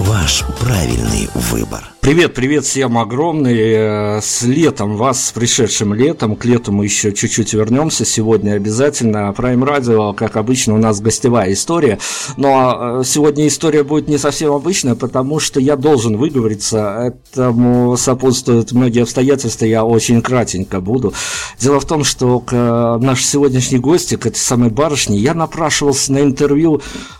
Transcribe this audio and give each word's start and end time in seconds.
Ваш 0.00 0.46
правильный 0.58 1.28
выбор. 1.34 1.90
Привет, 2.00 2.32
привет 2.32 2.64
всем 2.64 2.96
огромный. 2.96 3.58
Э, 3.58 4.20
с 4.22 4.40
летом 4.40 4.96
вас, 4.96 5.26
с 5.26 5.32
пришедшим 5.32 5.92
летом. 5.92 6.36
К 6.36 6.46
лету 6.46 6.72
мы 6.72 6.84
еще 6.84 7.12
чуть-чуть 7.12 7.52
вернемся 7.52 8.06
сегодня 8.06 8.52
обязательно. 8.52 9.34
Prime 9.36 9.62
Radio, 9.62 10.14
как 10.14 10.38
обычно, 10.38 10.72
у 10.72 10.78
нас 10.78 11.02
гостевая 11.02 11.52
история. 11.52 11.98
Но 12.38 13.00
э, 13.00 13.04
сегодня 13.04 13.46
история 13.46 13.84
будет 13.84 14.08
не 14.08 14.16
совсем 14.16 14.54
обычная, 14.54 14.94
потому 14.94 15.38
что 15.38 15.60
я 15.60 15.76
должен 15.76 16.16
выговориться. 16.16 17.12
Этому 17.34 17.94
сопутствуют 17.98 18.72
многие 18.72 19.02
обстоятельства, 19.02 19.66
я 19.66 19.84
очень 19.84 20.22
кратенько 20.22 20.80
буду. 20.80 21.12
Дело 21.58 21.78
в 21.78 21.84
том, 21.84 22.04
что 22.04 22.40
к 22.40 22.54
э, 22.54 23.04
нашей 23.04 23.24
сегодняшней 23.24 23.78
гости, 23.78 24.16
к 24.16 24.24
этой 24.24 24.38
самой 24.38 24.70
барышне, 24.70 25.18
я 25.18 25.34
напрашивался 25.34 26.10
на 26.14 26.22
интервью 26.22 26.80
а, 26.80 27.19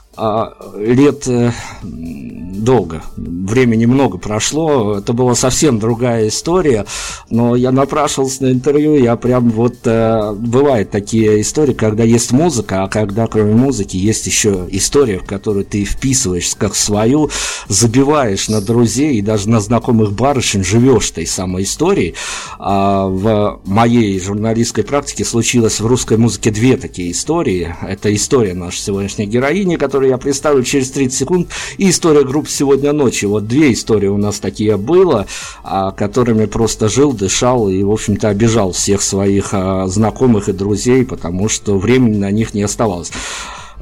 лет 0.77 1.27
э, 1.29 1.53
долго, 1.83 3.03
времени 3.17 3.87
много 3.87 4.19
прошло, 4.19 4.99
это 4.99 5.13
была 5.13 5.35
совсем 5.35 5.79
другая 5.79 6.29
история, 6.29 6.85
но 7.31 7.57
я 7.57 7.73
напрашивался 7.73 8.45
на 8.45 8.53
интервью, 8.53 8.97
я 8.97 9.17
прям 9.17 9.51
вот, 9.51 9.77
э, 9.85 10.33
бывают 10.35 10.91
такие 10.91 11.41
истории, 11.41 11.73
когда 11.73 12.05
есть 12.05 12.33
музыка, 12.33 12.85
а 12.85 12.89
когда 12.89 13.27
кроме 13.27 13.55
музыки 13.55 13.97
есть 13.97 14.27
еще 14.27 14.67
история, 14.71 15.19
в 15.19 15.25
которую 15.25 15.65
ты 15.65 15.85
вписываешь 15.85 16.55
как 16.57 16.75
свою, 16.75 17.31
забиваешь 17.69 18.49
на 18.49 18.61
друзей 18.61 19.17
и 19.17 19.23
даже 19.23 19.49
на 19.49 19.61
знакомых 19.61 20.13
барышень, 20.13 20.65
живешь 20.65 21.11
этой 21.11 21.27
самой 21.27 21.63
историей. 21.63 22.15
А 22.59 23.07
в 23.07 23.61
моей 23.65 24.21
журналистской 24.21 24.85
практике 24.85 25.25
случилось 25.25 25.81
в 25.81 25.87
русской 25.87 26.19
музыке 26.19 26.51
две 26.51 26.77
такие 26.77 27.11
истории. 27.13 27.75
Это 27.83 28.15
история 28.15 28.55
нашей 28.55 28.81
сегодняшней 28.81 29.27
героини, 29.27 29.77
которая 29.77 30.10
я 30.11 30.19
представлю 30.19 30.63
через 30.63 30.91
30 30.91 31.19
секунд, 31.19 31.49
и 31.79 31.91
история 31.91 32.25
групп 32.25 32.49
сегодня 32.49 32.93
ночью. 32.93 33.31
Вот 33.31 33.47
две 33.47 33.73
истории 33.73 34.09
у 34.09 34.17
нас 34.17 34.41
такие 34.41 34.77
было, 34.77 35.27
а, 35.63 35.93
которыми 35.93 36.47
просто 36.47 36.89
жил, 36.89 37.13
дышал 37.13 37.69
и, 37.69 37.83
в 37.83 37.91
общем-то, 37.91 38.29
обижал 38.29 38.73
всех 38.73 39.03
своих 39.03 39.51
а, 39.53 39.87
знакомых 39.87 40.49
и 40.49 40.53
друзей, 40.53 41.05
потому 41.05 41.49
что 41.49 41.79
времени 41.79 42.19
на 42.19 42.31
них 42.31 42.55
не 42.55 42.63
оставалось. 42.63 43.11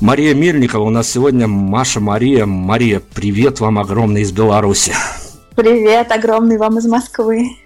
Мария 0.00 0.34
Мельникова 0.34 0.84
у 0.84 0.90
нас 0.90 1.10
сегодня. 1.10 1.48
Маша 1.48 1.98
Мария. 1.98 2.46
Мария, 2.46 3.02
привет 3.14 3.58
вам 3.58 3.78
огромный 3.78 4.22
из 4.22 4.30
Беларуси. 4.30 4.92
Привет, 5.56 6.12
огромный 6.12 6.56
вам 6.56 6.78
из 6.78 6.86
Москвы. 6.86 7.56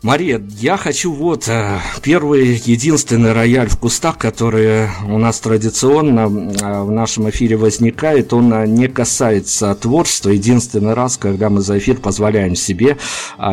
Мария, 0.00 0.40
я 0.60 0.76
хочу 0.76 1.12
вот 1.12 1.48
э, 1.48 1.80
первый, 2.02 2.54
единственный 2.64 3.32
рояль 3.32 3.68
в 3.68 3.76
кустах, 3.78 4.16
который 4.16 4.86
у 5.04 5.18
нас 5.18 5.40
традиционно 5.40 6.20
э, 6.20 6.82
в 6.84 6.90
нашем 6.92 7.28
эфире 7.30 7.56
возникает, 7.56 8.32
он 8.32 8.54
э, 8.54 8.68
не 8.68 8.86
касается 8.86 9.74
творчества. 9.74 10.30
Единственный 10.30 10.94
раз, 10.94 11.16
когда 11.16 11.50
мы 11.50 11.62
за 11.62 11.78
эфир 11.78 11.96
позволяем 11.96 12.54
себе 12.54 12.96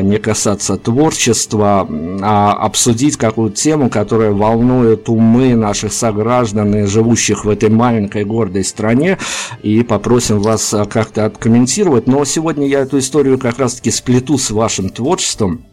не 0.03 0.19
касаться 0.19 0.77
творчества, 0.77 1.87
а 2.21 2.53
обсудить 2.53 3.17
какую-то 3.17 3.55
тему, 3.55 3.89
которая 3.89 4.31
волнует 4.31 5.09
умы 5.09 5.55
наших 5.55 5.93
сограждан, 5.93 6.85
живущих 6.85 7.45
в 7.45 7.49
этой 7.49 7.69
маленькой 7.69 8.23
гордой 8.23 8.65
стране, 8.65 9.17
и 9.63 9.81
попросим 9.81 10.41
вас 10.41 10.75
как-то 10.91 11.25
откомментировать. 11.25 12.05
Но 12.05 12.23
сегодня 12.23 12.67
я 12.67 12.81
эту 12.81 12.99
историю 12.99 13.39
как 13.39 13.57
раз-таки 13.57 13.89
сплету 13.89 14.37
с 14.37 14.51
вашим 14.51 14.89
творчеством. 14.89 15.65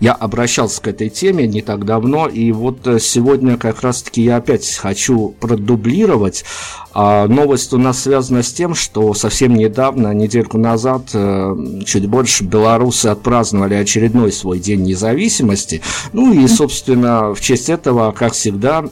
Я 0.00 0.12
обращался 0.12 0.80
к 0.80 0.88
этой 0.88 1.08
теме 1.08 1.46
не 1.46 1.62
так 1.62 1.84
давно, 1.84 2.26
и 2.26 2.52
вот 2.52 2.86
э, 2.86 2.98
сегодня 2.98 3.56
как 3.56 3.82
раз-таки 3.82 4.22
я 4.22 4.36
опять 4.36 4.76
хочу 4.76 5.34
продублировать. 5.40 6.44
А 6.92 7.26
новость 7.26 7.72
у 7.72 7.78
нас 7.78 8.02
связана 8.02 8.42
с 8.42 8.52
тем, 8.52 8.74
что 8.74 9.12
совсем 9.14 9.54
недавно, 9.54 10.12
недельку 10.12 10.58
назад, 10.58 11.10
э, 11.12 11.56
чуть 11.84 12.06
больше 12.06 12.44
белорусы 12.44 13.06
отпраздновали 13.06 13.74
очередной 13.74 14.32
свой 14.32 14.58
день 14.58 14.82
независимости. 14.82 15.82
Ну 16.12 16.32
и, 16.32 16.46
собственно, 16.48 17.34
в 17.34 17.40
честь 17.40 17.68
этого, 17.68 18.12
как 18.12 18.32
всегда, 18.32 18.84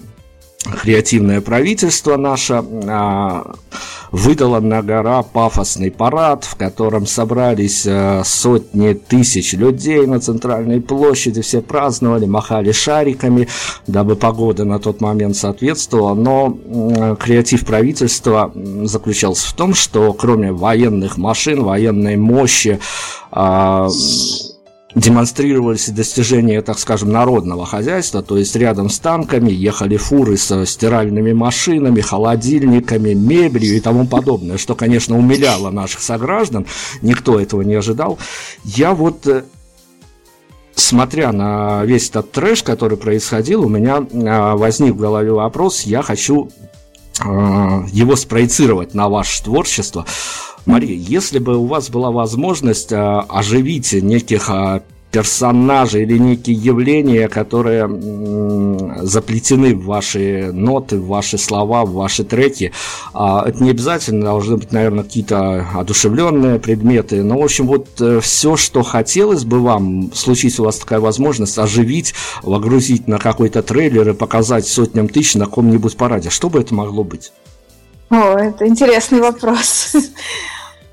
креативное 0.64 1.40
правительство 1.40 2.16
наше 2.16 2.64
а, 2.86 3.54
выдало 4.10 4.60
на 4.60 4.82
гора 4.82 5.22
пафосный 5.22 5.90
парад, 5.90 6.44
в 6.44 6.56
котором 6.56 7.06
собрались 7.06 7.84
а, 7.86 8.22
сотни 8.24 8.94
тысяч 8.94 9.52
людей 9.52 10.06
на 10.06 10.20
центральной 10.20 10.80
площади, 10.80 11.42
все 11.42 11.60
праздновали, 11.60 12.24
махали 12.24 12.72
шариками, 12.72 13.48
дабы 13.86 14.16
погода 14.16 14.64
на 14.64 14.78
тот 14.78 15.00
момент 15.00 15.36
соответствовала, 15.36 16.14
но 16.14 16.56
а, 16.56 17.16
креатив 17.16 17.66
правительства 17.66 18.52
заключался 18.84 19.48
в 19.48 19.52
том, 19.54 19.74
что 19.74 20.12
кроме 20.12 20.52
военных 20.52 21.18
машин, 21.18 21.62
военной 21.62 22.16
мощи, 22.16 22.80
а, 23.30 23.88
демонстрировались 24.94 25.88
достижения, 25.88 26.62
так 26.62 26.78
скажем, 26.78 27.10
народного 27.10 27.66
хозяйства, 27.66 28.22
то 28.22 28.36
есть 28.38 28.54
рядом 28.56 28.88
с 28.88 28.98
танками 28.98 29.50
ехали 29.50 29.96
фуры 29.96 30.36
со 30.36 30.64
стиральными 30.66 31.32
машинами, 31.32 32.00
холодильниками, 32.00 33.12
мебелью 33.12 33.76
и 33.76 33.80
тому 33.80 34.06
подобное, 34.06 34.58
что, 34.58 34.74
конечно, 34.74 35.18
умиляло 35.18 35.70
наших 35.70 36.00
сограждан, 36.00 36.66
никто 37.02 37.40
этого 37.40 37.62
не 37.62 37.74
ожидал. 37.74 38.18
Я 38.64 38.94
вот 38.94 39.26
э, 39.26 39.44
смотря 40.76 41.32
на 41.32 41.84
весь 41.84 42.08
этот 42.10 42.32
трэш, 42.32 42.62
который 42.62 42.96
происходил, 42.96 43.64
у 43.64 43.68
меня 43.68 44.06
а, 44.12 44.56
возник 44.56 44.94
в 44.94 44.98
голове 44.98 45.32
вопрос, 45.32 45.82
я 45.82 46.02
хочу 46.02 46.50
а, 47.20 47.84
его 47.92 48.16
спроецировать 48.16 48.94
на 48.94 49.08
ваше 49.08 49.42
творчество. 49.42 50.06
Мария, 50.66 50.96
если 50.96 51.38
бы 51.38 51.56
у 51.56 51.66
вас 51.66 51.90
была 51.90 52.10
возможность 52.10 52.92
а, 52.92 53.20
оживить 53.28 53.92
неких 53.92 54.48
а, 54.48 54.82
персонажей 55.14 56.02
или 56.02 56.18
некие 56.18 56.56
явления, 56.56 57.28
которые 57.28 57.86
заплетены 59.02 59.72
в 59.72 59.84
ваши 59.84 60.50
ноты, 60.52 60.98
в 60.98 61.06
ваши 61.06 61.38
слова, 61.38 61.84
в 61.84 61.92
ваши 61.92 62.24
треки. 62.24 62.72
А, 63.12 63.44
это 63.46 63.62
не 63.62 63.70
обязательно 63.70 64.24
должны 64.24 64.56
быть, 64.56 64.72
наверное, 64.72 65.04
какие-то 65.04 65.68
одушевленные 65.74 66.58
предметы, 66.58 67.22
но, 67.22 67.38
в 67.38 67.44
общем, 67.44 67.68
вот 67.68 67.86
э, 68.00 68.18
все, 68.20 68.56
что 68.56 68.82
хотелось 68.82 69.44
бы 69.44 69.60
вам, 69.60 70.12
случись 70.12 70.58
у 70.58 70.64
вас 70.64 70.78
такая 70.78 70.98
возможность, 70.98 71.56
оживить, 71.58 72.12
вогрузить 72.42 73.06
на 73.06 73.18
какой-то 73.18 73.62
трейлер 73.62 74.08
и 74.08 74.14
показать 74.14 74.66
сотням 74.66 75.08
тысяч 75.08 75.36
на 75.36 75.44
каком-нибудь 75.44 75.96
параде. 75.96 76.30
Что 76.30 76.50
бы 76.50 76.58
это 76.58 76.74
могло 76.74 77.04
быть? 77.04 77.30
О, 78.10 78.36
это 78.36 78.66
интересный 78.66 79.20
вопрос. 79.20 79.94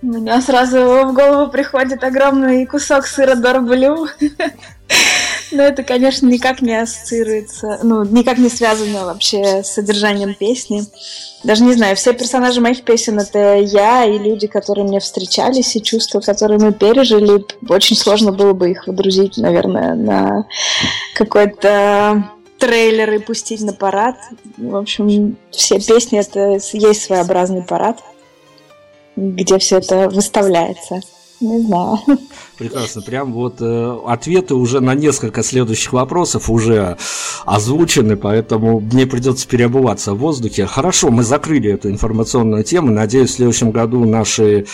У 0.04 0.08
меня 0.08 0.42
сразу 0.42 0.78
в 0.80 1.14
голову 1.14 1.52
приходит 1.52 2.04
огромный 2.04 2.66
кусок 2.66 3.06
сыра 3.06 3.36
Дорблю. 3.36 4.08
Но 5.52 5.62
это, 5.64 5.84
конечно, 5.84 6.28
никак 6.28 6.62
не 6.62 6.82
ассоциируется, 6.82 7.80
ну, 7.84 8.04
никак 8.06 8.38
не 8.38 8.50
связано 8.50 9.06
вообще 9.06 9.64
с 9.64 9.74
содержанием 9.74 10.34
песни. 10.34 10.84
Даже 11.44 11.64
не 11.64 11.74
знаю, 11.74 11.96
все 11.98 12.14
персонажи 12.14 12.62
моих 12.62 12.84
песен— 12.84 13.20
это 13.20 13.58
я 13.58 14.06
и 14.06 14.18
люди, 14.18 14.48
которые 14.48 14.86
мне 14.86 15.00
встречались, 15.02 15.76
и 15.76 15.84
чувства, 15.84 16.22
которые 16.22 16.58
мы 16.58 16.72
пережили. 16.72 17.46
Очень 17.68 17.98
сложно 17.98 18.32
было 18.32 18.54
бы 18.54 18.72
их 18.72 18.88
выдрузить, 18.88 19.38
наверное, 19.38 19.94
на 19.96 20.48
какой-то 21.14 22.32
трейлер 22.58 23.14
и 23.14 23.20
пустить 23.20 23.62
на 23.62 23.74
парад. 23.74 24.16
В 24.56 24.76
общем, 24.76 25.38
все 25.52 25.80
песни— 25.80 26.20
это 26.22 26.60
есть 26.74 27.04
своеобразный 27.04 27.64
парад 27.64 27.98
где 29.16 29.58
все 29.60 29.78
это 29.78 30.10
выставляется. 30.10 31.02
Не 31.40 31.60
знаю. 31.60 32.00
Прекрасно. 32.62 33.02
Прям 33.02 33.34
вот 33.34 33.56
э, 33.60 33.98
ответы 34.06 34.54
уже 34.54 34.82
на 34.82 34.94
несколько 34.94 35.42
следующих 35.42 35.94
вопросов 35.94 36.48
уже 36.48 36.96
озвучены, 37.44 38.16
поэтому 38.16 38.80
мне 38.80 39.08
придется 39.08 39.48
переобуваться 39.48 40.14
в 40.14 40.20
воздухе. 40.20 40.68
Хорошо, 40.68 41.10
мы 41.10 41.24
закрыли 41.24 41.72
эту 41.72 41.90
информационную 41.90 42.64
тему. 42.64 42.92
Надеюсь, 42.92 43.32
в 43.32 43.34
следующем 43.34 43.72
году 43.72 44.06
наши 44.06 44.66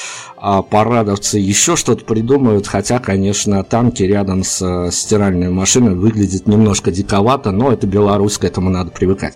э, 0.42 0.62
парадовцы 0.70 1.38
еще 1.38 1.78
что-то 1.78 2.04
придумают, 2.04 2.68
хотя, 2.68 3.00
конечно, 3.00 3.64
танки 3.64 4.04
рядом 4.04 4.44
с 4.44 4.62
э, 4.62 4.92
стиральной 4.92 5.50
машиной 5.50 5.96
выглядят 5.96 6.46
немножко 6.46 6.92
диковато, 6.92 7.52
но 7.52 7.72
это 7.72 7.88
Беларусь, 7.88 8.38
к 8.38 8.44
этому 8.44 8.70
надо 8.70 8.92
привыкать. 8.92 9.36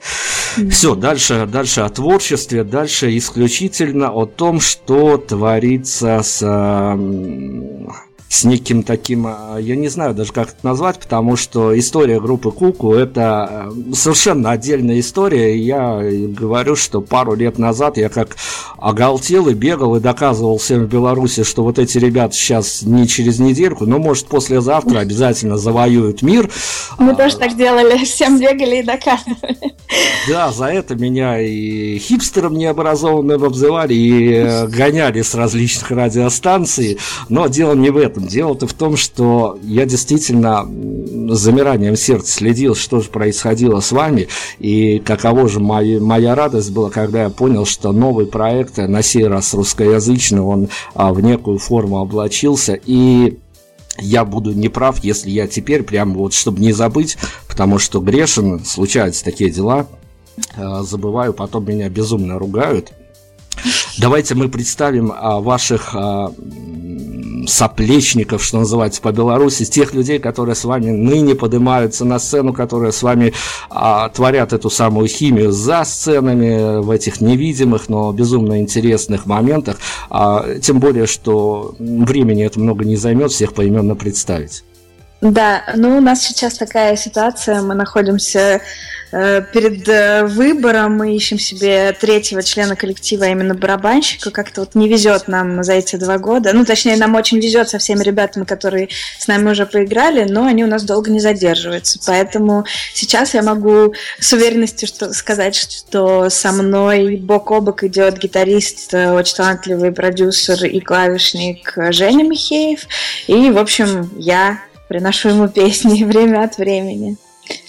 Все, 0.70 0.96
дальше, 0.96 1.48
дальше 1.50 1.82
о 1.82 1.90
творчестве, 1.90 2.66
дальше 2.66 3.18
исключительно 3.18 4.12
о 4.12 4.26
том, 4.26 4.60
что 4.60 5.16
творится 5.16 6.20
с 6.22 6.42
с 8.32 8.46
неким 8.46 8.84
таким, 8.84 9.28
а, 9.28 9.58
я 9.60 9.76
не 9.76 9.90
знаю 9.90 10.14
даже 10.14 10.32
как 10.32 10.52
это 10.52 10.66
назвать, 10.66 11.00
потому 11.00 11.36
что 11.36 11.78
история 11.78 12.22
группы 12.22 12.52
Куку 12.52 12.94
это 12.94 13.70
э, 13.76 13.94
совершенно 13.94 14.52
отдельная 14.52 15.02
история. 15.02 15.58
Я 15.58 16.00
говорю, 16.02 16.78
что 16.78 17.02
пару 17.02 17.36
лет 17.36 17.60
назад 17.60 17.98
я 17.98 18.08
как 18.08 18.38
оголтел 18.78 19.50
и 19.50 19.54
бегал 19.54 19.98
и 19.98 20.00
доказывал 20.00 20.58
всем 20.60 20.86
в 20.86 20.88
Беларуси, 20.88 21.44
что 21.44 21.64
вот 21.64 21.78
эти 21.78 21.98
ребята 21.98 22.34
сейчас 22.34 22.84
не 22.84 23.06
через 23.06 23.40
недельку, 23.40 23.86
но 23.86 24.00
может 24.00 24.28
послезавтра 24.28 25.00
обязательно 25.00 25.58
завоюют 25.58 26.22
мир. 26.22 26.50
Мы 27.00 27.12
а, 27.12 27.16
тоже 27.16 27.36
так 27.36 27.58
делали, 27.58 27.98
всем 28.06 28.40
бегали 28.40 28.78
и 28.78 28.84
доказывали. 28.84 29.74
Да, 30.30 30.52
за 30.52 30.66
это 30.66 30.96
меня 30.96 31.42
и 31.42 31.98
хипстером 31.98 32.54
необразованным 32.54 33.44
обзывали, 33.44 33.94
и 33.94 34.34
э, 34.36 34.68
гоняли 34.70 35.22
с 35.22 35.36
различных 35.36 35.92
радиостанций. 35.92 36.98
Но 37.28 37.48
дело 37.48 37.74
не 37.74 37.90
в 37.90 37.98
этом. 37.98 38.21
Дело-то 38.28 38.68
в 38.68 38.74
том, 38.74 38.98
что 38.98 39.58
я 39.64 39.86
действительно 39.86 40.64
с 40.64 41.40
замиранием 41.40 41.96
сердца 41.96 42.32
следил, 42.32 42.76
что 42.76 43.02
же 43.02 43.10
происходило 43.10 43.80
с 43.80 43.92
вами, 43.92 44.28
и 44.60 45.00
каково 45.00 45.48
же 45.48 45.60
моя, 45.60 46.00
моя 46.00 46.36
радость 46.36 46.72
была, 46.72 46.90
когда 46.90 47.24
я 47.24 47.30
понял, 47.30 47.66
что 47.66 47.92
новый 47.92 48.28
проект, 48.28 48.78
на 48.78 49.02
сей 49.02 49.28
раз 49.28 49.54
русскоязычный, 49.54 50.42
он 50.42 50.70
а, 50.94 51.14
в 51.14 51.22
некую 51.22 51.58
форму 51.58 51.98
облачился, 52.00 52.80
и 52.86 53.40
я 54.00 54.26
буду 54.26 54.54
неправ, 54.54 55.04
если 55.04 55.30
я 55.30 55.48
теперь 55.48 55.84
прям 55.84 56.14
вот, 56.14 56.34
чтобы 56.34 56.62
не 56.62 56.74
забыть, 56.74 57.18
потому 57.48 57.80
что 57.80 58.00
грешен, 58.00 58.64
случаются 58.64 59.24
такие 59.24 59.50
дела, 59.50 59.88
а, 60.56 60.84
забываю, 60.84 61.34
потом 61.34 61.66
меня 61.66 61.90
безумно 61.90 62.40
ругают. 62.40 62.94
Давайте 63.98 64.36
мы 64.36 64.50
представим 64.50 65.14
а, 65.16 65.40
ваших 65.40 65.92
а, 65.94 66.34
соплечников, 67.48 68.44
что 68.44 68.60
называется, 68.60 69.02
по 69.02 69.12
Беларуси, 69.12 69.66
тех 69.66 69.94
людей, 69.94 70.20
которые 70.20 70.56
с 70.56 70.64
вами 70.64 70.92
ныне 70.92 71.36
поднимаются 71.36 72.06
на 72.06 72.20
сцену, 72.20 72.54
которые 72.54 72.92
с 72.92 73.04
вами 73.04 73.34
а, 73.70 74.10
творят 74.10 74.54
эту 74.54 74.70
самую 74.70 75.08
химию 75.08 75.52
за 75.52 75.84
сценами 75.84 76.82
в 76.82 76.90
этих 76.90 77.22
невидимых, 77.22 77.90
но 77.90 78.12
безумно 78.12 78.60
интересных 78.60 79.26
моментах. 79.26 79.78
А, 80.10 80.46
тем 80.60 80.80
более, 80.80 81.08
что 81.08 81.76
времени 81.80 82.46
это 82.46 82.60
много 82.60 82.86
не 82.86 82.96
займет 82.96 83.32
всех 83.32 83.54
поименно 83.54 83.96
представить. 83.96 84.64
Да, 85.22 85.62
ну 85.76 85.98
у 85.98 86.02
нас 86.02 86.24
сейчас 86.24 86.56
такая 86.56 86.96
ситуация, 86.96 87.62
мы 87.62 87.76
находимся 87.76 88.62
перед 89.12 89.88
э, 89.90 90.26
выбором, 90.26 90.96
мы 90.98 91.16
ищем 91.16 91.38
себе 91.38 91.92
третьего 91.92 92.42
члена 92.42 92.76
коллектива, 92.76 93.26
а 93.26 93.30
именно 93.30 93.54
барабанщика, 93.54 94.32
как-то 94.32 94.62
вот 94.62 94.76
не 94.76 94.88
везет 94.88 95.28
нам 95.28 95.64
за 95.64 95.74
эти 95.74 95.98
два 95.98 96.18
года, 96.18 96.54
ну 96.54 96.64
точнее 96.64 96.96
нам 96.96 97.16
очень 97.16 97.40
везет 97.40 97.70
со 97.70 97.78
всеми 97.78 98.04
ребятами, 98.04 98.46
которые 98.46 98.90
с 99.20 99.28
нами 99.28 99.52
уже 99.52 99.66
поиграли, 99.66 100.24
но 100.24 100.46
они 100.46 100.64
у 100.64 100.68
нас 100.68 100.84
долго 100.84 101.12
не 101.12 101.20
задерживаются, 101.20 102.00
поэтому 102.06 102.66
сейчас 102.94 103.34
я 103.34 103.44
могу 103.44 103.94
с 104.20 104.32
уверенностью 104.32 104.88
что, 104.88 105.12
сказать, 105.14 105.56
что 105.56 106.30
со 106.30 106.52
мной 106.52 107.18
бок 107.18 107.52
о 107.52 107.60
бок 107.60 107.84
идет 107.84 108.18
гитарист, 108.18 108.94
э, 108.94 109.12
очень 109.12 109.36
талантливый 109.36 109.92
продюсер 109.92 110.66
и 110.66 110.80
клавишник 110.80 111.74
Женя 111.90 112.24
Михеев, 112.24 112.88
и 113.28 113.50
в 113.50 113.58
общем 113.58 114.10
я 114.18 114.62
приношу 114.88 115.30
ему 115.30 115.50
песни 115.50 116.04
время 116.06 116.44
от 116.44 116.58
времени. 116.58 117.18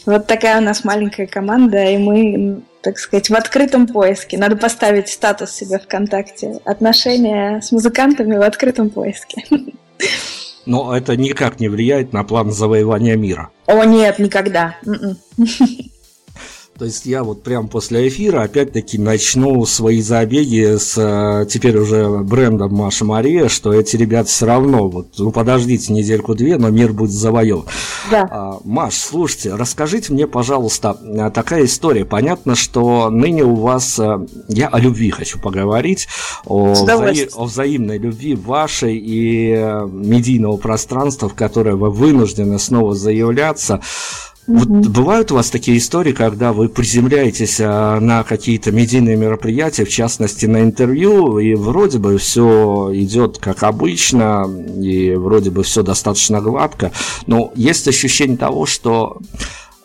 Вот 0.06 0.26
такая 0.26 0.58
у 0.58 0.62
нас 0.62 0.84
маленькая 0.84 1.26
команда, 1.26 1.84
и 1.84 1.96
мы, 1.96 2.62
так 2.82 2.99
сказать, 2.99 3.31
в 3.31 3.34
открытом 3.34 3.87
поиске. 3.87 4.38
Надо 4.38 4.56
поставить 4.56 5.08
статус 5.08 5.52
себе 5.52 5.79
ВКонтакте. 5.79 6.61
Отношения 6.64 7.61
с 7.61 7.73
музыкантами 7.73 8.37
в 8.37 8.43
открытом 8.43 8.90
поиске. 8.90 9.44
Но 10.67 10.96
это 10.96 11.17
никак 11.17 11.61
не 11.61 11.69
влияет 11.69 12.12
на 12.12 12.25
план 12.25 12.50
завоевания 12.50 13.17
мира. 13.17 13.50
О, 13.67 13.84
нет, 13.84 14.19
никогда. 14.19 14.76
М-м. 14.87 15.17
То 16.82 16.87
есть 16.87 17.06
я 17.06 17.23
вот 17.23 17.44
прямо 17.44 17.69
после 17.69 18.08
эфира 18.08 18.43
опять-таки 18.43 18.99
начну 18.99 19.64
свои 19.67 20.02
забеги 20.02 20.79
с 20.79 20.99
э, 20.99 21.46
теперь 21.49 21.79
уже 21.79 22.08
брендом 22.08 22.75
Маша 22.75 23.05
Мария, 23.05 23.46
что 23.46 23.73
эти 23.73 23.94
ребята 23.94 24.29
все 24.29 24.46
равно, 24.46 24.88
вот, 24.88 25.06
ну 25.17 25.31
подождите 25.31 25.93
недельку-две, 25.93 26.56
но 26.56 26.70
мир 26.70 26.93
будет 26.93 27.12
завоеван. 27.12 27.67
Да. 28.11 28.29
А, 28.29 28.58
Маш, 28.64 28.94
слушайте, 28.94 29.55
расскажите 29.55 30.12
мне, 30.12 30.26
пожалуйста, 30.26 30.99
э, 31.05 31.31
такая 31.31 31.67
история. 31.67 32.05
Понятно, 32.05 32.56
что 32.56 33.11
ныне 33.11 33.44
у 33.44 33.55
вас, 33.55 34.00
э, 34.00 34.26
я 34.49 34.67
о 34.67 34.81
любви 34.81 35.11
хочу 35.11 35.38
поговорить, 35.38 36.08
о, 36.46 36.73
вза... 36.73 36.96
о 37.37 37.44
взаимной 37.44 37.99
любви 37.99 38.35
вашей 38.35 38.96
и 38.96 39.52
медийного 39.87 40.56
пространства, 40.56 41.28
в 41.28 41.35
которое 41.35 41.76
вы 41.76 41.90
вынуждены 41.90 42.58
снова 42.58 42.96
заявляться. 42.96 43.81
Вот 44.48 44.66
бывают 44.66 45.30
у 45.30 45.36
вас 45.36 45.50
такие 45.50 45.78
истории, 45.78 46.12
когда 46.12 46.52
вы 46.52 46.68
приземляетесь 46.68 47.58
а, 47.60 48.00
на 48.00 48.24
какие-то 48.24 48.72
медийные 48.72 49.16
мероприятия, 49.16 49.84
в 49.84 49.88
частности 49.88 50.46
на 50.46 50.62
интервью, 50.62 51.38
и 51.38 51.54
вроде 51.54 51.98
бы 51.98 52.18
все 52.18 52.90
идет 52.92 53.38
как 53.38 53.62
обычно, 53.62 54.50
и 54.80 55.14
вроде 55.14 55.50
бы 55.50 55.62
все 55.62 55.84
достаточно 55.84 56.40
гладко, 56.40 56.90
но 57.26 57.52
есть 57.54 57.86
ощущение 57.86 58.36
того, 58.36 58.66
что 58.66 59.18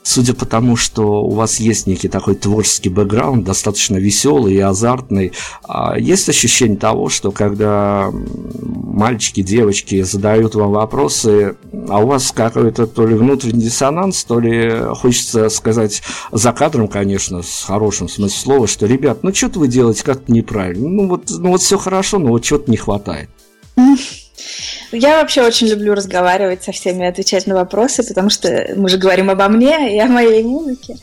судя 0.07 0.33
по 0.33 0.45
тому, 0.45 0.77
что 0.77 1.23
у 1.23 1.31
вас 1.31 1.59
есть 1.59 1.85
некий 1.85 2.07
такой 2.07 2.35
творческий 2.35 2.87
бэкграунд, 2.87 3.43
достаточно 3.43 3.97
веселый 3.97 4.53
и 4.55 4.59
азартный, 4.59 5.33
а 5.67 5.99
есть 5.99 6.29
ощущение 6.29 6.77
того, 6.77 7.09
что 7.09 7.31
когда 7.31 8.09
мальчики, 8.61 9.41
девочки 9.41 10.01
задают 10.03 10.55
вам 10.55 10.71
вопросы, 10.71 11.57
а 11.89 11.99
у 11.99 12.07
вас 12.07 12.31
какой-то 12.31 12.87
то 12.87 13.05
ли 13.05 13.15
внутренний 13.15 13.63
диссонанс, 13.63 14.23
то 14.23 14.39
ли 14.39 14.71
хочется 14.95 15.49
сказать 15.49 16.01
за 16.31 16.53
кадром, 16.53 16.87
конечно, 16.87 17.41
с 17.41 17.65
хорошим 17.65 18.07
смыслом 18.07 18.39
слова, 18.39 18.67
что, 18.67 18.85
ребят, 18.85 19.23
ну 19.23 19.33
что-то 19.33 19.59
вы 19.59 19.67
делаете 19.67 20.05
как-то 20.05 20.31
неправильно, 20.31 20.87
ну 20.87 21.07
вот, 21.09 21.25
ну 21.29 21.49
вот 21.49 21.61
все 21.61 21.77
хорошо, 21.77 22.17
но 22.17 22.29
вот 22.29 22.45
что-то 22.45 22.71
не 22.71 22.77
хватает. 22.77 23.29
Я 24.91 25.19
вообще 25.19 25.41
очень 25.41 25.67
люблю 25.67 25.93
разговаривать 25.93 26.63
со 26.63 26.71
всеми, 26.71 27.05
отвечать 27.05 27.45
на 27.47 27.55
вопросы, 27.55 28.03
потому 28.03 28.29
что 28.29 28.69
мы 28.75 28.87
же 28.89 28.97
говорим 28.97 29.29
обо 29.29 29.47
мне 29.49 29.95
и 29.95 29.99
о 29.99 30.07
моей 30.07 30.43
музыке. 30.43 30.95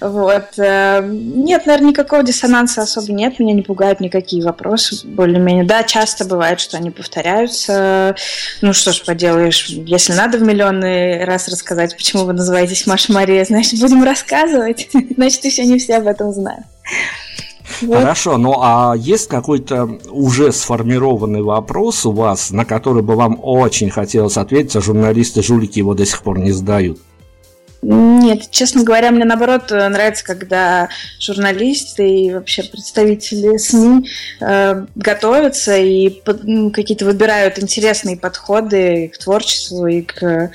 Вот. 0.00 0.58
Э, 0.58 1.00
нет, 1.02 1.66
наверное, 1.66 1.90
никакого 1.90 2.22
диссонанса 2.22 2.82
особо 2.82 3.12
нет, 3.12 3.38
меня 3.38 3.54
не 3.54 3.62
пугают 3.62 4.00
никакие 4.00 4.44
вопросы, 4.44 5.06
более-менее. 5.06 5.64
Да, 5.64 5.82
часто 5.82 6.24
бывает, 6.24 6.60
что 6.60 6.76
они 6.76 6.90
повторяются. 6.90 8.14
Ну 8.60 8.72
что 8.72 8.92
ж 8.92 9.02
поделаешь, 9.04 9.66
если 9.66 10.12
надо 10.12 10.38
в 10.38 10.42
миллионы 10.42 11.24
раз 11.24 11.48
рассказать, 11.48 11.96
почему 11.96 12.24
вы 12.24 12.34
называетесь 12.34 12.86
Маша 12.86 13.12
Мария, 13.12 13.44
значит, 13.44 13.80
будем 13.80 14.04
рассказывать. 14.04 14.88
Значит, 15.16 15.44
еще 15.44 15.64
не 15.64 15.78
все 15.78 15.96
об 15.96 16.06
этом 16.06 16.32
знают. 16.32 16.64
Вот. 17.82 17.98
Хорошо, 17.98 18.36
ну 18.36 18.56
а 18.60 18.94
есть 18.96 19.28
какой-то 19.28 19.98
уже 20.10 20.52
сформированный 20.52 21.42
вопрос 21.42 22.04
у 22.06 22.12
вас, 22.12 22.50
на 22.50 22.64
который 22.64 23.02
бы 23.02 23.14
вам 23.14 23.38
очень 23.42 23.90
хотелось 23.90 24.36
ответить, 24.36 24.76
а 24.76 24.80
журналисты-жулики 24.80 25.78
его 25.78 25.94
до 25.94 26.04
сих 26.04 26.22
пор 26.22 26.38
не 26.38 26.52
задают? 26.52 26.98
Нет, 27.82 28.50
честно 28.50 28.84
говоря, 28.84 29.10
мне 29.10 29.24
наоборот 29.24 29.70
нравится, 29.70 30.22
когда 30.22 30.90
журналисты 31.18 32.06
и 32.06 32.34
вообще 32.34 32.62
представители 32.62 33.56
СМИ 33.56 34.06
э, 34.40 34.86
готовятся 34.96 35.78
и 35.78 36.20
ну, 36.42 36.70
какие-то 36.70 37.06
выбирают 37.06 37.58
интересные 37.58 38.18
подходы 38.18 39.10
к 39.14 39.16
творчеству 39.16 39.86
и 39.86 40.02
к 40.02 40.50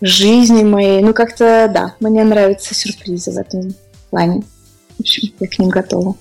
жизни 0.00 0.62
моей. 0.62 1.02
Ну, 1.02 1.12
как-то, 1.14 1.68
да, 1.72 1.94
мне 1.98 2.22
нравятся 2.22 2.74
сюрпризы 2.76 3.32
в 3.32 3.38
этом 3.38 3.74
плане. 4.10 4.44
В 4.98 5.00
общем, 5.00 5.32
я 5.40 5.48
к 5.48 5.58
ним 5.58 5.70
готова. 5.70 6.14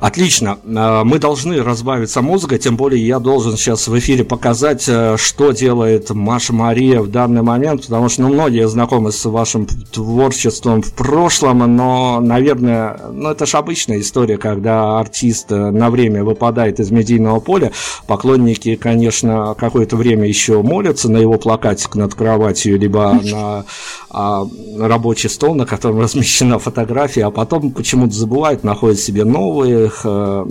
Отлично. 0.00 0.58
Э, 0.64 1.02
мы 1.04 1.18
должны 1.18 1.62
разбавиться 1.62 2.22
музыкой, 2.22 2.58
тем 2.58 2.76
более 2.76 3.06
я 3.06 3.18
должен 3.18 3.56
сейчас 3.56 3.86
в 3.86 3.98
эфире 3.98 4.24
показать, 4.24 4.86
э, 4.88 5.16
что 5.18 5.52
делает 5.52 6.08
Маша 6.10 6.54
Мария 6.54 7.00
в 7.00 7.10
данный 7.10 7.42
момент, 7.42 7.82
потому 7.82 8.08
что 8.08 8.22
ну, 8.22 8.28
многие 8.30 8.66
знакомы 8.66 9.12
с 9.12 9.22
вашим 9.26 9.66
творчеством 9.66 10.80
в 10.80 10.94
прошлом, 10.94 11.76
но, 11.76 12.18
наверное, 12.20 12.98
ну, 13.12 13.30
это 13.30 13.44
же 13.44 13.58
обычная 13.58 14.00
история, 14.00 14.38
когда 14.38 14.98
артист 14.98 15.52
э, 15.52 15.70
на 15.70 15.90
время 15.90 16.24
выпадает 16.24 16.80
из 16.80 16.90
медийного 16.90 17.40
поля. 17.40 17.70
Поклонники, 18.06 18.76
конечно, 18.76 19.54
какое-то 19.58 19.96
время 19.96 20.26
еще 20.26 20.62
молятся 20.62 21.10
на 21.10 21.18
его 21.18 21.36
плакатик 21.36 21.94
над 21.94 22.14
кроватью, 22.14 22.78
либо 22.78 23.20
на 23.22 23.64
а, 24.08 24.46
рабочий 24.78 25.28
стол, 25.28 25.54
на 25.54 25.66
котором 25.66 26.00
размещена 26.00 26.58
фотография, 26.58 27.26
а 27.26 27.30
потом 27.30 27.70
почему-то 27.70 28.14
забывают, 28.14 28.64
находят 28.64 28.98
себе 28.98 29.24
новых 29.24 29.89
э, 30.04 30.46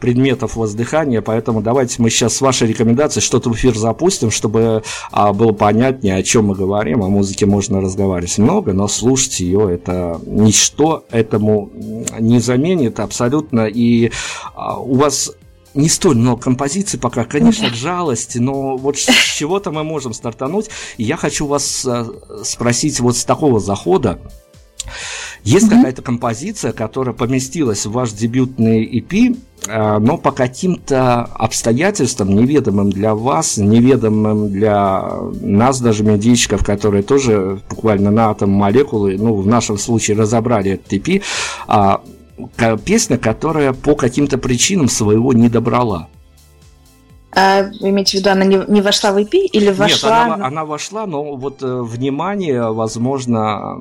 предметов 0.00 0.56
воздыхания, 0.56 1.22
поэтому 1.22 1.62
давайте 1.62 2.02
мы 2.02 2.10
сейчас 2.10 2.36
с 2.36 2.40
вашей 2.40 2.68
рекомендацией 2.68 3.22
что-то 3.22 3.50
в 3.50 3.54
эфир 3.54 3.76
запустим, 3.76 4.30
чтобы 4.30 4.82
а, 5.10 5.32
было 5.32 5.52
понятнее, 5.52 6.16
о 6.16 6.22
чем 6.22 6.46
мы 6.46 6.54
говорим. 6.54 7.02
О 7.02 7.08
музыке 7.08 7.46
можно 7.46 7.80
разговаривать 7.80 8.38
много, 8.38 8.72
но 8.72 8.88
слушать 8.88 9.40
ее 9.40 9.72
это 9.72 10.20
ничто 10.26 11.04
этому 11.10 11.70
не 12.18 12.38
заменит 12.40 13.00
абсолютно. 13.00 13.66
И 13.66 14.12
а, 14.54 14.78
у 14.78 14.94
вас 14.94 15.32
не 15.74 15.88
столь 15.88 16.16
много 16.16 16.40
композиций 16.40 16.98
пока, 16.98 17.24
конечно, 17.24 17.70
к 17.70 17.74
жалости, 17.74 18.38
но 18.38 18.76
вот 18.76 18.98
с 18.98 19.04
чего-то 19.36 19.70
мы 19.70 19.84
можем 19.84 20.14
стартануть. 20.14 20.70
И 20.96 21.04
я 21.04 21.16
хочу 21.16 21.46
вас 21.46 21.84
э, 21.84 22.04
спросить 22.44 22.98
вот 23.00 23.16
с 23.16 23.24
такого 23.24 23.60
захода. 23.60 24.18
Есть 25.46 25.66
mm-hmm. 25.66 25.76
какая-то 25.76 26.02
композиция, 26.02 26.72
которая 26.72 27.14
поместилась 27.14 27.86
в 27.86 27.92
ваш 27.92 28.10
дебютный 28.10 28.84
EP, 28.84 29.38
э, 29.68 29.98
но 29.98 30.18
по 30.18 30.32
каким-то 30.32 31.22
обстоятельствам, 31.22 32.34
неведомым 32.34 32.90
для 32.90 33.14
вас, 33.14 33.56
неведомым 33.56 34.50
для 34.50 35.08
нас, 35.40 35.80
даже 35.80 36.02
медийщиков, 36.02 36.64
которые 36.64 37.04
тоже 37.04 37.60
буквально 37.70 38.10
на 38.10 38.30
атом 38.30 38.50
молекулы, 38.50 39.16
ну, 39.18 39.36
в 39.36 39.46
нашем 39.46 39.78
случае 39.78 40.16
разобрали 40.16 40.72
этот 40.72 40.92
EP, 40.92 41.22
а, 41.68 42.02
песня, 42.84 43.16
которая 43.16 43.72
по 43.72 43.94
каким-то 43.94 44.38
причинам 44.38 44.88
своего 44.88 45.32
не 45.32 45.48
добрала. 45.48 46.08
А, 47.38 47.68
имеете 47.80 48.16
в 48.16 48.20
виду, 48.20 48.30
она 48.30 48.46
не, 48.46 48.58
не 48.66 48.80
вошла 48.80 49.12
в 49.12 49.18
EP 49.18 49.36
или 49.36 49.70
вошла? 49.70 50.24
Нет, 50.24 50.34
она, 50.36 50.46
она 50.46 50.64
вошла, 50.64 51.06
но 51.06 51.36
вот 51.36 51.62
э, 51.62 51.82
внимание, 51.82 52.72
возможно, 52.72 53.78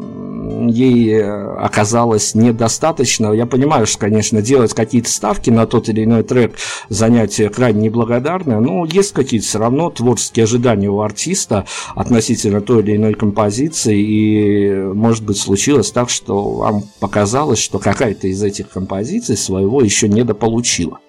ей 0.69 1.21
э, 1.21 1.55
оказалось 1.55 2.35
недостаточно. 2.35 3.31
Я 3.31 3.45
понимаю, 3.45 3.87
что, 3.87 3.99
конечно, 3.99 4.41
делать 4.41 4.73
какие-то 4.73 5.09
ставки 5.09 5.51
на 5.51 5.67
тот 5.67 5.87
или 5.87 6.03
иной 6.03 6.23
трек 6.23 6.57
занятие 6.89 7.47
крайне 7.47 7.83
неблагодарное, 7.83 8.59
но 8.59 8.83
есть 8.83 9.13
какие-то 9.13 9.45
все 9.45 9.59
равно 9.59 9.89
творческие 9.89 10.43
ожидания 10.43 10.89
у 10.89 10.99
артиста 10.99 11.65
относительно 11.95 12.59
той 12.59 12.83
или 12.83 12.97
иной 12.97 13.13
композиции, 13.13 13.97
и, 13.97 14.75
может 14.93 15.23
быть, 15.23 15.37
случилось 15.37 15.91
так, 15.91 16.09
что 16.09 16.43
вам 16.55 16.83
показалось, 16.99 17.59
что 17.59 17.79
какая-то 17.79 18.27
из 18.27 18.43
этих 18.43 18.67
композиций 18.67 19.37
своего 19.37 19.81
еще 19.81 20.09
недополучила. 20.09 20.99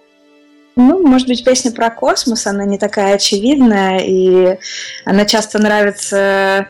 Ну, 0.79 1.01
может 1.07 1.27
быть, 1.27 1.43
песня 1.43 1.71
про 1.71 1.89
космос, 1.89 2.47
она 2.47 2.67
не 2.67 2.77
такая 2.77 3.15
очевидная, 3.15 4.01
и 4.01 4.59
она 5.07 5.25
часто 5.25 5.59
нравится, 5.59 6.69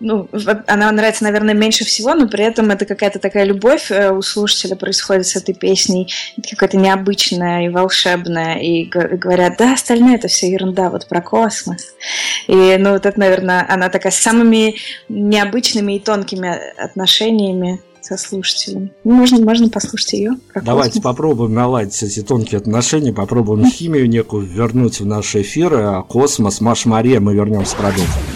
ну, 0.00 0.28
она 0.66 0.90
нравится, 0.90 1.22
наверное, 1.22 1.54
меньше 1.54 1.84
всего, 1.84 2.14
но 2.14 2.26
при 2.26 2.42
этом 2.42 2.72
это 2.72 2.86
какая-то 2.86 3.20
такая 3.20 3.44
любовь 3.44 3.92
э, 3.92 4.10
у 4.10 4.20
слушателя 4.20 4.74
происходит 4.74 5.28
с 5.28 5.36
этой 5.36 5.54
песней, 5.54 6.12
какая-то 6.50 6.76
необычная 6.76 7.66
и 7.66 7.68
волшебная, 7.68 8.56
и 8.58 8.86
говорят, 8.86 9.58
да, 9.58 9.74
остальное 9.74 10.16
это 10.16 10.26
все 10.26 10.50
ерунда, 10.50 10.90
вот 10.90 11.06
про 11.06 11.22
космос. 11.22 11.94
И, 12.48 12.76
ну, 12.78 12.94
вот 12.94 13.06
это, 13.06 13.20
наверное, 13.20 13.64
она 13.68 13.90
такая 13.90 14.10
с 14.10 14.16
самыми 14.16 14.74
необычными 15.08 15.94
и 15.94 16.00
тонкими 16.00 16.50
отношениями 16.82 17.80
со 18.06 18.16
слушателем. 18.16 18.92
Ну, 19.02 19.14
можно, 19.14 19.44
можно 19.44 19.68
послушать 19.68 20.12
ее. 20.12 20.32
Давайте 20.54 21.00
попробуем 21.00 21.54
наладить 21.54 22.00
эти 22.02 22.22
тонкие 22.22 22.58
отношения, 22.58 23.12
попробуем 23.12 23.68
химию 23.68 24.08
некую 24.08 24.46
вернуть 24.46 25.00
в 25.00 25.06
наш 25.06 25.34
эфир. 25.34 25.74
А 25.74 26.02
космос, 26.02 26.60
Маш 26.60 26.86
Мария, 26.86 27.18
мы 27.18 27.34
вернемся 27.34 27.74
продолжим. 27.76 28.35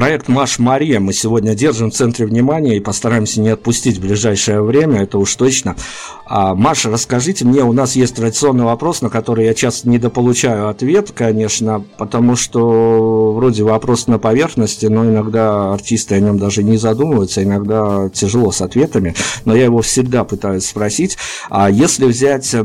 Проект 0.00 0.28
Маш 0.28 0.58
Мария 0.58 0.98
мы 0.98 1.12
сегодня 1.12 1.54
держим 1.54 1.90
в 1.90 1.94
центре 1.94 2.24
внимания 2.24 2.78
и 2.78 2.80
постараемся 2.80 3.42
не 3.42 3.50
отпустить 3.50 3.98
в 3.98 4.00
ближайшее 4.00 4.62
время, 4.62 5.02
это 5.02 5.18
уж 5.18 5.34
точно. 5.34 5.76
А, 6.24 6.54
Маша, 6.54 6.88
расскажите 6.90 7.44
мне, 7.44 7.62
у 7.64 7.74
нас 7.74 7.96
есть 7.96 8.16
традиционный 8.16 8.64
вопрос, 8.64 9.02
на 9.02 9.10
который 9.10 9.44
я 9.44 9.52
часто 9.52 9.90
недополучаю 9.90 10.70
ответ, 10.70 11.12
конечно, 11.14 11.84
потому 11.98 12.34
что 12.34 13.34
вроде 13.34 13.62
вопрос 13.62 14.06
на 14.06 14.18
поверхности, 14.18 14.86
но 14.86 15.04
иногда 15.04 15.74
артисты 15.74 16.14
о 16.14 16.20
нем 16.20 16.38
даже 16.38 16.62
не 16.62 16.78
задумываются, 16.78 17.44
иногда 17.44 18.08
тяжело 18.08 18.52
с 18.52 18.62
ответами, 18.62 19.14
но 19.44 19.54
я 19.54 19.64
его 19.64 19.82
всегда 19.82 20.24
пытаюсь 20.24 20.64
спросить. 20.64 21.18
А 21.50 21.68
если 21.68 22.06
взять 22.06 22.56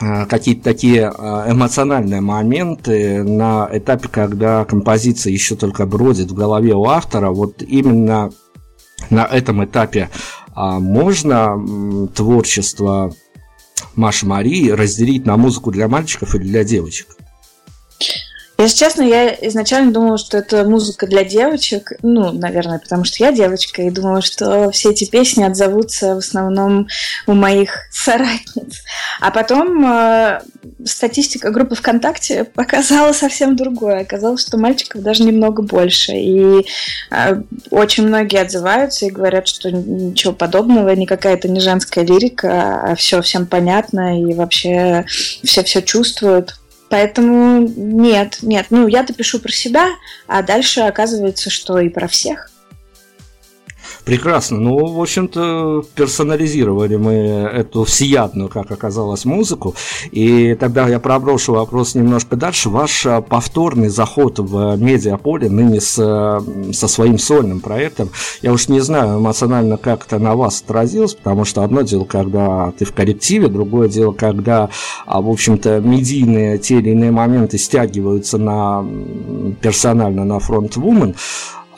какие-то 0.00 0.64
такие 0.64 1.12
э, 1.12 1.52
эмоциональные 1.52 2.22
моменты 2.22 3.22
на 3.22 3.68
этапе, 3.70 4.08
когда 4.08 4.64
композиция 4.64 5.32
еще 5.32 5.56
только 5.56 5.84
бродит 5.84 6.30
в 6.30 6.34
голове 6.34 6.74
у 6.74 6.86
автора, 6.86 7.30
вот 7.30 7.62
именно 7.62 8.32
на 9.10 9.24
этом 9.24 9.64
этапе 9.64 10.08
а, 10.54 10.80
можно 10.80 12.08
творчество 12.14 13.14
Маши 13.94 14.26
Марии 14.26 14.70
разделить 14.70 15.26
на 15.26 15.36
музыку 15.36 15.70
для 15.70 15.88
мальчиков 15.88 16.34
или 16.34 16.44
для 16.44 16.64
девочек? 16.64 17.08
Если 18.60 18.76
честно, 18.76 19.02
я 19.02 19.30
изначально 19.48 19.90
думала, 19.90 20.18
что 20.18 20.36
это 20.36 20.64
музыка 20.64 21.06
для 21.06 21.24
девочек. 21.24 21.92
Ну, 22.02 22.30
наверное, 22.30 22.78
потому 22.78 23.04
что 23.04 23.24
я 23.24 23.32
девочка, 23.32 23.80
и 23.80 23.90
думала, 23.90 24.20
что 24.20 24.70
все 24.70 24.90
эти 24.90 25.08
песни 25.08 25.42
отзовутся 25.42 26.14
в 26.14 26.18
основном 26.18 26.86
у 27.26 27.32
моих 27.32 27.88
соратниц. 27.90 28.82
А 29.18 29.30
потом 29.30 29.82
э, 29.86 30.40
статистика 30.84 31.50
группы 31.50 31.74
ВКонтакте 31.74 32.44
показала 32.44 33.14
совсем 33.14 33.56
другое. 33.56 34.00
Оказалось, 34.00 34.42
что 34.42 34.58
мальчиков 34.58 35.00
даже 35.00 35.22
немного 35.22 35.62
больше. 35.62 36.12
И 36.12 36.66
э, 37.10 37.42
очень 37.70 38.06
многие 38.06 38.42
отзываются 38.42 39.06
и 39.06 39.10
говорят, 39.10 39.48
что 39.48 39.70
ничего 39.70 40.34
подобного, 40.34 40.90
никакая 40.90 41.34
это 41.34 41.48
не 41.48 41.60
женская 41.60 42.04
лирика, 42.04 42.90
а 42.90 42.94
все 42.94 43.22
всем 43.22 43.46
понятно, 43.46 44.20
и 44.20 44.34
вообще 44.34 45.06
все 45.42 45.62
все 45.62 45.80
чувствуют. 45.80 46.59
Поэтому 46.90 47.60
нет, 47.60 48.38
нет. 48.42 48.66
Ну, 48.70 48.88
я-то 48.88 49.14
пишу 49.14 49.38
про 49.38 49.52
себя, 49.52 49.90
а 50.26 50.42
дальше 50.42 50.80
оказывается, 50.80 51.48
что 51.48 51.78
и 51.78 51.88
про 51.88 52.08
всех. 52.08 52.50
Прекрасно. 54.04 54.58
Ну, 54.58 54.86
в 54.86 55.00
общем-то, 55.00 55.84
персонализировали 55.94 56.96
мы 56.96 57.12
эту 57.12 57.84
всеядную, 57.84 58.48
как 58.48 58.70
оказалось, 58.70 59.24
музыку. 59.24 59.74
И 60.10 60.54
тогда 60.54 60.88
я 60.88 60.98
проброшу 60.98 61.54
вопрос 61.54 61.94
немножко 61.94 62.36
дальше. 62.36 62.70
Ваш 62.70 63.06
а, 63.06 63.20
повторный 63.20 63.88
заход 63.88 64.38
в 64.38 64.76
медиаполе 64.76 65.48
ныне 65.48 65.80
с, 65.80 65.94
со 65.94 66.88
своим 66.88 67.18
сольным 67.18 67.60
проектом, 67.60 68.10
я 68.42 68.52
уж 68.52 68.68
не 68.68 68.80
знаю 68.80 69.18
эмоционально, 69.18 69.76
как 69.76 70.06
это 70.06 70.18
на 70.18 70.34
вас 70.34 70.62
отразилось, 70.62 71.14
потому 71.14 71.44
что 71.44 71.62
одно 71.62 71.82
дело, 71.82 72.04
когда 72.04 72.72
ты 72.78 72.84
в 72.84 72.92
коллективе, 72.92 73.48
другое 73.48 73.88
дело, 73.88 74.12
когда, 74.12 74.70
а, 75.06 75.20
в 75.20 75.28
общем-то, 75.28 75.80
медийные 75.80 76.58
те 76.58 76.78
или 76.78 76.90
иные 76.90 77.10
моменты 77.10 77.58
стягиваются 77.58 78.38
на 78.38 78.84
персонально 79.60 80.24
на 80.24 80.38
фронт 80.38 80.76
Woman. 80.76 81.16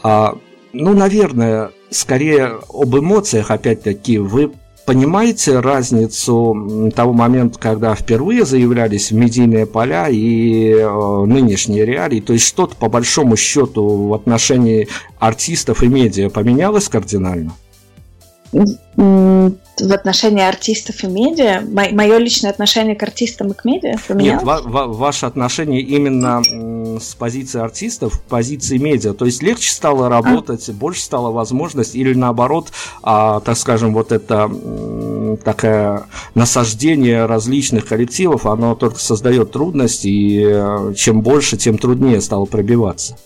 А, 0.03 0.37
ну, 0.73 0.95
наверное, 0.95 1.71
скорее 1.91 2.59
об 2.69 2.97
эмоциях, 2.97 3.51
опять-таки, 3.51 4.19
вы 4.19 4.53
понимаете 4.85 5.61
разницу 5.61 6.91
того 6.95 7.13
момента, 7.13 7.59
когда 7.59 7.95
впервые 7.95 8.45
заявлялись 8.45 9.11
в 9.11 9.15
медийные 9.15 9.67
поля 9.67 10.09
и 10.09 10.73
э, 10.73 11.25
нынешние 11.27 11.85
реалии? 11.85 12.21
То 12.21 12.33
есть 12.33 12.47
что-то 12.47 12.75
по 12.77 12.89
большому 12.89 13.37
счету 13.37 14.09
в 14.09 14.15
отношении 14.15 14.89
артистов 15.19 15.83
и 15.83 15.89
медиа 15.89 16.31
поменялось 16.31 16.89
кардинально? 16.89 17.53
В 19.79 19.93
отношении 19.93 20.43
артистов 20.43 21.03
и 21.03 21.07
медиа, 21.07 21.63
мое 21.63 22.19
личное 22.19 22.51
отношение 22.51 22.95
к 22.95 23.03
артистам 23.03 23.53
и 23.53 23.55
к 23.55 23.65
медиа 23.65 23.97
поменялось? 24.07 24.43
Нет, 24.43 24.47
ва- 24.47 24.63
ва- 24.65 24.87
ваше 24.87 25.27
отношение 25.27 25.81
именно 25.81 26.43
с 27.01 27.15
позиции 27.15 27.61
артистов 27.61 28.21
позиции 28.29 28.79
медиа. 28.79 29.15
То 29.15 29.25
есть 29.25 29.43
легче 29.43 29.71
стало 29.71 30.09
работать, 30.09 30.69
а? 30.69 30.73
больше 30.73 31.03
стало 31.03 31.31
возможность, 31.31 31.95
или 31.95 32.15
наоборот, 32.15 32.73
а, 33.03 33.41
так 33.41 33.57
скажем, 33.57 33.95
вот 33.95 34.13
это 34.13 34.51
такое 35.45 36.05
насаждение 36.35 37.27
различных 37.27 37.87
коллективов, 37.87 38.47
оно 38.47 38.75
только 38.75 38.99
создает 38.99 39.53
трудности, 39.53 40.09
и 40.09 40.43
э, 40.45 40.95
чем 40.97 41.23
больше, 41.23 41.57
тем 41.57 41.79
труднее 41.79 42.21
стало 42.21 42.45
пробиваться. 42.45 43.17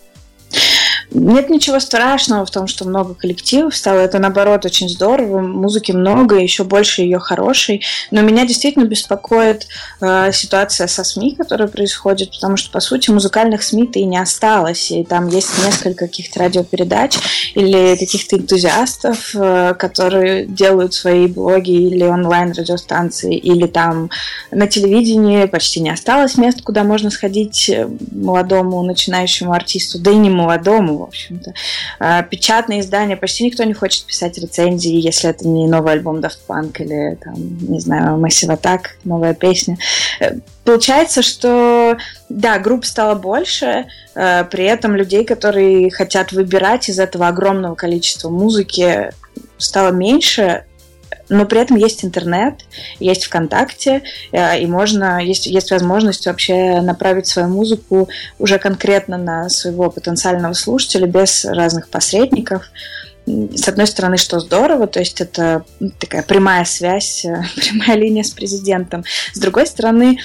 Нет 1.18 1.48
ничего 1.48 1.80
страшного 1.80 2.44
в 2.44 2.50
том, 2.50 2.66
что 2.66 2.86
много 2.86 3.14
коллективов 3.14 3.74
стало. 3.74 4.00
Это, 4.00 4.18
наоборот, 4.18 4.66
очень 4.66 4.86
здорово. 4.86 5.40
Музыки 5.40 5.92
много, 5.92 6.36
еще 6.36 6.62
больше 6.64 7.00
ее 7.00 7.18
хорошей. 7.18 7.82
Но 8.10 8.20
меня 8.20 8.46
действительно 8.46 8.84
беспокоит 8.84 9.66
э, 10.02 10.30
ситуация 10.32 10.86
со 10.86 11.04
СМИ, 11.04 11.36
которая 11.36 11.68
происходит, 11.68 12.32
потому 12.32 12.58
что, 12.58 12.70
по 12.70 12.80
сути, 12.80 13.10
музыкальных 13.10 13.62
СМИ-то 13.62 13.98
и 13.98 14.04
не 14.04 14.18
осталось. 14.18 14.90
И 14.90 15.04
там 15.04 15.28
есть 15.28 15.48
несколько 15.64 16.06
каких-то 16.06 16.40
радиопередач 16.40 17.16
или 17.54 17.96
каких-то 17.96 18.36
энтузиастов, 18.36 19.34
э, 19.34 19.74
которые 19.78 20.44
делают 20.44 20.92
свои 20.92 21.28
блоги 21.28 21.70
или 21.70 22.04
онлайн-радиостанции, 22.04 23.38
или 23.38 23.66
там 23.66 24.10
на 24.50 24.66
телевидении 24.66 25.46
почти 25.46 25.80
не 25.80 25.88
осталось 25.88 26.36
мест, 26.36 26.60
куда 26.62 26.84
можно 26.84 27.08
сходить 27.10 27.70
э, 27.70 27.88
молодому 28.12 28.82
начинающему 28.82 29.52
артисту, 29.52 29.98
да 29.98 30.10
и 30.10 30.16
не 30.16 30.28
молодому, 30.28 31.05
общем-то. 31.06 31.54
А, 31.98 32.22
печатные 32.22 32.80
издания, 32.80 33.16
почти 33.16 33.44
никто 33.44 33.64
не 33.64 33.74
хочет 33.74 34.04
писать 34.04 34.38
рецензии, 34.38 34.94
если 35.00 35.30
это 35.30 35.46
не 35.46 35.66
новый 35.66 35.92
альбом 35.92 36.18
Daft 36.18 36.38
Punk 36.46 36.82
или, 36.82 37.16
там, 37.16 37.34
не 37.36 37.80
знаю, 37.80 38.18
Massive 38.18 38.58
Attack, 38.60 38.80
новая 39.04 39.34
песня. 39.34 39.78
Э, 40.20 40.36
получается, 40.64 41.22
что, 41.22 41.96
да, 42.28 42.58
групп 42.58 42.84
стало 42.84 43.14
больше, 43.14 43.86
э, 44.14 44.44
при 44.44 44.64
этом 44.64 44.96
людей, 44.96 45.24
которые 45.24 45.90
хотят 45.90 46.32
выбирать 46.32 46.88
из 46.88 46.98
этого 46.98 47.28
огромного 47.28 47.74
количества 47.74 48.28
музыки, 48.28 49.10
стало 49.58 49.90
меньше, 49.90 50.64
но 51.28 51.46
при 51.46 51.60
этом 51.60 51.76
есть 51.76 52.04
интернет, 52.04 52.64
есть 53.00 53.24
ВКонтакте, 53.24 54.02
э, 54.32 54.60
и 54.60 54.66
можно, 54.66 55.22
есть, 55.22 55.46
есть 55.46 55.70
возможность 55.70 56.26
вообще 56.26 56.80
направить 56.80 57.26
свою 57.26 57.48
музыку 57.48 58.08
уже 58.38 58.58
конкретно 58.58 59.18
на 59.18 59.48
своего 59.48 59.90
потенциального 59.90 60.52
слушателя 60.52 61.06
без 61.06 61.44
разных 61.44 61.88
посредников. 61.88 62.70
С 63.26 63.66
одной 63.66 63.88
стороны, 63.88 64.18
что 64.18 64.38
здорово, 64.38 64.86
то 64.86 65.00
есть 65.00 65.20
это 65.20 65.64
такая 65.98 66.22
прямая 66.22 66.64
связь, 66.64 67.26
прямая 67.56 67.96
линия 67.96 68.22
с 68.22 68.30
президентом. 68.30 69.04
С 69.32 69.38
другой 69.38 69.66
стороны, 69.66 70.18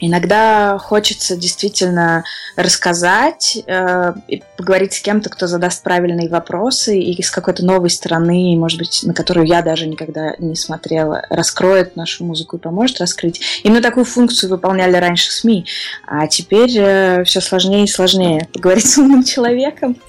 Иногда 0.00 0.76
хочется 0.78 1.36
действительно 1.36 2.24
рассказать 2.56 3.58
э, 3.66 4.12
поговорить 4.56 4.92
с 4.94 5.00
кем-то, 5.00 5.30
кто 5.30 5.46
задаст 5.46 5.82
правильные 5.84 6.28
вопросы 6.28 6.98
и 6.98 7.22
с 7.22 7.30
какой-то 7.30 7.64
новой 7.64 7.90
стороны, 7.90 8.56
может 8.56 8.78
быть, 8.78 9.04
на 9.04 9.14
которую 9.14 9.46
я 9.46 9.62
даже 9.62 9.86
никогда 9.86 10.34
не 10.38 10.56
смотрела, 10.56 11.24
раскроет 11.30 11.94
нашу 11.94 12.24
музыку 12.24 12.56
и 12.56 12.60
поможет 12.60 13.00
раскрыть. 13.00 13.40
Именно 13.62 13.82
такую 13.82 14.04
функцию 14.04 14.50
выполняли 14.50 14.96
раньше 14.96 15.30
СМИ, 15.30 15.66
а 16.06 16.26
теперь 16.26 16.76
э, 16.76 17.24
все 17.24 17.40
сложнее 17.40 17.84
и 17.84 17.88
сложнее 17.88 18.48
поговорить 18.52 18.90
с 18.90 18.98
умным 18.98 19.24
человеком. 19.24 19.96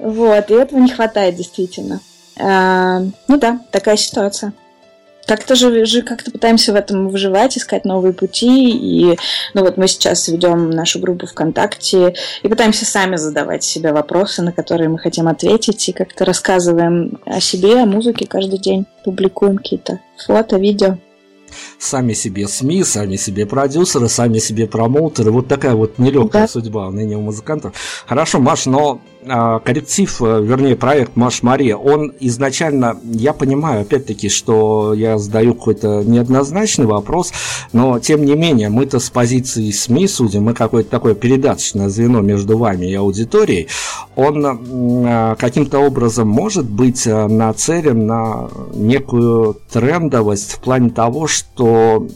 Вот, 0.00 0.52
и 0.52 0.54
этого 0.54 0.78
не 0.78 0.92
хватает 0.92 1.34
действительно. 1.34 2.00
Э, 2.36 3.00
ну 3.26 3.36
да, 3.36 3.58
такая 3.72 3.96
ситуация 3.96 4.52
как-то 5.28 5.54
же, 5.54 5.84
же 5.84 6.02
как-то 6.02 6.30
пытаемся 6.30 6.72
в 6.72 6.76
этом 6.76 7.08
выживать, 7.08 7.58
искать 7.58 7.84
новые 7.84 8.14
пути. 8.14 8.70
И 8.70 9.18
ну 9.52 9.60
вот 9.60 9.76
мы 9.76 9.86
сейчас 9.86 10.26
ведем 10.28 10.70
нашу 10.70 10.98
группу 10.98 11.26
ВКонтакте 11.26 12.14
и 12.42 12.48
пытаемся 12.48 12.86
сами 12.86 13.16
задавать 13.16 13.62
себе 13.62 13.92
вопросы, 13.92 14.42
на 14.42 14.52
которые 14.52 14.88
мы 14.88 14.98
хотим 14.98 15.28
ответить, 15.28 15.88
и 15.88 15.92
как-то 15.92 16.24
рассказываем 16.24 17.20
о 17.26 17.40
себе, 17.40 17.82
о 17.82 17.86
музыке 17.86 18.26
каждый 18.26 18.58
день, 18.58 18.86
публикуем 19.04 19.58
какие-то 19.58 20.00
фото, 20.16 20.56
видео 20.56 20.98
сами 21.78 22.12
себе 22.12 22.46
СМИ, 22.48 22.84
сами 22.84 23.16
себе 23.16 23.46
продюсеры, 23.46 24.08
сами 24.08 24.38
себе 24.38 24.66
промоутеры. 24.66 25.30
Вот 25.30 25.48
такая 25.48 25.74
вот 25.74 25.98
нелегкая 25.98 26.42
да. 26.42 26.48
судьба 26.48 26.90
ныне 26.90 27.16
у 27.16 27.20
музыкантов. 27.20 27.74
Хорошо, 28.06 28.38
Маш, 28.38 28.66
но 28.66 29.00
коллектив, 29.64 30.22
э, 30.22 30.42
вернее, 30.42 30.76
проект 30.76 31.16
Маш 31.16 31.42
Мария, 31.42 31.76
он 31.76 32.12
изначально, 32.20 32.98
я 33.04 33.32
понимаю, 33.32 33.82
опять-таки, 33.82 34.28
что 34.28 34.94
я 34.94 35.18
задаю 35.18 35.54
какой-то 35.54 36.02
неоднозначный 36.04 36.86
вопрос, 36.86 37.32
но 37.72 37.98
тем 37.98 38.24
не 38.24 38.34
менее, 38.34 38.68
мы-то 38.68 38.98
с 38.98 39.10
позиции 39.10 39.70
СМИ 39.70 40.08
судим, 40.08 40.44
мы 40.44 40.54
какое-то 40.54 40.90
такое 40.90 41.14
передаточное 41.14 41.88
звено 41.88 42.20
между 42.20 42.58
вами 42.58 42.86
и 42.86 42.94
аудиторией, 42.94 43.68
он 44.16 44.44
а, 44.46 45.34
каким-то 45.36 45.78
образом 45.78 46.28
может 46.28 46.68
быть 46.68 47.06
э, 47.06 47.26
нацелен 47.26 48.06
на 48.06 48.48
некую 48.74 49.56
трендовость 49.70 50.52
в 50.52 50.60
плане 50.60 50.90
того, 50.90 51.26
что 51.26 52.06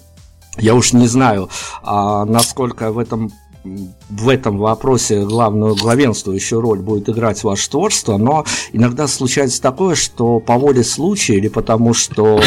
я 0.59 0.75
уж 0.75 0.93
не 0.93 1.07
знаю, 1.07 1.49
а, 1.83 2.25
насколько 2.25 2.93
в 2.93 2.99
этом 2.99 3.33
в 3.65 4.29
этом 4.29 4.59
вопросе 4.59 5.25
главную 5.25 5.77
главенствующую 5.77 6.61
роль 6.61 6.81
будет 6.81 7.09
играть 7.09 7.43
ваше 7.45 7.71
творчество, 7.71 8.17
но 8.17 8.45
иногда 8.73 9.07
случается 9.07 9.63
такое, 9.63 9.95
что 9.95 10.41
по 10.41 10.59
воле 10.59 10.83
случая 10.83 11.35
или 11.35 11.49
потому 11.49 11.95
что 11.95 12.41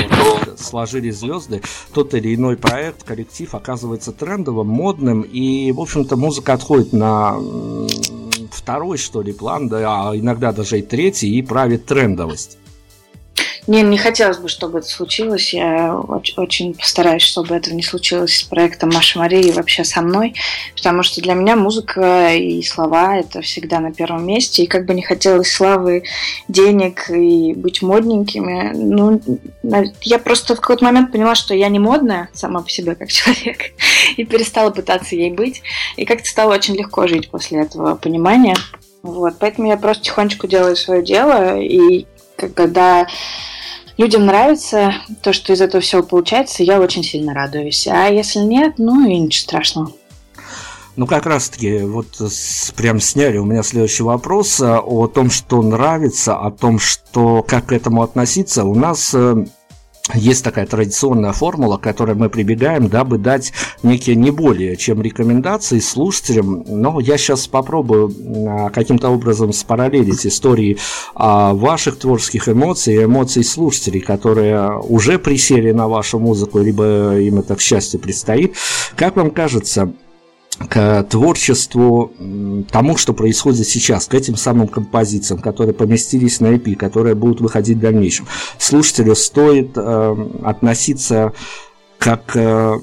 сложились 0.58 1.18
звезды, 1.18 1.62
тот 1.94 2.14
или 2.14 2.36
иной 2.36 2.58
проект, 2.58 3.04
коллектив 3.04 3.54
оказывается 3.56 4.12
трендовым, 4.12 4.68
модным, 4.68 5.22
и, 5.22 5.72
в 5.72 5.80
общем-то, 5.80 6.18
музыка 6.18 6.54
отходит 6.54 6.94
на 6.94 7.38
второй, 8.52 8.98
что 8.98 9.22
ли, 9.22 9.34
план, 9.34 9.70
да, 9.70 10.10
а 10.10 10.18
иногда 10.18 10.52
даже 10.52 10.80
и 10.80 10.82
третий, 10.82 11.30
и 11.38 11.42
правит 11.42 11.86
трендовость. 11.86 12.58
Не, 13.68 13.82
не 13.82 13.98
хотелось 13.98 14.38
бы, 14.38 14.48
чтобы 14.48 14.80
это 14.80 14.88
случилось. 14.88 15.54
Я 15.54 15.96
очень, 16.38 16.76
постараюсь, 16.76 17.24
чтобы 17.24 17.56
этого 17.56 17.74
не 17.74 17.82
случилось 17.82 18.38
с 18.38 18.44
проектом 18.44 18.90
Маша 18.90 19.18
Мария 19.18 19.42
и 19.42 19.52
вообще 19.52 19.84
со 19.84 20.02
мной, 20.02 20.36
потому 20.76 21.02
что 21.02 21.22
для 21.22 21.34
меня 21.34 21.56
музыка 21.56 22.34
и 22.36 22.62
слова– 22.62 23.18
это 23.18 23.42
всегда 23.42 23.80
на 23.80 23.92
первом 23.92 24.26
месте. 24.26 24.64
И 24.64 24.68
как 24.68 24.86
бы 24.86 24.94
не 24.94 25.02
хотелось 25.02 25.52
славы, 25.52 26.04
денег 26.48 27.10
и 27.10 27.54
быть 27.54 27.82
модненькими, 27.82 28.72
ну, 28.76 29.22
я 30.02 30.20
просто 30.20 30.56
в 30.56 30.62
какой-то 30.62 30.86
момент 30.86 31.12
поняла, 31.12 31.34
что 31.34 31.56
я 31.56 31.70
не 31.70 31.80
модная 31.80 32.30
сама 32.34 32.62
по 32.62 32.70
себе 32.70 32.94
как 32.94 33.10
человек, 33.12 33.74
и 34.16 34.26
перестала 34.26 34.70
пытаться 34.70 35.16
ей 35.16 35.32
быть. 35.32 35.64
И 35.96 36.06
как-то 36.06 36.30
стало 36.30 36.54
очень 36.54 36.76
легко 36.76 37.08
жить 37.08 37.30
после 37.32 37.62
этого 37.62 37.96
понимания. 37.96 38.56
Вот, 39.02 39.36
поэтому 39.40 39.68
я 39.68 39.78
просто 39.78 40.06
тихонечко 40.06 40.48
делаю 40.48 40.76
свое 40.76 41.04
дело, 41.04 41.60
и 41.60 42.08
когда 42.36 43.08
людям 43.98 44.26
нравится 44.26 44.96
то, 45.22 45.34
что 45.34 45.54
из 45.54 45.62
этого 45.62 45.82
всего 45.82 46.04
получается, 46.04 46.64
я 46.64 46.80
очень 46.80 47.04
сильно 47.04 47.34
радуюсь. 47.34 47.88
А 47.88 48.08
если 48.08 48.40
нет, 48.40 48.76
ну 48.78 49.08
и 49.08 49.18
ничего 49.18 49.44
страшного. 49.44 49.92
Ну, 50.96 51.08
как 51.08 51.26
раз-таки, 51.26 51.80
вот 51.80 52.08
прям 52.78 53.02
сняли 53.02 53.38
у 53.38 53.44
меня 53.44 53.64
следующий 53.64 54.04
вопрос 54.04 54.62
э, 54.62 54.78
о 54.78 55.08
том, 55.08 55.30
что 55.30 55.62
нравится, 55.62 56.38
о 56.38 56.52
том, 56.52 56.80
что 56.80 57.44
как 57.44 57.68
к 57.68 57.72
этому 57.74 58.02
относиться. 58.02 58.64
У 58.64 58.76
нас 58.76 59.14
э, 59.14 59.46
есть 60.14 60.44
такая 60.44 60.68
традиционная 60.68 61.34
формула, 61.34 61.78
к 61.78 61.82
которой 61.82 62.16
мы 62.16 62.30
прибегаем, 62.30 62.90
дабы 62.90 63.18
дать 63.18 63.54
некие 63.82 64.16
не 64.16 64.30
более 64.30 64.78
чем 64.78 65.02
рекомендации 65.02 65.80
слушателям. 65.80 66.64
Но 66.68 67.00
я 67.00 67.18
сейчас 67.18 67.48
попробую 67.48 68.14
а, 68.48 68.70
каким-то 68.70 69.10
образом 69.10 69.52
спараллелить 69.52 70.28
истории 70.28 70.78
а, 71.16 71.54
ваших 71.54 71.98
творческих 71.98 72.48
эмоций 72.50 72.96
и 72.96 73.04
эмоций 73.04 73.44
слушателей, 73.44 74.00
которые 74.00 74.78
уже 74.80 75.18
присели 75.18 75.72
на 75.72 75.88
вашу 75.88 76.20
музыку, 76.20 76.60
либо 76.60 77.18
им 77.18 77.40
это, 77.40 77.56
к 77.56 77.62
счастью, 77.62 78.00
предстоит. 78.00 78.56
Как 78.96 79.16
вам 79.16 79.32
кажется, 79.32 79.92
к 80.70 81.04
творчеству, 81.04 82.14
тому, 82.72 82.98
что 82.98 83.14
происходит 83.14 83.68
сейчас, 83.68 84.08
к 84.08 84.14
этим 84.14 84.36
самым 84.36 84.68
композициям, 84.68 85.42
которые 85.42 85.74
поместились 85.74 86.40
на 86.40 86.48
EP, 86.48 86.76
которые 86.76 87.16
будут 87.16 87.42
выходить 87.42 87.78
в 87.78 87.82
дальнейшем. 87.82 88.28
Слушателю 88.58 89.16
стоит 89.16 89.72
э, 89.76 90.30
относиться 90.44 91.34
как 91.98 92.36
э, 92.36 92.80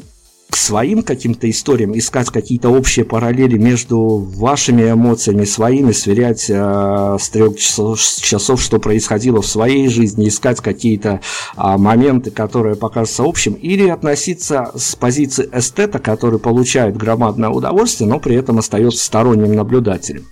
к 0.52 0.56
своим 0.56 1.02
каким-то 1.02 1.48
историям, 1.48 1.96
искать 1.96 2.28
какие-то 2.28 2.68
общие 2.68 3.06
параллели 3.06 3.56
между 3.56 4.18
вашими 4.18 4.90
эмоциями, 4.90 5.46
своими, 5.46 5.92
сверять 5.92 6.44
э, 6.50 7.16
с 7.18 7.30
трех 7.30 7.56
часов, 7.56 7.98
часов, 7.98 8.60
что 8.60 8.78
происходило 8.78 9.40
в 9.40 9.46
своей 9.46 9.88
жизни, 9.88 10.28
искать 10.28 10.60
какие-то 10.60 11.22
э, 11.56 11.76
моменты, 11.78 12.30
которые 12.30 12.76
покажутся 12.76 13.22
общим, 13.22 13.54
или 13.54 13.88
относиться 13.88 14.72
с 14.76 14.94
позиции 14.94 15.48
эстета, 15.50 15.98
который 15.98 16.38
получает 16.38 16.98
громадное 16.98 17.48
удовольствие, 17.48 18.10
но 18.10 18.20
при 18.20 18.36
этом 18.36 18.58
остается 18.58 19.02
сторонним 19.02 19.54
наблюдателем. 19.54 20.26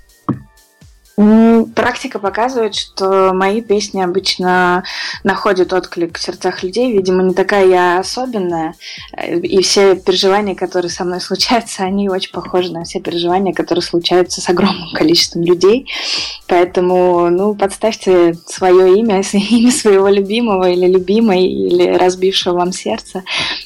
Практика 1.75 2.19
показывает, 2.19 2.75
что 2.75 3.33
мои 3.35 3.61
песни 3.61 4.01
обычно 4.01 4.85
находят 5.23 5.73
отклик 5.75 6.17
в 6.17 6.23
сердцах 6.23 6.63
людей. 6.63 6.93
Видимо, 6.93 7.23
не 7.23 7.35
такая 7.35 7.67
я 7.67 7.99
особенная. 7.99 8.75
И 9.43 9.61
все 9.63 9.97
переживания, 9.97 10.55
которые 10.55 10.91
со 10.91 11.05
мной 11.05 11.21
случаются, 11.21 11.83
они 11.85 12.09
очень 12.09 12.33
похожи 12.33 12.73
на 12.73 12.85
все 12.85 13.01
переживания, 13.01 13.53
которые 13.53 13.83
случаются 13.83 14.41
с 14.41 14.49
огромным 14.49 14.93
количеством 14.95 15.43
людей. 15.43 15.87
Поэтому, 16.47 17.29
ну, 17.29 17.55
подставьте 17.55 18.35
свое 18.47 18.99
имя, 18.99 19.23
имя 19.33 19.73
своего 19.73 20.09
любимого 20.09 20.71
или 20.71 20.87
любимой, 20.87 21.45
или 21.45 21.87
разбившего 21.99 22.55
вам 22.55 22.73
сердце. 22.73 23.25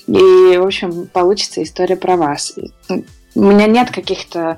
И, 0.08 0.56
в 0.56 0.64
общем, 0.64 1.06
получится 1.06 1.62
история 1.62 1.96
про 1.96 2.16
вас. 2.16 2.54
У 3.36 3.42
меня 3.42 3.66
нет 3.66 3.90
каких-то 3.90 4.56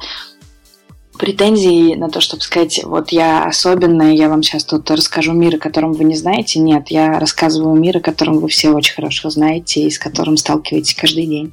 претензий 1.17 1.97
на 1.97 2.09
то, 2.09 2.21
чтобы 2.21 2.43
сказать, 2.43 2.81
вот 2.85 3.11
я 3.11 3.45
особенная, 3.45 4.13
я 4.13 4.29
вам 4.29 4.43
сейчас 4.43 4.65
тут 4.65 4.91
расскажу 4.91 5.33
мир, 5.33 5.57
о 5.57 5.59
котором 5.59 5.93
вы 5.93 6.05
не 6.05 6.17
знаете. 6.17 6.59
Нет, 6.59 6.89
я 6.89 7.19
рассказываю 7.19 7.75
мир, 7.75 7.99
о 7.99 8.01
котором 8.01 8.39
вы 8.39 8.49
все 8.49 8.71
очень 8.71 8.95
хорошо 8.95 9.31
знаете 9.31 9.83
и 9.83 9.91
с 9.91 9.99
которым 9.99 10.37
сталкиваетесь 10.37 10.95
каждый 10.95 11.27
день. 11.27 11.53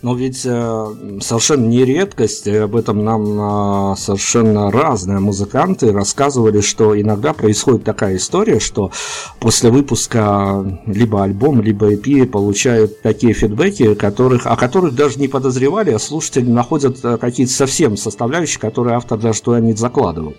Но 0.00 0.14
ведь 0.14 0.42
э, 0.44 1.18
совершенно 1.20 1.66
не 1.66 1.84
редкость, 1.84 2.46
и 2.46 2.54
об 2.54 2.76
этом 2.76 3.04
нам 3.04 3.92
э, 3.92 3.96
совершенно 3.96 4.70
разные 4.70 5.18
музыканты 5.18 5.92
рассказывали, 5.92 6.60
что 6.60 6.98
иногда 6.98 7.32
происходит 7.32 7.82
такая 7.82 8.16
история, 8.16 8.60
что 8.60 8.92
после 9.40 9.70
выпуска 9.70 10.80
либо 10.86 11.24
альбом, 11.24 11.60
либо 11.60 11.92
EP 11.92 12.26
получают 12.26 13.02
такие 13.02 13.32
фидбэки, 13.32 13.94
которых, 13.94 14.46
о 14.46 14.56
которых 14.56 14.94
даже 14.94 15.18
не 15.18 15.26
подозревали, 15.26 15.90
а 15.90 15.98
слушатели 15.98 16.48
находят 16.48 17.04
э, 17.04 17.16
какие-то 17.16 17.52
совсем 17.52 17.96
составляющие, 17.96 18.60
которые 18.60 18.96
автор 18.96 19.18
даже 19.18 19.42
туда 19.42 19.58
не 19.58 19.72
закладывал. 19.72 20.34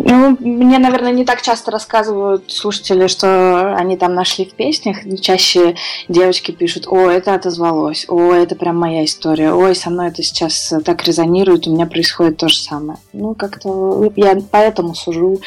Ну, 0.00 0.36
мне, 0.38 0.78
наверное, 0.78 1.10
не 1.10 1.24
так 1.24 1.42
часто 1.42 1.72
рассказывают 1.72 2.52
слушатели, 2.52 3.08
что 3.08 3.74
они 3.74 3.96
там 3.96 4.14
нашли 4.14 4.44
в 4.44 4.52
песнях. 4.52 4.98
Чаще 5.20 5.74
девочки 6.06 6.52
пишут, 6.52 6.86
о, 6.86 7.10
это 7.10 7.34
отозвалось, 7.34 8.04
о, 8.08 8.32
это 8.32 8.54
прям 8.54 8.76
моя 8.76 9.04
история, 9.04 9.52
ой, 9.52 9.74
со 9.74 9.90
мной 9.90 10.08
это 10.08 10.22
сейчас 10.22 10.72
так 10.84 11.04
резонирует, 11.04 11.66
у 11.66 11.72
меня 11.72 11.86
происходит 11.86 12.36
то 12.36 12.48
же 12.48 12.56
самое. 12.56 13.00
Ну, 13.12 13.34
как-то 13.34 14.12
я 14.14 14.38
поэтому 14.52 14.94
сужу, 14.94 15.40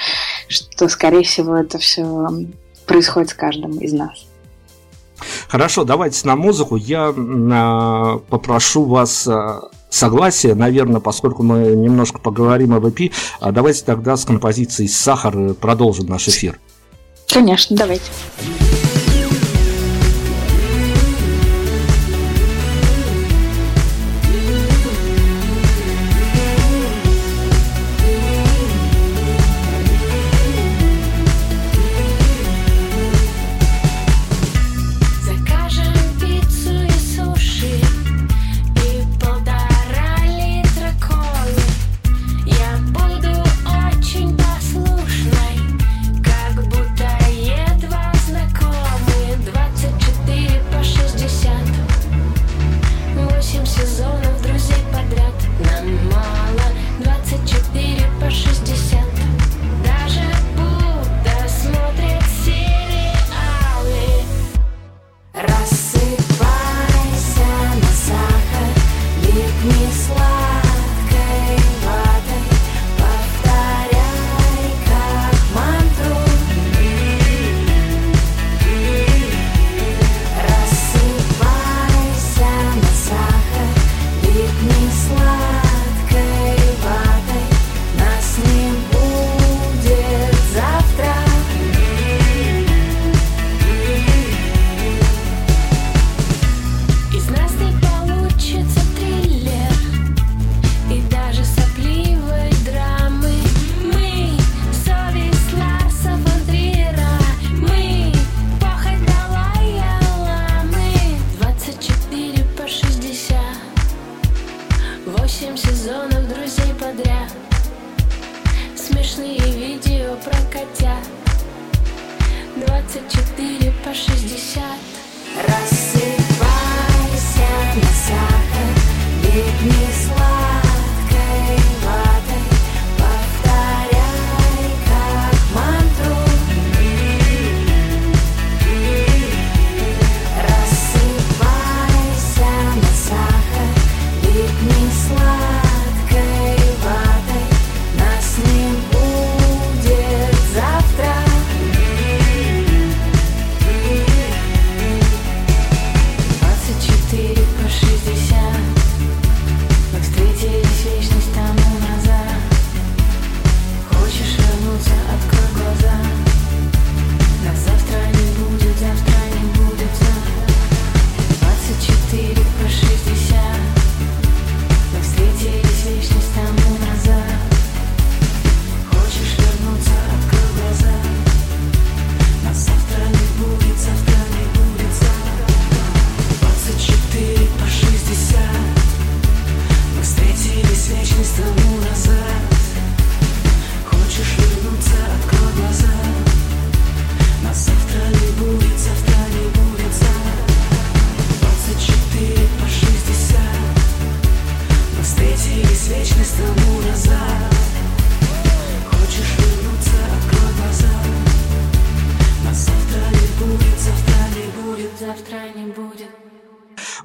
что, 0.50 0.90
скорее 0.90 1.24
всего, 1.24 1.56
это 1.56 1.78
все 1.78 2.30
происходит 2.86 3.30
с 3.30 3.34
каждым 3.34 3.80
из 3.80 3.94
нас. 3.94 4.26
Хорошо, 5.48 5.86
давайте 5.86 6.28
на 6.28 6.36
музыку. 6.36 6.76
Я 6.76 7.14
э, 7.16 8.20
попрошу 8.30 8.84
вас 8.84 9.28
э, 9.28 9.60
согласия, 9.92 10.56
наверное, 10.56 11.00
поскольку 11.00 11.44
мы 11.44 11.76
немножко 11.76 12.20
поговорим 12.20 12.74
об 12.74 12.86
EP, 12.86 13.12
а 13.40 13.52
давайте 13.52 13.84
тогда 13.86 14.18
с 14.18 14.26
композицией 14.26 14.90
«Сахар» 14.90 15.54
продолжим 15.54 16.08
наш 16.08 16.28
эфир. 16.28 16.60
Конечно, 17.28 17.78
давайте. 17.78 18.06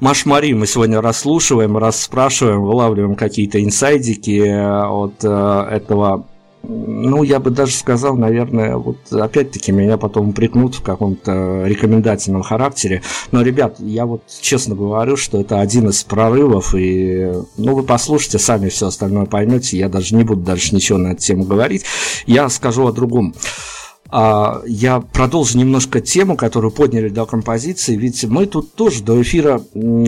Маш 0.07 0.25
Мари 0.25 0.53
мы 0.53 0.69
сегодня 0.69 1.01
расслушиваем, 1.01 1.77
расспрашиваем, 1.77 2.63
вылавливаем 2.63 3.17
какие-то 3.17 3.61
инсайдики 3.61 4.39
э, 4.39 4.85
от 4.87 5.25
э, 5.25 5.69
этого 5.69 6.29
ну, 6.63 7.25
я 7.25 7.41
бы 7.41 7.51
даже 7.51 7.73
сказал, 7.75 8.17
наверное, 8.17 8.77
вот 8.77 9.13
опять-таки 9.13 9.73
меня 9.73 9.97
потом 9.99 10.29
упрекнут 10.29 10.77
в 10.77 10.83
каком-то 10.83 11.65
рекомендательном 11.67 12.43
характере. 12.43 13.03
Но, 13.33 13.43
ребят, 13.43 13.77
я 13.81 14.07
вот 14.07 14.23
честно 14.41 14.77
говорю, 14.77 15.17
что 15.17 15.41
это 15.41 15.61
один 15.61 15.89
из 15.89 16.03
прорывов, 16.05 16.75
и, 16.77 17.33
ну, 17.57 17.75
вы 17.75 17.83
послушайте, 17.83 18.39
сами 18.39 18.69
все 18.69 18.89
остальное 18.89 19.27
поймете, 19.27 19.77
я 19.77 19.89
даже 19.89 20.15
не 20.15 20.23
буду 20.23 20.43
дальше 20.43 20.75
ничего 20.75 20.99
на 20.99 21.09
эту 21.09 21.23
тему 21.23 21.45
говорить. 21.45 21.85
Я 22.27 22.49
скажу 22.49 22.87
о 22.87 22.93
другом. 22.93 23.35
А, 23.35 23.86
Я 24.11 25.01
продолжу 25.13 25.59
немножко 25.59 26.01
тему, 26.01 26.37
которую 26.37 26.71
подняли 26.71 27.09
до 27.09 27.27
композиции, 27.27 27.97
ведь 27.97 28.25
мы 28.25 28.47
тут 28.47 28.75
тоже 28.75 29.03
до 29.03 29.21
эфира 29.21 29.61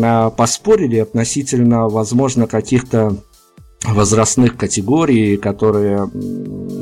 а, 0.03 0.31
поспорили 0.31 0.99
относительно, 0.99 1.89
возможно, 1.89 2.47
каких-то 2.47 3.17
возрастных 3.85 4.57
категорий, 4.57 5.37
которые 5.37 6.11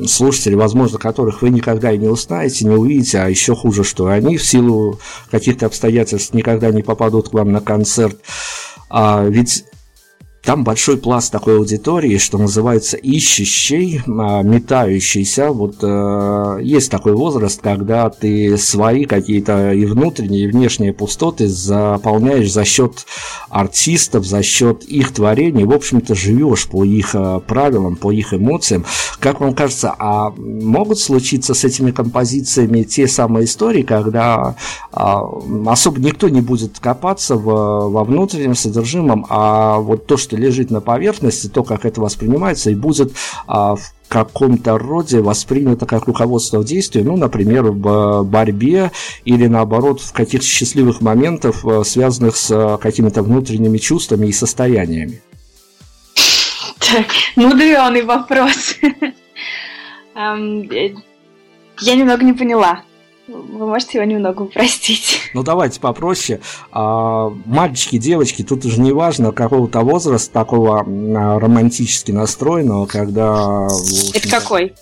слушатели, 0.07 0.55
возможно, 0.55 0.97
которых 0.97 1.41
вы 1.41 1.49
никогда 1.49 1.91
и 1.91 1.97
не 1.97 2.07
узнаете, 2.07 2.65
не 2.65 2.75
увидите, 2.75 3.19
а 3.19 3.27
еще 3.27 3.55
хуже, 3.55 3.83
что 3.83 4.07
они 4.07 4.37
в 4.37 4.45
силу 4.45 4.99
каких-то 5.29 5.67
обстоятельств 5.67 6.33
никогда 6.33 6.71
не 6.71 6.83
попадут 6.83 7.29
к 7.29 7.33
вам 7.33 7.51
на 7.51 7.61
концерт. 7.61 8.19
А 8.89 9.25
ведь 9.25 9.65
там 10.47 10.63
большой 10.63 10.95
пласт 10.95 11.29
такой 11.29 11.57
аудитории, 11.57 12.17
что 12.17 12.37
называется 12.37 12.95
ищущий, 12.95 14.01
а, 14.07 14.43
метающийся. 14.43 15.51
Вот 15.51 15.79
э, 15.81 16.59
есть 16.63 16.89
такой 16.89 17.11
возраст, 17.15 17.59
когда 17.61 18.09
ты 18.09 18.57
свои 18.57 19.03
какие-то 19.03 19.73
и 19.73 19.83
внутренние, 19.83 20.45
и 20.45 20.47
внешние 20.47 20.93
пустоты 20.93 21.49
заполняешь 21.49 22.49
за 22.49 22.63
счет 22.63 23.05
артистов, 23.49 24.25
за 24.25 24.41
счет 24.41 24.85
их 24.85 25.13
творений. 25.13 25.65
В 25.65 25.73
общем-то, 25.73 26.15
живешь 26.15 26.69
по 26.69 26.85
их 26.85 27.13
э, 27.13 27.41
правилам, 27.45 27.97
по 27.97 28.13
их 28.13 28.33
эмоциям. 28.33 28.85
Как 29.19 29.41
вам 29.41 29.53
кажется, 29.53 29.93
а 29.99 30.29
могут 30.29 30.99
случиться 30.99 31.55
с 31.55 31.65
этими 31.65 31.91
композициями 31.91 32.83
те 32.83 33.09
самые 33.09 33.45
истории, 33.47 33.81
когда 33.81 34.55
а, 34.93 35.23
особо 35.65 35.99
никто 35.99 36.29
не 36.29 36.39
будет 36.39 36.79
копаться 36.79 37.35
во 37.35 38.05
внутреннем 38.05 38.55
содержимом, 38.55 39.25
а 39.27 39.79
вот 39.79 40.05
то, 40.05 40.15
что 40.15 40.36
лежит 40.37 40.71
на 40.71 40.81
поверхности, 40.81 41.47
то, 41.47 41.63
как 41.63 41.85
это 41.85 42.01
воспринимается, 42.01 42.69
и 42.69 42.75
будет 42.75 43.13
а, 43.47 43.75
в 43.75 43.93
каком-то 44.07 44.77
роде 44.77 45.21
воспринято 45.21 45.85
как 45.85 46.05
руководство 46.05 46.59
в 46.59 46.65
действии, 46.65 47.01
ну, 47.01 47.17
например, 47.17 47.71
в 47.71 48.23
борьбе 48.23 48.91
или, 49.25 49.47
наоборот, 49.47 50.01
в 50.01 50.13
каких-то 50.13 50.45
счастливых 50.45 51.01
моментах, 51.01 51.65
э, 51.65 51.83
связанных 51.83 52.37
с 52.37 52.51
э, 52.51 52.77
какими-то 52.81 53.21
внутренними 53.21 53.77
чувствами 53.77 54.27
и 54.27 54.31
состояниями. 54.31 55.21
Так, 56.79 57.07
мудреный 57.35 58.03
вопрос. 58.03 58.75
Эм, 60.15 60.61
э, 60.71 60.95
Я 61.81 61.95
немного 61.95 62.23
не 62.23 62.33
поняла. 62.33 62.83
Вы 63.27 63.67
можете 63.67 63.97
его 63.97 64.05
немного 64.05 64.43
упростить? 64.43 65.21
Ну, 65.33 65.43
давайте 65.43 65.79
попроще. 65.79 66.39
А, 66.71 67.29
мальчики, 67.45 67.97
девочки, 67.97 68.43
тут 68.43 68.65
уже 68.65 68.79
не 68.81 68.91
важно 68.91 69.31
какого-то 69.31 69.81
возраста 69.81 70.33
такого 70.33 70.79
романтически 70.79 72.11
настроенного, 72.11 72.85
когда... 72.87 73.67
Это 74.13 74.29
какой? 74.29 74.73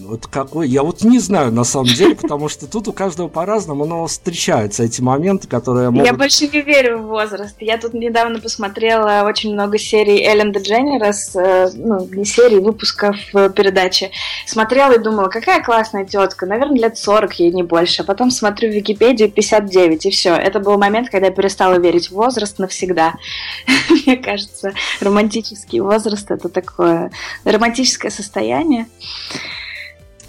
Вот 0.00 0.26
какой? 0.26 0.68
Я 0.68 0.82
вот 0.82 1.02
не 1.04 1.18
знаю 1.18 1.52
на 1.52 1.64
самом 1.64 1.88
деле, 1.88 2.14
потому 2.14 2.48
что 2.48 2.66
тут 2.66 2.88
у 2.88 2.92
каждого 2.94 3.28
по-разному, 3.28 3.84
но 3.84 4.06
встречаются 4.06 4.84
эти 4.84 5.02
моменты, 5.02 5.48
которые 5.48 5.90
могут... 5.90 6.06
Я 6.06 6.14
больше 6.14 6.48
не 6.48 6.62
верю 6.62 6.98
в 6.98 7.06
возраст. 7.08 7.56
Я 7.60 7.76
тут 7.76 7.92
недавно 7.92 8.40
посмотрела 8.40 9.24
очень 9.26 9.52
много 9.52 9.76
серий 9.76 10.24
Эллен 10.24 10.50
Дедженерес, 10.50 11.36
э, 11.36 11.70
ну, 11.74 12.08
не 12.10 12.24
серий, 12.24 12.58
выпусков 12.58 13.16
э, 13.34 13.50
передачи. 13.50 14.10
Смотрела 14.46 14.92
и 14.92 14.98
думала, 14.98 15.28
какая 15.28 15.62
классная 15.62 16.06
тетка, 16.06 16.46
наверное, 16.46 16.78
лет 16.78 16.96
40 16.96 17.34
ей 17.34 17.52
не 17.52 17.62
больше. 17.62 18.00
А 18.00 18.04
потом 18.06 18.30
смотрю 18.30 18.70
в 18.70 18.74
Википедию 18.74 19.30
59, 19.30 20.06
и 20.06 20.10
все. 20.10 20.30
Это 20.30 20.58
был 20.58 20.78
момент, 20.78 21.10
когда 21.10 21.26
я 21.26 21.32
перестала 21.32 21.78
верить 21.78 22.08
в 22.08 22.12
возраст 22.12 22.58
навсегда. 22.58 23.16
Мне 23.90 24.16
кажется, 24.16 24.72
романтический 25.00 25.80
возраст 25.80 26.30
это 26.30 26.48
такое 26.48 27.10
романтическое 27.44 28.10
состояние. 28.10 28.86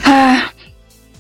А, 0.06 0.38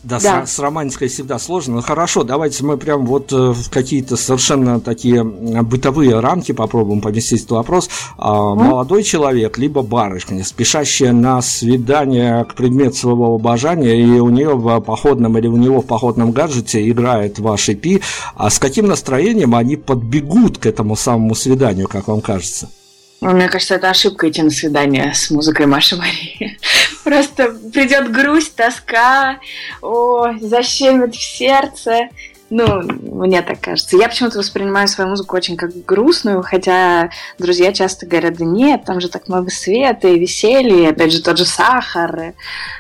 Да, 0.04 0.19
Да. 0.19 0.46
С, 0.46 0.54
с 0.56 0.60
романтикой 0.60 1.08
всегда 1.08 1.39
сложно. 1.39 1.76
Ну 1.76 1.82
хорошо, 1.82 2.24
давайте 2.24 2.65
мы 2.65 2.78
прям 2.78 3.06
вот 3.06 3.32
э, 3.32 3.36
в 3.36 3.69
какие-то 3.69 4.17
совершенно 4.17 4.82
такие 4.82 5.24
бытовые 5.24 6.19
рамки 6.19 6.52
попробуем 6.52 7.00
поместить 7.00 7.39
этот 7.43 7.52
вопрос. 7.52 7.89
А, 8.17 8.54
Молодой 8.54 9.04
человек, 9.04 9.58
либо 9.58 9.82
барышня, 9.82 10.43
спешащая 10.43 11.13
на 11.13 11.41
свидание 11.41 12.43
к 12.43 12.54
предмету 12.56 12.98
своего 12.98 13.36
обожания, 13.36 13.98
и 13.98 14.19
у 14.19 14.30
нее 14.30 14.56
в 14.56 14.82
походном 14.82 15.38
или 15.38 15.48
у 15.48 15.56
него 15.56 15.82
в 15.82 15.86
походном 15.86 16.32
гаджете 16.32 16.89
играет 16.89 17.39
ваш 17.39 17.69
EP, 17.69 18.04
а 18.36 18.50
с 18.50 18.60
каким 18.60 18.88
настроением 18.88 19.56
они 19.56 19.78
подбегут 19.78 20.58
к 20.58 20.65
этому 20.65 20.98
самому 20.98 21.34
свиданию, 21.34 21.88
как 21.88 22.10
вам 22.10 22.19
кажется? 22.19 22.69
Ну, 23.22 23.32
Мне 23.32 23.48
кажется, 23.48 23.76
это 23.76 23.89
ошибка 23.89 24.30
идти 24.30 24.41
на 24.41 24.50
свидание 24.50 25.13
с 25.13 25.32
музыкой 25.32 25.65
Маши 25.65 25.96
Марии. 25.96 26.58
Просто 27.04 27.50
придет 27.74 28.12
грусть, 28.12 28.56
тоска, 28.56 29.39
о, 29.82 30.34
защемит 30.39 31.16
в 31.16 31.22
сердце. 31.22 32.10
Ну, 32.56 32.84
мне 32.84 33.42
так 33.42 33.62
кажется. 33.62 33.98
Я 33.98 34.08
почему-то 34.08 34.38
воспринимаю 34.38 34.88
свою 34.88 35.10
музыку 35.10 35.36
очень 35.36 35.58
как 35.58 35.72
грустную, 35.86 36.44
хотя 36.44 37.10
друзья 37.39 37.74
часто 37.74 38.06
говорят, 38.06 38.38
да 38.38 38.46
нет, 38.46 38.84
там 38.86 39.02
же 39.02 39.10
так 39.10 39.28
много 39.28 39.50
света 39.50 40.08
и 40.08 40.20
веселья, 40.20 40.84
и 40.84 40.92
опять 40.92 41.12
же 41.12 41.24
тот 41.24 41.39
же 41.39 41.46
сахар. 41.46 42.36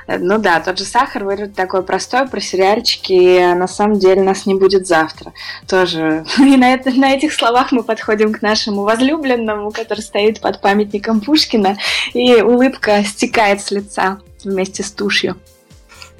Ну 0.07 0.37
да, 0.37 0.59
тот 0.59 0.77
же 0.77 0.83
сахар 0.85 1.23
вроде 1.23 1.47
такой 1.47 1.81
простой 1.81 2.27
про 2.27 2.39
сериальчики, 2.39 3.39
а 3.39 3.55
на 3.55 3.67
самом 3.67 3.97
деле 3.97 4.21
нас 4.21 4.45
не 4.45 4.53
будет 4.53 4.85
завтра. 4.85 5.33
Тоже. 5.67 6.23
И 6.37 6.55
на, 6.55 6.71
это, 6.71 6.91
на 6.91 7.11
этих 7.11 7.33
словах 7.33 7.71
мы 7.71 7.81
подходим 7.81 8.31
к 8.31 8.43
нашему 8.43 8.83
возлюбленному, 8.83 9.71
который 9.71 10.01
стоит 10.01 10.39
под 10.39 10.61
памятником 10.61 11.19
Пушкина, 11.19 11.77
и 12.13 12.43
улыбка 12.43 13.03
стекает 13.03 13.59
с 13.61 13.71
лица 13.71 14.19
вместе 14.43 14.83
с 14.83 14.91
тушью. 14.91 15.35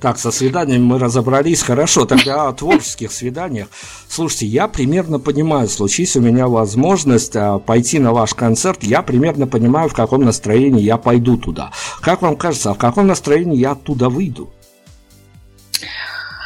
Так, 0.04 0.20
со 0.20 0.32
свиданиями 0.32 0.84
мы 0.84 1.00
разобрались. 1.00 1.64
Хорошо, 1.64 2.04
тогда 2.04 2.50
о 2.50 2.52
творческих 2.52 3.10
свиданиях. 3.10 3.70
Слушайте, 4.10 4.48
я 4.48 4.68
примерно 4.68 5.18
понимаю, 5.18 5.70
случись 5.70 6.18
у 6.18 6.20
меня 6.20 6.50
возможность 6.50 7.38
а, 7.38 7.58
пойти 7.58 8.00
на 8.00 8.12
ваш 8.12 8.34
концерт, 8.34 8.84
я 8.84 9.02
примерно 9.02 9.48
понимаю, 9.48 9.88
в 9.88 9.94
каком 9.94 10.26
настроении 10.26 10.82
я 10.82 10.98
пойду 10.98 11.38
туда. 11.38 11.72
Как 12.02 12.22
вам 12.22 12.36
кажется, 12.36 12.72
а 12.72 12.74
в 12.74 12.78
каком 12.78 13.08
настроении 13.08 13.58
я 13.58 13.72
оттуда 13.72 14.10
выйду? 14.10 14.52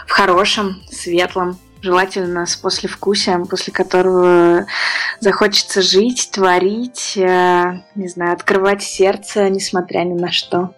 В 0.06 0.12
хорошем, 0.12 0.84
светлом, 0.92 1.58
желательно 1.82 2.46
с 2.46 2.56
послевкусием, 2.58 3.48
после 3.48 3.74
которого 3.74 4.68
захочется 5.20 5.82
жить, 5.82 6.30
творить, 6.32 7.18
э, 7.18 7.82
не 7.96 8.08
знаю, 8.08 8.34
открывать 8.34 8.84
сердце, 8.84 9.50
несмотря 9.50 10.02
ни 10.02 10.14
на 10.14 10.32
что. 10.32 10.76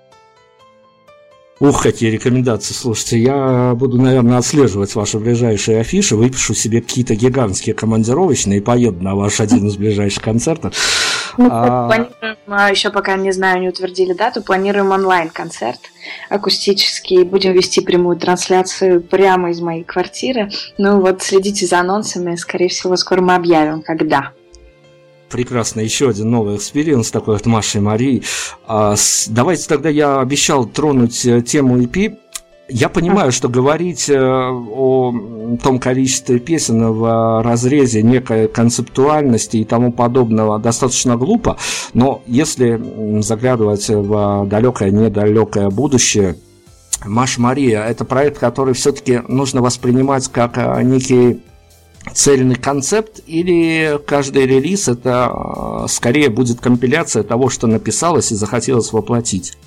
Ух, 1.60 1.84
какие 1.84 2.10
рекомендации. 2.10 2.74
Слушайте, 2.74 3.20
я 3.20 3.74
буду, 3.76 4.02
наверное, 4.02 4.38
отслеживать 4.38 4.96
ваши 4.96 5.20
ближайшие 5.20 5.82
афиши, 5.82 6.16
выпишу 6.16 6.54
себе 6.54 6.82
какие-то 6.82 7.16
гигантские 7.16 7.76
командировочные 7.76 8.60
и 8.60 8.62
поеду 8.62 9.04
на 9.04 9.14
ваш 9.14 9.42
один 9.42 9.68
из 9.68 9.76
ближайших 9.76 10.24
концертов. 10.24 10.74
Ну, 11.38 11.50
а... 11.52 11.88
Планируем, 11.88 12.38
а, 12.48 12.70
еще 12.70 12.92
пока 12.92 13.18
не 13.18 13.34
знаю, 13.34 13.60
не 13.60 13.68
утвердили 13.68 14.14
дату, 14.14 14.42
планируем 14.42 14.92
онлайн-концерт 14.92 15.80
акустический. 16.30 17.24
Будем 17.24 17.52
вести 17.52 17.82
прямую 17.82 18.16
трансляцию 18.16 19.02
прямо 19.02 19.52
из 19.52 19.60
моей 19.60 19.84
квартиры. 19.84 20.50
Ну 20.78 21.02
вот, 21.02 21.22
следите 21.22 21.66
за 21.66 21.80
анонсами, 21.80 22.36
скорее 22.36 22.70
всего, 22.70 22.96
скоро 22.96 23.22
мы 23.22 23.36
объявим, 23.36 23.82
когда 23.82 24.32
прекрасно 25.30 25.82
еще 25.82 26.10
один 26.10 26.32
новый 26.32 26.58
experience 26.58 27.12
такой 27.12 27.38
от 27.38 27.46
Маши 27.46 27.80
Марии. 27.82 28.24
А, 28.68 28.96
давайте 29.28 29.68
тогда 29.68 29.90
я 29.90 30.20
обещал 30.20 30.66
тронуть 30.66 31.26
э, 31.26 31.42
тему 31.42 31.78
EP. 31.80 32.18
Я 32.72 32.90
понимаю, 32.90 33.32
что 33.32 33.50
говорить 33.50 34.10
э, 34.10 34.20
о 34.20 35.58
том 35.64 35.80
количестве 35.80 36.40
песен 36.40 36.92
в 36.92 37.42
разрезе 37.44 38.04
некой 38.04 38.48
концептуальности 38.48 39.58
и 39.58 39.66
тому 39.66 39.92
подобного 39.92 40.60
достаточно 40.60 41.16
глупо, 41.18 41.58
но 41.94 42.22
если 42.28 43.22
заглядывать 43.22 43.90
в 43.90 44.46
далекое, 44.46 44.92
недалекое 44.92 45.70
будущее, 45.70 46.36
Маша 47.06 47.42
Мария– 47.42 47.84
это 47.88 48.04
проект, 48.04 48.40
который 48.40 48.74
все-таки 48.74 49.22
нужно 49.28 49.62
воспринимать 49.62 50.28
как 50.28 50.58
э, 50.58 50.84
некий 50.84 51.42
цельный 52.14 52.56
концепт, 52.56 53.22
или 53.28 54.00
каждый 54.06 54.46
релиз 54.46 54.88
это 54.88 55.32
э, 55.34 55.88
скорее 55.88 56.30
будет 56.30 56.60
компиляция 56.60 57.24
того, 57.24 57.50
что 57.50 57.68
написалось 57.68 58.32
и 58.32 58.36
захотелось 58.36 58.92
воплотить? 58.94 59.58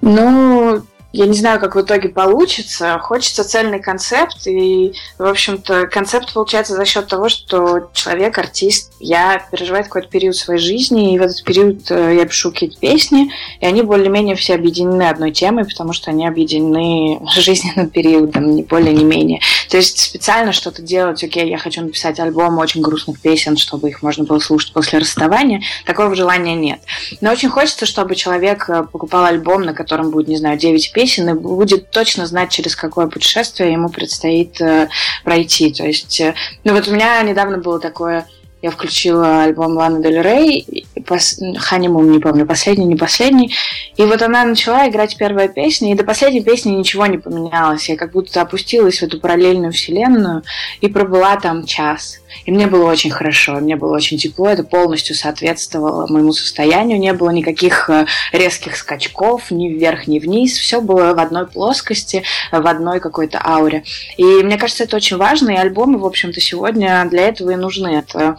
Ну, 0.00 0.82
я 1.16 1.26
не 1.26 1.32
знаю, 1.32 1.58
как 1.60 1.76
в 1.76 1.80
итоге 1.80 2.10
получится. 2.10 2.98
Хочется 2.98 3.42
цельный 3.42 3.80
концепт, 3.80 4.46
и, 4.46 4.92
в 5.18 5.24
общем-то, 5.24 5.86
концепт 5.86 6.34
получается 6.34 6.74
за 6.74 6.84
счет 6.84 7.06
того, 7.06 7.30
что 7.30 7.88
человек, 7.94 8.36
артист, 8.36 8.92
я 9.00 9.42
переживает 9.50 9.86
какой-то 9.86 10.08
период 10.08 10.36
своей 10.36 10.60
жизни, 10.60 11.14
и 11.14 11.18
в 11.18 11.22
этот 11.22 11.42
период 11.42 11.90
э, 11.90 12.16
я 12.16 12.26
пишу 12.26 12.50
какие-то 12.50 12.78
песни, 12.78 13.30
и 13.60 13.66
они 13.66 13.80
более-менее 13.80 14.36
все 14.36 14.56
объединены 14.56 15.04
одной 15.04 15.32
темой, 15.32 15.64
потому 15.64 15.94
что 15.94 16.10
они 16.10 16.26
объединены 16.26 17.20
жизненным 17.34 17.88
периодом, 17.88 18.54
не 18.54 18.62
более, 18.62 18.92
не 18.92 19.04
менее. 19.04 19.40
То 19.68 19.76
есть 19.76 19.98
специально 19.98 20.52
что-то 20.52 20.82
делать, 20.82 21.22
окей, 21.22 21.48
я 21.48 21.58
хочу 21.58 21.82
написать 21.82 22.18
альбом 22.20 22.58
очень 22.58 22.80
грустных 22.80 23.20
песен, 23.20 23.56
чтобы 23.56 23.88
их 23.88 24.02
можно 24.02 24.24
было 24.24 24.38
слушать 24.38 24.72
после 24.72 24.98
расставания, 24.98 25.62
такого 25.84 26.14
желания 26.14 26.54
нет. 26.54 26.80
Но 27.20 27.30
очень 27.30 27.48
хочется, 27.48 27.86
чтобы 27.86 28.14
человек 28.14 28.68
э, 28.68 28.84
покупал 28.84 29.24
альбом, 29.24 29.62
на 29.62 29.74
котором 29.74 30.10
будет, 30.10 30.28
не 30.28 30.36
знаю, 30.36 30.58
9 30.58 30.92
песен, 30.92 31.30
и 31.30 31.34
будет 31.34 31.90
точно 31.90 32.26
знать, 32.26 32.50
через 32.50 32.76
какое 32.76 33.06
путешествие 33.06 33.72
ему 33.72 33.88
предстоит 33.88 34.60
э, 34.60 34.88
пройти. 35.24 35.72
То 35.72 35.84
есть, 35.84 36.20
э, 36.20 36.34
ну 36.64 36.72
вот 36.72 36.88
у 36.88 36.92
меня 36.92 37.22
недавно 37.22 37.58
было 37.58 37.80
такое 37.80 38.26
я 38.66 38.72
включила 38.72 39.44
альбом 39.44 39.76
Ланы 39.76 40.02
Дель 40.02 40.20
Рей, 40.20 40.86
пос... 41.06 41.40
Ханимун, 41.56 42.10
не 42.10 42.18
помню, 42.18 42.46
последний, 42.46 42.84
не 42.84 42.96
последний. 42.96 43.54
И 43.96 44.02
вот 44.02 44.22
она 44.22 44.44
начала 44.44 44.88
играть 44.88 45.16
первая 45.16 45.46
песня, 45.46 45.92
и 45.92 45.94
до 45.94 46.02
последней 46.02 46.42
песни 46.42 46.70
ничего 46.70 47.06
не 47.06 47.18
поменялось. 47.18 47.88
Я 47.88 47.96
как 47.96 48.10
будто 48.10 48.40
опустилась 48.40 48.98
в 48.98 49.02
эту 49.04 49.20
параллельную 49.20 49.72
вселенную 49.72 50.42
и 50.80 50.88
пробыла 50.88 51.36
там 51.36 51.64
час. 51.64 52.18
И 52.44 52.50
мне 52.50 52.66
было 52.66 52.90
очень 52.90 53.10
хорошо, 53.10 53.52
мне 53.60 53.76
было 53.76 53.94
очень 53.94 54.18
тепло, 54.18 54.48
это 54.48 54.64
полностью 54.64 55.14
соответствовало 55.14 56.08
моему 56.08 56.32
состоянию, 56.32 56.98
не 56.98 57.12
было 57.12 57.30
никаких 57.30 57.88
э, 57.88 58.06
резких 58.32 58.76
скачков 58.76 59.52
ни 59.52 59.68
вверх, 59.68 60.08
ни 60.08 60.18
вниз, 60.18 60.58
все 60.58 60.80
было 60.80 61.14
в 61.14 61.20
одной 61.20 61.46
плоскости, 61.46 62.24
в 62.50 62.66
одной 62.66 62.98
какой-то 62.98 63.40
ауре. 63.42 63.84
И 64.16 64.24
мне 64.24 64.58
кажется, 64.58 64.84
это 64.84 64.96
очень 64.96 65.16
важно, 65.16 65.50
и 65.50 65.56
альбомы, 65.56 65.98
в 65.98 66.04
общем-то, 66.04 66.40
сегодня 66.40 67.06
для 67.08 67.28
этого 67.28 67.52
и 67.52 67.56
нужны. 67.56 67.88
Это 67.88 68.36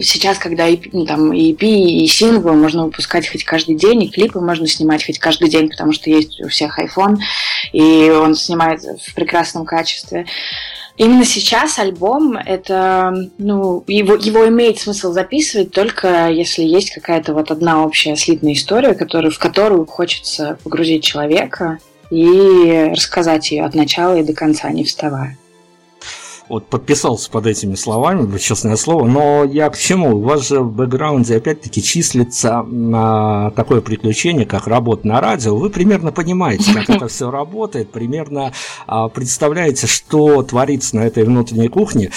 сейчас, 0.00 0.38
когда 0.38 0.66
и, 0.66 0.78
ну, 0.92 1.06
там, 1.06 1.32
и 1.32 1.52
EP, 1.52 1.62
и 1.62 2.06
синглы 2.06 2.52
можно 2.52 2.84
выпускать 2.84 3.28
хоть 3.28 3.44
каждый 3.44 3.76
день, 3.76 4.04
и 4.04 4.10
клипы 4.10 4.40
можно 4.40 4.66
снимать 4.66 5.04
хоть 5.04 5.18
каждый 5.18 5.48
день, 5.48 5.68
потому 5.68 5.92
что 5.92 6.10
есть 6.10 6.40
у 6.40 6.48
всех 6.48 6.78
iPhone, 6.78 7.16
и 7.72 8.10
он 8.10 8.34
снимает 8.34 8.82
в 8.82 9.14
прекрасном 9.14 9.64
качестве. 9.64 10.26
Именно 10.96 11.24
сейчас 11.26 11.78
альбом 11.78 12.36
это, 12.36 13.30
ну, 13.36 13.84
его, 13.86 14.14
его 14.14 14.48
имеет 14.48 14.78
смысл 14.78 15.12
записывать 15.12 15.70
только 15.70 16.30
если 16.30 16.62
есть 16.62 16.90
какая-то 16.90 17.34
вот 17.34 17.50
одна 17.50 17.84
общая 17.84 18.16
слитная 18.16 18.54
история, 18.54 18.94
которую, 18.94 19.30
в 19.30 19.38
которую 19.38 19.84
хочется 19.84 20.58
погрузить 20.64 21.04
человека 21.04 21.78
и 22.10 22.90
рассказать 22.92 23.50
ее 23.50 23.64
от 23.64 23.74
начала 23.74 24.18
и 24.18 24.22
до 24.22 24.32
конца, 24.32 24.70
не 24.70 24.84
вставая 24.84 25.36
вот 26.48 26.66
подписался 26.68 27.30
под 27.30 27.46
этими 27.46 27.74
словами, 27.74 28.36
честное 28.38 28.76
слово, 28.76 29.06
но 29.06 29.44
я 29.44 29.68
к 29.70 29.78
чему? 29.78 30.16
У 30.16 30.22
вас 30.22 30.48
же 30.48 30.60
в 30.60 30.72
бэкграунде 30.72 31.36
опять-таки 31.36 31.82
числится 31.82 32.64
а, 32.94 33.50
такое 33.50 33.80
приключение, 33.80 34.46
как 34.46 34.66
работа 34.66 35.06
на 35.06 35.20
радио. 35.20 35.56
Вы 35.56 35.70
примерно 35.70 36.12
понимаете, 36.12 36.72
как 36.72 36.88
это 36.88 37.08
все 37.08 37.30
работает, 37.30 37.90
примерно 37.90 38.52
а, 38.86 39.08
представляете, 39.08 39.86
что 39.86 40.42
творится 40.42 40.96
на 40.96 41.00
этой 41.00 41.24
внутренней 41.24 41.68
кухне 41.68 42.10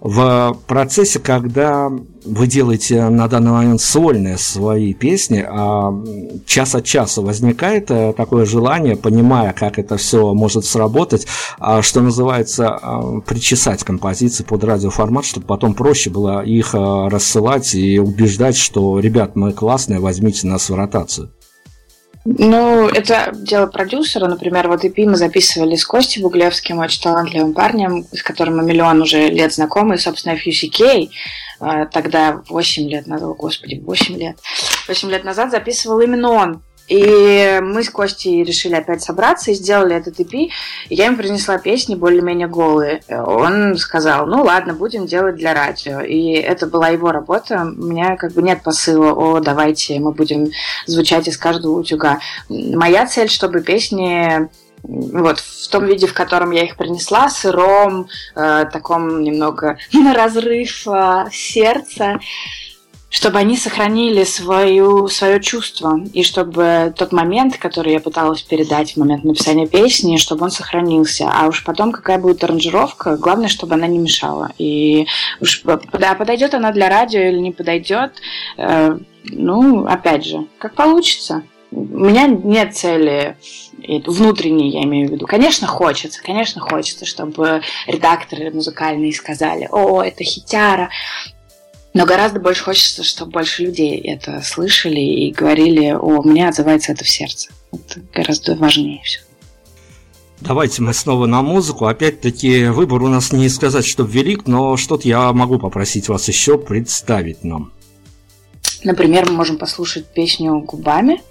в 0.00 0.56
процессе, 0.66 1.18
когда 1.18 1.90
вы 2.24 2.46
делаете 2.46 3.08
на 3.08 3.28
данный 3.28 3.52
момент 3.52 3.80
сольные 3.80 4.38
свои 4.38 4.94
песни, 4.94 5.44
а 5.46 5.92
час 6.46 6.74
от 6.74 6.84
часа 6.84 7.20
возникает 7.20 7.90
э, 7.90 8.12
такое 8.16 8.44
желание, 8.44 8.96
понимая, 8.96 9.52
как 9.52 9.78
это 9.78 9.96
все 9.96 10.32
может 10.34 10.64
сработать, 10.64 11.26
а, 11.58 11.82
что 11.82 12.00
называется, 12.00 12.68
а, 12.70 13.20
причесать 13.20 13.84
композиции 13.84 14.44
под 14.44 14.64
радиоформат, 14.64 15.24
чтобы 15.24 15.46
потом 15.46 15.74
проще 15.74 16.10
было 16.10 16.44
их 16.44 16.74
э, 16.74 17.08
рассылать 17.08 17.74
и 17.74 17.98
убеждать, 17.98 18.56
что, 18.56 18.98
ребят, 19.00 19.36
мы 19.36 19.52
классные, 19.52 20.00
возьмите 20.00 20.46
нас 20.46 20.70
в 20.70 20.74
ротацию. 20.74 21.30
Ну, 22.24 22.88
это 22.88 23.32
дело 23.34 23.66
продюсера. 23.66 24.28
Например, 24.28 24.68
вот 24.68 24.84
EP 24.84 24.94
мы 25.06 25.16
записывали 25.16 25.74
с 25.74 25.84
Костей 25.84 26.22
Буглевским, 26.22 26.78
очень 26.78 27.02
талантливым 27.02 27.52
парнем, 27.52 28.06
с 28.12 28.22
которым 28.22 28.58
мы 28.58 28.64
миллион 28.64 29.02
уже 29.02 29.28
лет 29.28 29.52
знакомы. 29.52 29.98
Собственно, 29.98 30.36
FUCK 30.36 31.10
тогда 31.92 32.42
8 32.48 32.88
лет 32.88 33.06
назад, 33.06 33.36
господи, 33.36 33.80
8 33.84 34.16
лет, 34.16 34.36
8 34.88 35.10
лет 35.10 35.24
назад 35.24 35.50
записывал 35.50 36.00
именно 36.00 36.30
он. 36.30 36.62
И 36.88 37.60
мы 37.62 37.84
с 37.84 37.90
Костей 37.90 38.42
решили 38.42 38.74
опять 38.74 39.02
собраться 39.02 39.50
и 39.50 39.54
сделали 39.54 39.94
этот 39.94 40.18
EP. 40.20 40.34
И 40.34 40.50
я 40.94 41.06
им 41.06 41.16
принесла 41.16 41.56
песни 41.58 41.94
более-менее 41.94 42.48
голые. 42.48 43.02
Он 43.08 43.76
сказал, 43.76 44.26
ну 44.26 44.42
ладно, 44.42 44.74
будем 44.74 45.06
делать 45.06 45.36
для 45.36 45.54
радио. 45.54 46.00
И 46.00 46.32
это 46.32 46.66
была 46.66 46.88
его 46.88 47.12
работа. 47.12 47.62
У 47.62 47.84
меня 47.84 48.16
как 48.16 48.32
бы 48.32 48.42
нет 48.42 48.62
посыла, 48.62 49.12
о, 49.12 49.40
давайте 49.40 49.98
мы 50.00 50.12
будем 50.12 50.50
звучать 50.86 51.28
из 51.28 51.38
каждого 51.38 51.78
утюга. 51.78 52.18
Моя 52.48 53.06
цель, 53.06 53.30
чтобы 53.30 53.62
песни 53.62 54.48
вот 54.82 55.38
в 55.38 55.68
том 55.68 55.86
виде, 55.86 56.06
в 56.06 56.14
котором 56.14 56.50
я 56.50 56.64
их 56.64 56.76
принесла, 56.76 57.28
сыром, 57.28 58.08
э, 58.34 58.66
таком 58.72 59.22
немного 59.22 59.78
на 59.92 60.14
разрыв 60.14 60.86
э, 60.86 61.26
сердца, 61.30 62.18
чтобы 63.12 63.38
они 63.38 63.58
сохранили 63.58 64.24
свою, 64.24 65.06
свое 65.08 65.38
чувство, 65.38 66.00
и 66.14 66.22
чтобы 66.22 66.94
тот 66.96 67.12
момент, 67.12 67.58
который 67.58 67.92
я 67.92 68.00
пыталась 68.00 68.40
передать 68.40 68.94
в 68.94 68.96
момент 68.96 69.22
написания 69.22 69.66
песни, 69.66 70.16
чтобы 70.16 70.44
он 70.44 70.50
сохранился. 70.50 71.30
А 71.30 71.46
уж 71.46 71.62
потом, 71.62 71.92
какая 71.92 72.18
будет 72.18 72.42
аранжировка, 72.42 73.18
главное, 73.18 73.48
чтобы 73.48 73.74
она 73.74 73.86
не 73.86 73.98
мешала. 73.98 74.50
И 74.56 75.06
уж 75.40 75.62
да, 75.62 76.14
подойдет 76.14 76.54
она 76.54 76.72
для 76.72 76.88
радио 76.88 77.20
или 77.20 77.38
не 77.38 77.52
подойдет, 77.52 78.12
э, 78.56 78.98
ну, 79.24 79.84
опять 79.84 80.24
же, 80.24 80.46
как 80.58 80.74
получится. 80.74 81.42
У 81.72 82.04
меня 82.04 82.26
нет 82.26 82.76
цели 82.76 83.36
внутренней, 84.06 84.70
я 84.70 84.84
имею 84.84 85.08
в 85.08 85.12
виду. 85.12 85.26
Конечно, 85.26 85.66
хочется, 85.66 86.22
конечно, 86.22 86.60
хочется, 86.60 87.06
чтобы 87.06 87.62
редакторы 87.86 88.50
музыкальные 88.50 89.12
сказали, 89.12 89.68
о, 89.72 90.02
это 90.02 90.22
хитяра, 90.22 90.90
но 91.94 92.06
гораздо 92.06 92.40
больше 92.40 92.62
хочется, 92.62 93.02
чтобы 93.02 93.32
больше 93.32 93.64
людей 93.64 93.98
это 93.98 94.40
слышали 94.42 95.00
и 95.00 95.32
говорили, 95.32 95.92
о, 95.92 96.22
мне 96.22 96.48
отзывается 96.48 96.92
это 96.92 97.04
в 97.04 97.08
сердце. 97.08 97.50
Это 97.72 98.00
гораздо 98.14 98.54
важнее 98.54 99.02
все. 99.02 99.20
Давайте 100.40 100.82
мы 100.82 100.92
снова 100.92 101.26
на 101.26 101.40
музыку. 101.42 101.86
Опять-таки, 101.86 102.66
выбор 102.66 103.02
у 103.02 103.08
нас 103.08 103.32
не 103.32 103.48
сказать, 103.48 103.86
что 103.86 104.02
велик, 104.02 104.46
но 104.46 104.76
что-то 104.76 105.06
я 105.06 105.32
могу 105.32 105.58
попросить 105.58 106.08
вас 106.08 106.26
еще 106.28 106.58
представить 106.58 107.44
нам. 107.44 107.72
Например, 108.82 109.28
мы 109.28 109.36
можем 109.36 109.58
послушать 109.58 110.06
песню 110.06 110.58
«Губами». 110.60 111.22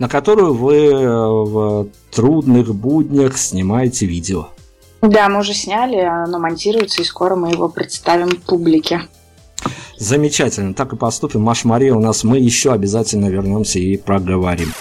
На 0.00 0.08
которую 0.08 0.54
вы 0.54 0.86
э, 0.86 1.06
в 1.06 1.88
трудных 2.10 2.74
буднях 2.74 3.36
снимаете 3.36 4.06
видео. 4.06 4.48
Да, 5.02 5.28
мы 5.28 5.40
уже 5.40 5.52
сняли, 5.52 5.96
оно 5.96 6.38
монтируется, 6.38 7.02
и 7.02 7.04
скоро 7.04 7.36
мы 7.36 7.50
его 7.50 7.68
представим 7.68 8.30
публике. 8.30 9.02
Замечательно, 9.98 10.72
так 10.72 10.94
и 10.94 10.96
поступим. 10.96 11.42
Маша 11.42 11.68
Мария, 11.68 11.94
у 11.94 12.00
нас 12.00 12.24
мы 12.24 12.38
еще 12.38 12.72
обязательно 12.72 13.26
вернемся 13.26 13.78
и 13.78 13.98
проговорим. 13.98 14.72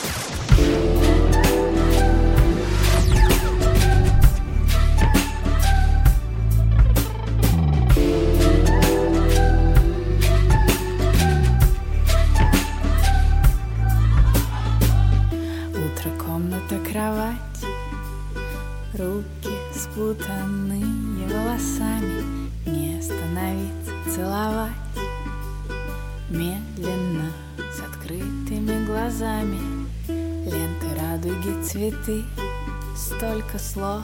Слов. 33.79 34.03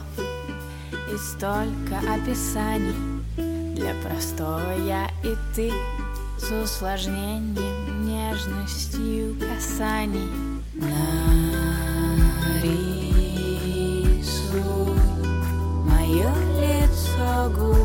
И 1.11 1.17
столько 1.17 1.99
описаний 2.11 2.95
Для 3.75 3.93
простого 3.95 4.71
я 4.85 5.09
и 5.23 5.35
ты. 5.53 5.71
С 6.37 6.51
усложнением, 6.51 8.05
нежностью 8.05 9.35
касаний. 9.39 10.29
Нарисуй 10.73 11.01
мое 15.85 16.31
лицо 16.59 17.49
губами 17.55 17.84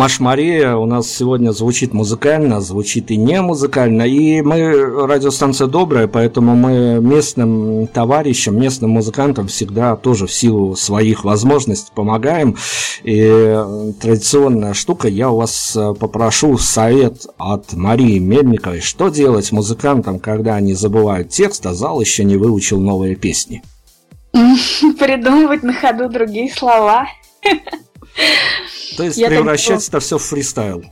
Маш 0.00 0.18
Мария 0.18 0.76
у 0.76 0.86
нас 0.86 1.10
сегодня 1.10 1.50
звучит 1.50 1.92
музыкально, 1.92 2.62
звучит 2.62 3.10
и 3.10 3.18
не 3.18 3.42
музыкально. 3.42 4.04
И 4.04 4.40
мы 4.40 4.72
радиостанция 5.06 5.66
добрая, 5.66 6.06
поэтому 6.06 6.56
мы 6.56 7.00
местным 7.02 7.86
товарищам, 7.86 8.58
местным 8.58 8.92
музыкантам 8.92 9.48
всегда 9.48 9.96
тоже 9.96 10.26
в 10.26 10.32
силу 10.32 10.74
своих 10.74 11.24
возможностей 11.24 11.92
помогаем. 11.94 12.56
И 13.02 13.62
традиционная 14.00 14.72
штука, 14.72 15.06
я 15.06 15.28
у 15.28 15.36
вас 15.36 15.76
э, 15.76 15.92
попрошу 15.92 16.56
совет 16.56 17.26
от 17.36 17.74
Марии 17.74 18.18
Мельниковой, 18.18 18.80
что 18.80 19.10
делать 19.10 19.52
музыкантам, 19.52 20.18
когда 20.18 20.54
они 20.54 20.72
забывают 20.72 21.28
текст, 21.28 21.66
а 21.66 21.74
зал 21.74 22.00
еще 22.00 22.24
не 22.24 22.38
выучил 22.38 22.80
новые 22.80 23.16
песни. 23.16 23.62
Придумывать 24.32 25.62
на 25.62 25.74
ходу 25.74 26.08
другие 26.08 26.50
слова. 26.50 27.06
То 28.96 29.04
есть 29.04 29.24
превращать 29.24 29.88
это 29.88 30.00
все 30.00 30.18
в 30.18 30.22
фристайл. 30.22 30.84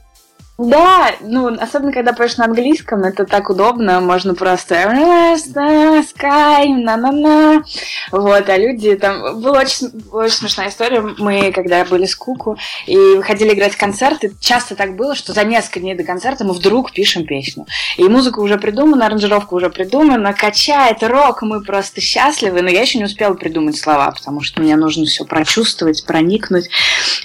Да, 0.59 1.13
ну, 1.21 1.57
особенно 1.57 1.93
когда 1.93 2.13
поешь 2.13 2.37
на 2.37 2.47
английском, 2.47 3.05
это 3.05 3.25
так 3.25 3.49
удобно, 3.49 4.01
можно 4.01 4.35
просто 4.35 4.75
sky, 4.75 6.75
на-на-на, 6.75 7.63
вот, 8.11 8.49
а 8.49 8.59
люди 8.59 8.97
там, 8.97 9.41
была 9.41 9.61
очень, 9.61 9.93
очень 10.11 10.35
смешная 10.35 10.71
история, 10.71 11.01
мы, 11.01 11.53
когда 11.53 11.85
были 11.85 12.07
с 12.07 12.17
Куку 12.17 12.59
и 12.89 12.97
выходили 12.97 13.55
играть 13.55 13.77
концерты, 13.77 14.33
часто 14.41 14.75
так 14.75 14.97
было, 14.97 15.15
что 15.15 15.33
за 15.33 15.45
несколько 15.45 15.79
дней 15.79 15.95
до 15.95 16.03
концерта 16.03 16.43
мы 16.43 16.55
вдруг 16.55 16.91
пишем 16.91 17.25
песню, 17.25 17.65
и 17.97 18.03
музыка 18.09 18.41
уже 18.41 18.59
придумана, 18.59 19.07
аранжировка 19.07 19.55
уже 19.55 19.71
придумана, 19.71 20.35
качает 20.35 21.05
рок, 21.05 21.43
мы 21.43 21.63
просто 21.63 22.01
счастливы, 22.01 22.63
но 22.63 22.69
я 22.69 22.81
еще 22.81 22.99
не 22.99 23.05
успела 23.05 23.35
придумать 23.35 23.79
слова, 23.79 24.11
потому 24.11 24.41
что 24.41 24.61
мне 24.61 24.75
нужно 24.75 25.05
все 25.05 25.25
прочувствовать, 25.25 26.05
проникнуть, 26.05 26.69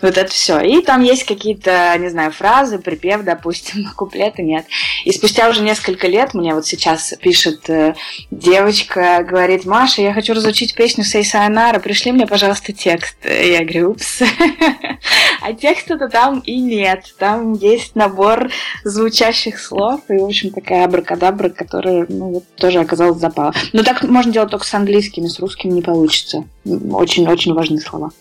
вот 0.03 0.19
это 0.19 0.31
все, 0.31 0.59
и 0.59 0.83
там 0.83 1.01
есть 1.01 1.23
какие-то, 1.23 1.97
не 1.97 2.09
знаю, 2.09 2.31
фразы, 2.31 2.77
припевы, 2.77 3.22
допустим, 3.23 3.87
а 3.89 3.93
куплеты 3.95 4.43
нет. 4.43 4.65
И 5.05 5.11
спустя 5.11 5.49
уже 5.49 5.61
несколько 5.61 6.07
лет 6.07 6.33
мне 6.33 6.53
вот 6.53 6.65
сейчас 6.65 7.13
пишет 7.21 7.69
э, 7.69 7.95
девочка, 8.31 9.25
говорит, 9.27 9.65
Маша, 9.65 10.01
я 10.01 10.13
хочу 10.13 10.33
разучить 10.33 10.75
песню 10.75 11.03
Сей 11.03 11.23
Сайонара, 11.23 11.79
пришли 11.79 12.11
мне, 12.11 12.27
пожалуйста, 12.27 12.73
текст. 12.73 13.17
Я 13.23 13.63
говорю, 13.63 13.91
упс. 13.91 14.21
А 15.41 15.53
текста-то 15.53 16.07
там 16.07 16.39
и 16.39 16.59
нет. 16.59 17.13
Там 17.19 17.53
есть 17.53 17.95
набор 17.95 18.49
звучащих 18.85 19.59
слов 19.59 20.01
и, 20.07 20.17
в 20.17 20.23
общем, 20.23 20.51
такая 20.51 20.85
абракадабра, 20.85 21.49
которая 21.49 22.05
ну, 22.07 22.35
вот, 22.35 22.55
тоже 22.55 22.79
оказалась 22.79 23.19
запала. 23.19 23.53
Но 23.73 23.83
так 23.83 24.03
можно 24.03 24.31
делать 24.31 24.51
только 24.51 24.65
с 24.65 24.73
английскими, 24.73 25.27
с 25.27 25.39
русским 25.39 25.71
не 25.71 25.81
получится. 25.81 26.45
Очень-очень 26.65 27.53
важные 27.53 27.81
слова. 27.81 28.11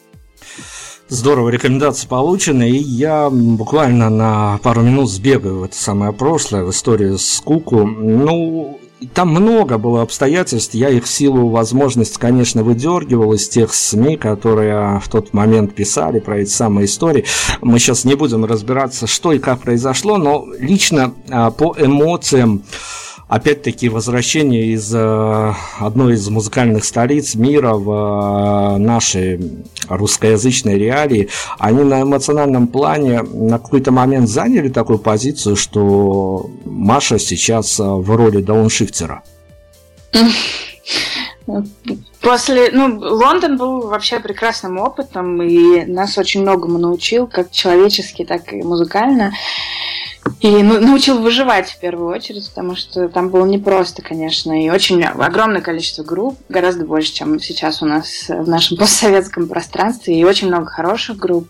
Здорово, 1.13 1.51
рекомендации 1.51 2.09
получены, 2.09 2.71
и 2.71 2.79
я 2.79 3.29
буквально 3.29 4.09
на 4.09 4.59
пару 4.63 4.81
минут 4.81 5.11
сбегаю 5.11 5.59
в 5.59 5.65
это 5.65 5.77
самое 5.77 6.11
прошлое, 6.11 6.65
в 6.65 6.71
историю 6.71 7.19
с 7.19 7.43
Куку. 7.45 7.85
Ну, 7.85 8.81
там 9.13 9.29
много 9.29 9.77
было 9.77 10.01
обстоятельств, 10.01 10.73
я 10.73 10.89
их 10.89 11.05
в 11.05 11.09
силу 11.09 11.51
возможности, 11.51 12.17
конечно, 12.19 12.63
выдергивал 12.65 13.35
из 13.35 13.47
тех 13.47 13.75
СМИ, 13.75 14.17
которые 14.17 15.01
в 15.01 15.09
тот 15.11 15.35
момент 15.35 15.75
писали 15.75 16.19
про 16.19 16.39
эти 16.39 16.49
самые 16.49 16.87
истории. 16.87 17.27
Мы 17.61 17.79
сейчас 17.79 18.07
не 18.07 18.15
будем 18.15 18.47
разбираться, 18.47 19.07
что 19.07 19.33
и 19.33 19.39
как 19.39 19.61
произошло, 19.61 20.17
но 20.17 20.47
лично 20.59 21.13
а, 21.29 21.51
по 21.51 21.77
эмоциям 21.79 22.63
опять-таки 23.33 23.89
возвращение 23.89 24.67
из 24.67 24.95
э, 24.95 25.55
одной 25.79 26.15
из 26.15 26.29
музыкальных 26.29 26.85
столиц 26.85 27.35
мира 27.35 27.73
в 27.73 28.75
э, 28.75 28.77
наши 28.77 29.41
русскоязычные 29.89 30.77
реалии, 30.77 31.31
они 31.59 31.83
на 31.83 32.03
эмоциональном 32.03 32.67
плане 32.67 33.23
на 33.23 33.59
какой-то 33.59 33.91
момент 33.91 34.29
заняли 34.29 34.69
такую 34.69 34.99
позицию, 34.99 35.57
что 35.57 36.51
Маша 36.67 37.19
сейчас 37.19 37.81
э, 37.81 37.83
в 37.83 38.15
роли 38.15 38.43
дауншифтера. 38.43 39.23
После, 42.21 42.71
ну, 42.71 42.99
Лондон 42.99 43.57
был 43.57 43.89
вообще 43.89 44.21
прекрасным 44.21 44.77
опытом, 44.77 45.41
и 45.41 45.87
нас 45.87 46.19
очень 46.19 46.43
многому 46.43 46.77
научил, 46.77 47.27
как 47.27 47.51
человечески, 47.51 48.27
так 48.27 48.53
и 48.53 48.63
музыкально. 48.63 49.33
И 50.41 50.63
ну, 50.63 50.81
научил 50.81 51.21
выживать 51.21 51.71
в 51.71 51.79
первую 51.79 52.13
очередь, 52.13 52.49
потому 52.49 52.75
что 52.75 53.09
там 53.09 53.29
было 53.29 53.47
непросто, 53.47 54.03
конечно, 54.03 54.61
и 54.61 54.71
очень 54.71 55.03
огромное 55.03 55.61
количество 55.61 56.03
групп, 56.03 56.39
гораздо 56.49 56.85
больше, 56.85 57.13
чем 57.13 57.41
сейчас 57.41 57.81
у 57.83 57.87
нас 57.87 58.29
в 58.29 58.49
нашем 58.49 58.77
постсоветском 58.79 59.49
пространстве, 59.49 60.19
и 60.19 60.25
очень 60.25 60.49
много 60.49 60.67
хороших 60.67 61.17
групп. 61.17 61.49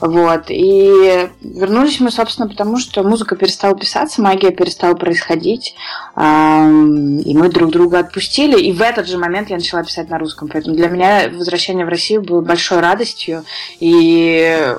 Вот. 0.00 0.44
И 0.50 1.28
вернулись 1.40 2.00
мы, 2.00 2.10
собственно, 2.10 2.48
потому 2.48 2.78
что 2.78 3.02
музыка 3.02 3.36
перестала 3.36 3.74
писаться, 3.74 4.20
магия 4.20 4.50
перестала 4.50 4.94
происходить, 4.94 5.74
и 6.16 6.20
мы 6.20 7.48
друг 7.48 7.70
друга 7.70 8.00
отпустили, 8.00 8.60
и 8.60 8.72
в 8.72 8.82
этот 8.82 9.08
же 9.08 9.18
момент 9.18 9.48
я 9.48 9.56
начала 9.56 9.82
писать 9.82 10.10
на 10.10 10.18
русском. 10.18 10.48
Поэтому 10.48 10.76
для 10.76 10.88
меня 10.88 11.30
возвращение 11.30 11.86
в 11.86 11.90
Россию 11.90 12.22
было 12.22 12.42
большой 12.42 12.80
радостью, 12.80 13.44
и 13.80 14.74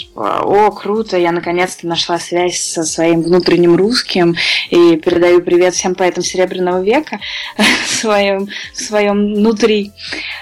типа, 0.00 0.40
о, 0.42 0.70
круто, 0.70 1.16
я 1.16 1.32
наконец-то 1.32 1.86
нашла 1.86 2.18
связь 2.18 2.60
со 2.60 2.84
своим 2.84 3.22
внутренним 3.22 3.76
русским 3.76 4.34
и 4.70 4.96
передаю 4.96 5.42
привет 5.42 5.74
всем 5.74 5.94
поэтам 5.94 6.22
Серебряного 6.22 6.82
века 6.82 7.20
в 7.56 7.90
своем, 7.90 8.48
своем 8.72 9.34
внутри. 9.34 9.92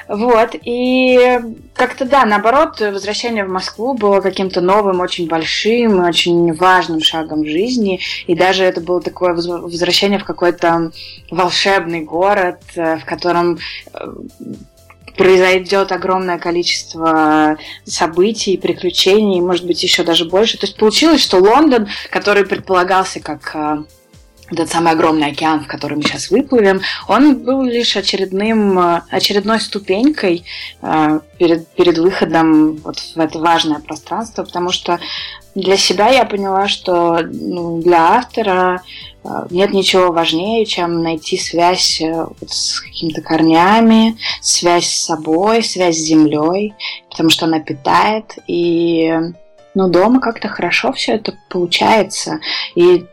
Вот, 0.08 0.54
и 0.64 1.40
как-то 1.74 2.04
да, 2.04 2.24
наоборот, 2.24 2.80
возвращение 2.80 3.44
в 3.44 3.50
Москву 3.50 3.94
было 3.94 4.20
каким-то 4.20 4.60
новым, 4.60 5.00
очень 5.00 5.28
большим, 5.28 6.04
очень 6.04 6.52
важным 6.54 7.00
шагом 7.00 7.42
в 7.42 7.48
жизни, 7.48 8.00
и 8.26 8.34
даже 8.34 8.64
это 8.64 8.80
было 8.80 9.00
такое 9.00 9.34
возвращение 9.34 10.18
в 10.18 10.24
какой-то 10.24 10.92
волшебный 11.30 12.00
город, 12.00 12.60
э, 12.74 12.98
в 12.98 13.04
котором 13.04 13.58
э, 13.92 14.12
произойдет 15.18 15.92
огромное 15.92 16.38
количество 16.38 17.58
событий, 17.84 18.56
приключений, 18.56 19.40
может 19.40 19.66
быть, 19.66 19.82
еще 19.82 20.04
даже 20.04 20.24
больше. 20.24 20.56
То 20.56 20.66
есть 20.66 20.78
получилось, 20.78 21.22
что 21.22 21.38
Лондон, 21.38 21.88
который 22.10 22.46
предполагался 22.46 23.20
как 23.20 23.54
этот 24.50 24.70
самый 24.70 24.92
огромный 24.92 25.28
океан, 25.28 25.64
в 25.64 25.66
который 25.66 25.96
мы 25.96 26.02
сейчас 26.02 26.30
выплывем, 26.30 26.80
он 27.06 27.36
был 27.36 27.62
лишь 27.62 27.96
очередным, 27.96 28.78
э, 28.78 29.02
очередной 29.10 29.60
ступенькой 29.60 30.44
э, 30.80 31.20
перед, 31.38 31.68
перед 31.68 31.98
выходом 31.98 32.76
вот 32.76 32.98
в 32.98 33.18
это 33.18 33.38
важное 33.38 33.80
пространство, 33.80 34.44
потому 34.44 34.70
что 34.70 34.98
для 35.54 35.76
себя 35.76 36.08
я 36.08 36.24
поняла, 36.24 36.68
что 36.68 37.20
ну, 37.22 37.82
для 37.82 38.16
автора 38.16 38.82
нет 39.50 39.72
ничего 39.72 40.12
важнее, 40.12 40.64
чем 40.66 41.02
найти 41.02 41.36
связь 41.36 42.00
э, 42.00 42.12
вот 42.12 42.50
с 42.50 42.80
какими-то 42.80 43.20
корнями, 43.20 44.16
связь 44.40 44.86
с 44.86 45.06
собой, 45.06 45.62
связь 45.62 45.96
с 45.96 46.06
землей, 46.06 46.74
потому 47.10 47.30
что 47.30 47.46
она 47.46 47.60
питает, 47.60 48.38
и 48.46 49.12
ну, 49.74 49.88
дома 49.88 50.20
как-то 50.20 50.48
хорошо 50.48 50.92
все 50.92 51.12
это 51.12 51.36
получается. 51.48 52.40
И 52.74 53.04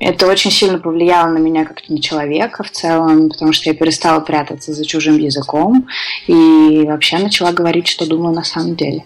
это 0.00 0.26
очень 0.26 0.50
сильно 0.50 0.78
повлияло 0.78 1.28
на 1.28 1.38
меня 1.38 1.64
как 1.64 1.88
на 1.88 2.00
человека 2.00 2.62
в 2.62 2.70
целом, 2.70 3.30
потому 3.30 3.52
что 3.52 3.70
я 3.70 3.74
перестала 3.74 4.20
прятаться 4.20 4.74
за 4.74 4.84
чужим 4.84 5.16
языком 5.16 5.88
и 6.26 6.82
вообще 6.84 7.18
начала 7.18 7.52
говорить, 7.52 7.88
что 7.88 8.06
думаю 8.06 8.34
на 8.34 8.44
самом 8.44 8.76
деле. 8.76 9.04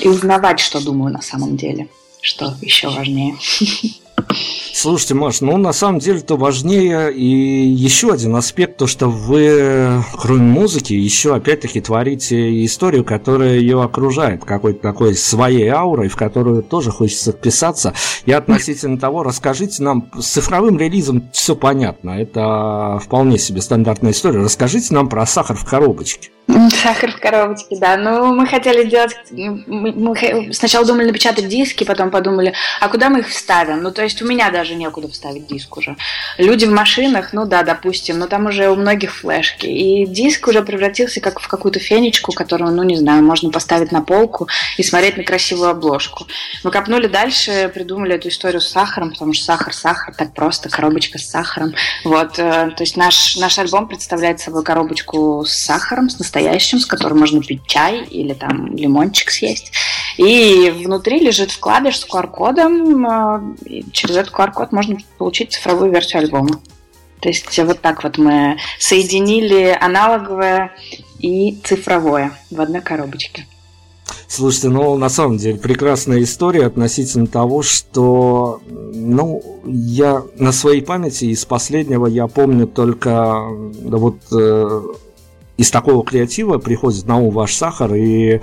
И 0.00 0.08
узнавать, 0.08 0.58
что 0.58 0.84
думаю 0.84 1.12
на 1.12 1.22
самом 1.22 1.56
деле, 1.56 1.88
что 2.22 2.54
еще 2.60 2.88
важнее. 2.88 3.36
Слушайте, 4.30 5.14
Маш, 5.14 5.40
ну 5.40 5.56
на 5.56 5.72
самом 5.72 5.98
деле 5.98 6.20
то 6.20 6.36
важнее 6.36 7.12
и 7.12 7.24
еще 7.24 8.12
один 8.12 8.36
аспект, 8.36 8.76
то 8.76 8.86
что 8.86 9.08
вы, 9.08 10.02
кроме 10.16 10.42
музыки, 10.42 10.92
еще 10.92 11.34
опять-таки 11.34 11.80
творите 11.80 12.64
историю, 12.64 13.04
которая 13.04 13.58
ее 13.58 13.82
окружает, 13.82 14.44
какой-то 14.44 14.80
такой 14.80 15.14
своей 15.16 15.68
аурой, 15.68 16.08
в 16.08 16.16
которую 16.16 16.62
тоже 16.62 16.92
хочется 16.92 17.32
вписаться. 17.32 17.92
И 18.24 18.32
относительно 18.32 18.98
того, 18.98 19.24
расскажите 19.24 19.82
нам, 19.82 20.10
с 20.16 20.26
цифровым 20.26 20.78
релизом 20.78 21.28
все 21.32 21.56
понятно, 21.56 22.10
это 22.10 23.00
вполне 23.02 23.38
себе 23.38 23.60
стандартная 23.60 24.12
история. 24.12 24.38
Расскажите 24.38 24.94
нам 24.94 25.08
про 25.08 25.26
сахар 25.26 25.56
в 25.56 25.64
коробочке. 25.64 26.30
Сахар 26.48 27.12
в 27.12 27.20
коробочке, 27.20 27.76
да. 27.78 27.98
Ну, 27.98 28.34
мы 28.34 28.46
хотели 28.46 28.84
делать... 28.84 29.14
Мы 29.30 30.50
сначала 30.54 30.86
думали 30.86 31.08
напечатать 31.08 31.46
диски, 31.46 31.84
потом 31.84 32.10
подумали, 32.10 32.54
а 32.80 32.88
куда 32.88 33.10
мы 33.10 33.20
их 33.20 33.28
вставим? 33.28 33.82
Ну, 33.82 33.90
то 33.90 34.02
есть 34.02 34.22
у 34.22 34.26
меня 34.26 34.50
даже 34.50 34.74
некуда 34.74 35.08
вставить 35.08 35.46
диск 35.46 35.76
уже. 35.76 35.96
Люди 36.38 36.64
в 36.64 36.70
машинах, 36.70 37.34
ну 37.34 37.44
да, 37.44 37.62
допустим, 37.62 38.18
но 38.18 38.26
там 38.28 38.46
уже 38.46 38.70
у 38.70 38.76
многих 38.76 39.14
флешки. 39.14 39.66
И 39.66 40.06
диск 40.06 40.48
уже 40.48 40.62
превратился 40.62 41.20
как 41.20 41.38
в 41.38 41.48
какую-то 41.48 41.80
фенечку, 41.80 42.32
которую, 42.32 42.72
ну, 42.72 42.82
не 42.82 42.96
знаю, 42.96 43.22
можно 43.22 43.50
поставить 43.50 43.92
на 43.92 44.00
полку 44.00 44.48
и 44.78 44.82
смотреть 44.82 45.18
на 45.18 45.24
красивую 45.24 45.68
обложку. 45.68 46.26
Мы 46.64 46.70
копнули 46.70 47.08
дальше, 47.08 47.70
придумали 47.74 48.14
эту 48.14 48.28
историю 48.28 48.62
с 48.62 48.68
сахаром, 48.68 49.10
потому 49.10 49.34
что 49.34 49.44
сахар, 49.44 49.74
сахар, 49.74 50.14
так 50.14 50.32
просто, 50.32 50.70
коробочка 50.70 51.18
с 51.18 51.28
сахаром. 51.28 51.74
Вот, 52.04 52.38
э, 52.38 52.70
то 52.74 52.82
есть 52.82 52.96
наш, 52.96 53.36
наш 53.36 53.58
альбом 53.58 53.86
представляет 53.86 54.40
собой 54.40 54.64
коробочку 54.64 55.44
с 55.46 55.52
сахаром, 55.52 56.08
с 56.08 56.18
настоящим 56.18 56.37
настоящим, 56.38 56.78
с 56.78 56.86
которым 56.86 57.18
можно 57.18 57.42
пить 57.42 57.66
чай 57.66 58.04
или 58.04 58.32
там 58.32 58.74
лимончик 58.76 59.30
съесть. 59.30 59.72
И 60.16 60.72
внутри 60.84 61.20
лежит 61.20 61.50
вкладыш 61.50 61.98
с 61.98 62.06
QR-кодом. 62.06 63.06
А, 63.06 63.42
через 63.92 64.16
этот 64.16 64.32
QR-код 64.32 64.72
можно 64.72 64.96
получить 65.18 65.52
цифровую 65.52 65.92
версию 65.92 66.22
альбома. 66.22 66.60
То 67.20 67.28
есть 67.28 67.58
вот 67.58 67.80
так 67.80 68.04
вот 68.04 68.16
мы 68.18 68.58
соединили 68.78 69.76
аналоговое 69.80 70.72
и 71.18 71.58
цифровое 71.64 72.32
в 72.50 72.60
одной 72.60 72.80
коробочке. 72.80 73.46
Слушайте, 74.26 74.68
ну, 74.68 74.96
на 74.96 75.08
самом 75.08 75.36
деле, 75.36 75.58
прекрасная 75.58 76.22
история 76.22 76.66
относительно 76.66 77.26
того, 77.26 77.62
что, 77.62 78.60
ну, 78.68 79.42
я 79.64 80.22
на 80.36 80.52
своей 80.52 80.82
памяти 80.82 81.26
из 81.26 81.44
последнего 81.44 82.06
я 82.06 82.26
помню 82.26 82.66
только, 82.66 83.48
да 83.82 83.96
вот, 83.98 84.16
э, 84.32 84.82
из 85.58 85.70
такого 85.70 86.04
креатива 86.04 86.56
приходит 86.58 87.06
на 87.06 87.18
ум 87.18 87.30
ваш 87.30 87.54
сахар 87.54 87.92
и 87.94 88.40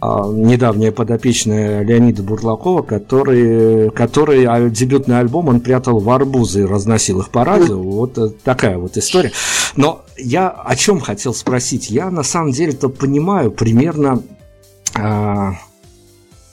а, 0.00 0.26
недавняя 0.32 0.90
подопечная 0.90 1.84
Леонида 1.84 2.24
Бурлакова, 2.24 2.82
который, 2.82 3.90
который 3.90 4.44
а, 4.46 4.68
дебютный 4.68 5.20
альбом 5.20 5.46
он 5.48 5.60
прятал 5.60 6.00
в 6.00 6.10
арбузы 6.10 6.62
и 6.62 6.64
разносил 6.64 7.20
их 7.20 7.28
по 7.28 7.44
радио. 7.44 7.78
Вот 7.78 8.18
э, 8.18 8.30
такая 8.42 8.78
вот 8.78 8.96
история. 8.96 9.30
Но 9.76 10.02
я 10.16 10.48
о 10.48 10.74
чем 10.74 10.98
хотел 10.98 11.34
спросить? 11.34 11.88
Я 11.90 12.10
на 12.10 12.24
самом 12.24 12.50
деле-то 12.50 12.88
понимаю 12.88 13.52
примерно... 13.52 14.22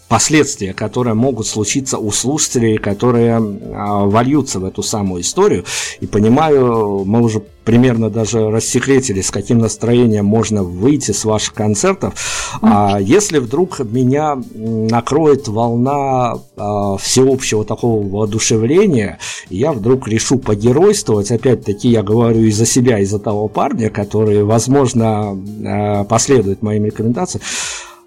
Последствия, 0.09 0.73
которые 0.73 1.13
могут 1.13 1.45
случиться 1.45 1.99
у 1.99 2.11
слушателей, 2.11 2.79
которые 2.79 3.35
а, 3.37 4.05
вольются 4.05 4.59
в 4.59 4.65
эту 4.65 4.81
самую 4.81 5.21
историю. 5.21 5.65
И 5.99 6.07
понимаю, 6.07 7.03
мы 7.05 7.21
уже 7.21 7.43
примерно 7.63 8.09
даже 8.09 8.49
рассекретили, 8.49 9.21
с 9.21 9.29
каким 9.29 9.59
настроением 9.59 10.25
можно 10.25 10.63
выйти 10.63 11.11
с 11.11 11.25
ваших 11.25 11.53
концертов. 11.53 12.15
А 12.63 12.97
если 12.99 13.37
вдруг 13.37 13.81
меня 13.81 14.41
накроет 14.55 15.47
волна 15.47 16.39
а, 16.57 16.97
всеобщего 16.97 17.63
такого 17.63 18.03
воодушевления, 18.03 19.19
я 19.51 19.71
вдруг 19.71 20.07
решу 20.07 20.39
погеройствовать, 20.39 21.29
опять-таки 21.29 21.87
я 21.87 22.01
говорю 22.01 22.41
и 22.41 22.51
за 22.51 22.65
себя, 22.65 22.97
и 22.97 23.05
за 23.05 23.19
того 23.19 23.47
парня, 23.47 23.91
который, 23.91 24.43
возможно, 24.43 25.39
а, 25.63 26.03
последует 26.05 26.63
моим 26.63 26.85
рекомендациям, 26.85 27.43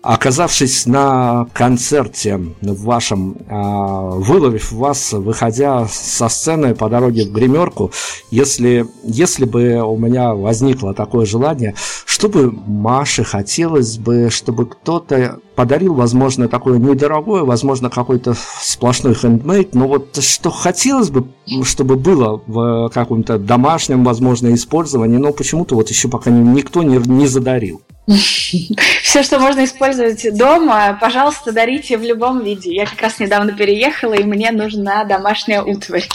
оказавшись 0.02 0.86
на 0.86 1.46
концерте 1.52 2.36
в 2.60 2.84
вашем, 2.84 3.36
а, 3.48 4.10
выловив 4.10 4.72
вас, 4.72 5.12
выходя 5.12 5.86
со 5.88 6.28
сцены 6.28 6.74
по 6.74 6.88
дороге 6.88 7.24
в 7.24 7.32
гримерку, 7.32 7.92
если, 8.30 8.86
если 9.04 9.44
бы 9.44 9.80
у 9.80 9.96
меня 9.96 10.34
возникло 10.34 10.92
такое 10.92 11.24
желание, 11.24 11.74
чтобы 12.04 12.50
Маше 12.50 13.22
хотелось 13.22 13.96
бы, 13.96 14.28
чтобы 14.30 14.66
кто-то 14.66 15.38
подарил, 15.54 15.94
возможно, 15.94 16.48
такое 16.48 16.78
недорогое, 16.78 17.44
возможно, 17.44 17.88
какой-то 17.88 18.34
сплошной 18.60 19.14
хендмейд, 19.14 19.74
но 19.74 19.86
вот 19.86 20.16
что 20.22 20.50
хотелось 20.50 21.10
бы, 21.10 21.28
чтобы 21.62 21.96
было 21.96 22.42
в 22.46 22.90
каком-то 22.92 23.38
домашнем, 23.38 24.04
возможно, 24.04 24.52
использовании, 24.52 25.18
но 25.18 25.32
почему-то 25.32 25.76
вот 25.76 25.90
еще 25.90 26.08
пока 26.08 26.30
никто 26.30 26.82
не, 26.82 26.96
не 26.96 27.26
задарил. 27.26 27.82
Все, 28.06 29.22
что 29.22 29.38
можно 29.38 29.64
использовать 29.64 30.36
дома, 30.36 30.98
пожалуйста, 31.00 31.52
дарите 31.52 31.96
в 31.96 32.02
любом 32.02 32.42
виде. 32.42 32.74
Я 32.74 32.86
как 32.86 33.00
раз 33.00 33.20
недавно 33.20 33.52
переехала, 33.52 34.14
и 34.14 34.24
мне 34.24 34.50
нужна 34.50 35.04
домашняя 35.04 35.62
утварь. 35.62 36.08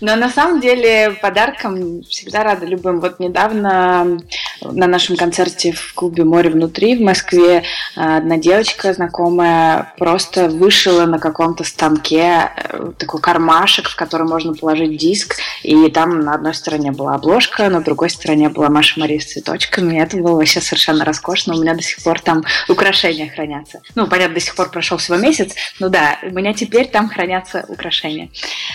Но 0.00 0.16
на 0.16 0.30
самом 0.30 0.60
деле 0.60 1.16
подарком 1.20 2.02
всегда 2.02 2.42
рада 2.42 2.66
любым. 2.66 3.00
Вот 3.00 3.20
недавно 3.20 4.18
на 4.62 4.86
нашем 4.86 5.16
концерте 5.16 5.72
в 5.72 5.94
клубе 5.94 6.24
«Море 6.24 6.50
внутри» 6.50 6.96
в 6.96 7.00
Москве 7.00 7.64
одна 7.96 8.36
девочка 8.36 8.92
знакомая 8.92 9.92
просто 9.98 10.48
вышила 10.48 11.06
на 11.06 11.18
каком-то 11.18 11.64
станке 11.64 12.50
э, 12.56 12.92
такой 12.98 13.20
кармашек, 13.20 13.88
в 13.88 13.96
который 13.96 14.26
можно 14.26 14.54
положить 14.54 14.96
диск, 14.96 15.36
и 15.62 15.88
там 15.90 16.20
на 16.20 16.34
одной 16.34 16.54
стороне 16.54 16.92
была 16.92 17.14
обложка, 17.14 17.68
на 17.68 17.80
другой 17.80 18.10
стороне 18.10 18.48
была 18.48 18.68
Маша 18.68 19.00
Мария 19.00 19.20
с 19.20 19.24
цветочками. 19.24 20.00
Это 20.00 20.16
было 20.16 20.36
вообще 20.36 20.60
совершенно 20.60 21.04
роскошно. 21.04 21.54
У 21.54 21.60
меня 21.60 21.74
до 21.74 21.82
сих 21.82 22.02
пор 22.02 22.20
там 22.20 22.44
украшения 22.68 23.30
хранятся. 23.30 23.80
Ну, 23.94 24.06
понятно, 24.06 24.34
до 24.34 24.40
сих 24.40 24.54
пор 24.54 24.70
прошел 24.70 24.98
всего 24.98 25.16
месяц, 25.16 25.54
но 25.78 25.88
да, 25.88 26.18
у 26.22 26.30
меня 26.30 26.52
теперь 26.54 26.88
там 26.88 27.08
хранятся 27.08 27.64
украшения. 27.68 28.30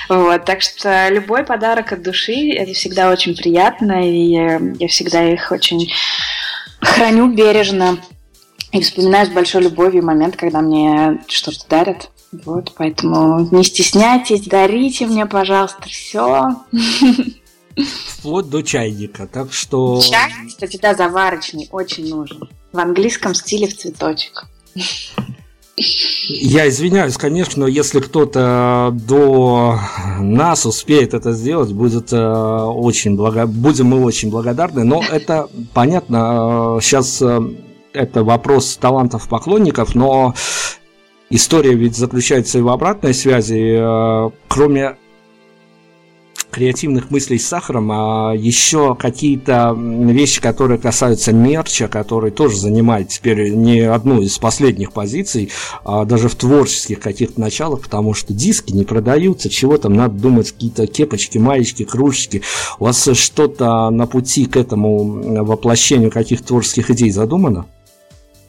Вот, 0.09 0.45
так 0.45 0.61
что 0.61 1.04
любой 1.09 1.43
подарок 1.43 1.91
от 1.91 2.01
души, 2.01 2.51
это 2.51 2.73
всегда 2.73 3.09
очень 3.09 3.35
приятно, 3.35 4.07
и 4.07 4.31
я 4.79 4.87
всегда 4.87 5.23
их 5.31 5.51
очень 5.51 5.91
храню 6.79 7.27
бережно 7.33 7.97
и 8.71 8.81
вспоминаю 8.81 9.25
с 9.25 9.29
большой 9.29 9.63
любовью 9.63 10.03
момент, 10.03 10.35
когда 10.35 10.61
мне 10.61 11.21
что-то 11.27 11.67
дарят. 11.69 12.09
Вот, 12.31 12.73
поэтому 12.77 13.47
не 13.51 13.63
стесняйтесь, 13.63 14.45
дарите 14.45 15.05
мне, 15.05 15.25
пожалуйста, 15.25 15.83
все. 15.87 16.47
Вплоть 18.07 18.49
до 18.49 18.61
чайника, 18.61 19.27
так 19.27 19.53
что... 19.53 20.01
Чай, 20.01 20.31
кстати, 20.47 20.77
да, 20.81 20.95
заварочный, 20.95 21.67
очень 21.71 22.09
нужен. 22.09 22.49
В 22.71 22.79
английском 22.79 23.33
стиле 23.35 23.67
в 23.67 23.75
цветочек. 23.77 24.45
Я 25.77 26.69
извиняюсь, 26.69 27.17
конечно, 27.17 27.61
но 27.63 27.67
если 27.67 27.99
кто-то 27.99 28.91
до 28.93 29.77
нас 30.19 30.65
успеет 30.65 31.13
это 31.13 31.33
сделать, 31.33 31.73
будет 31.73 32.13
э, 32.13 32.17
очень 32.17 33.17
благо... 33.17 33.45
будем 33.45 33.87
мы 33.87 34.01
очень 34.01 34.29
благодарны. 34.29 34.85
Но 34.85 35.03
это 35.11 35.49
понятно, 35.73 36.79
сейчас 36.81 37.21
э, 37.21 37.39
это 37.91 38.23
вопрос 38.23 38.77
талантов 38.77 39.27
поклонников, 39.27 39.95
но 39.95 40.33
история 41.29 41.73
ведь 41.73 41.97
заключается 41.97 42.59
и 42.59 42.61
в 42.61 42.69
обратной 42.69 43.13
связи. 43.13 43.75
Э, 43.77 44.31
кроме 44.47 44.95
креативных 46.55 47.11
мыслей 47.11 47.37
с 47.37 47.47
сахаром, 47.47 47.91
а 47.91 48.33
еще 48.33 48.95
какие-то 48.95 49.75
вещи, 49.77 50.39
которые 50.39 50.79
касаются 50.79 51.33
мерча, 51.33 51.89
который 51.89 52.31
тоже 52.31 52.57
занимает 52.57 53.09
теперь 53.09 53.49
не 53.49 53.81
одну 53.81 54.21
из 54.21 54.37
последних 54.37 54.93
позиций, 54.93 55.51
а 55.83 56.05
даже 56.05 56.29
в 56.29 56.35
творческих 56.35 57.01
каких-то 57.01 57.41
началах, 57.41 57.81
потому 57.81 58.13
что 58.13 58.33
диски 58.33 58.71
не 58.71 58.85
продаются, 58.85 59.49
чего 59.49 59.77
там 59.77 59.95
надо 59.95 60.13
думать, 60.13 60.53
какие-то 60.53 60.87
кепочки, 60.87 61.37
маечки, 61.37 61.83
кружечки. 61.83 62.41
У 62.79 62.85
вас 62.85 63.05
что-то 63.13 63.89
на 63.89 64.07
пути 64.07 64.45
к 64.45 64.55
этому 64.55 65.43
воплощению 65.43 66.09
каких-то 66.09 66.47
творческих 66.47 66.89
идей 66.89 67.11
задумано? 67.11 67.65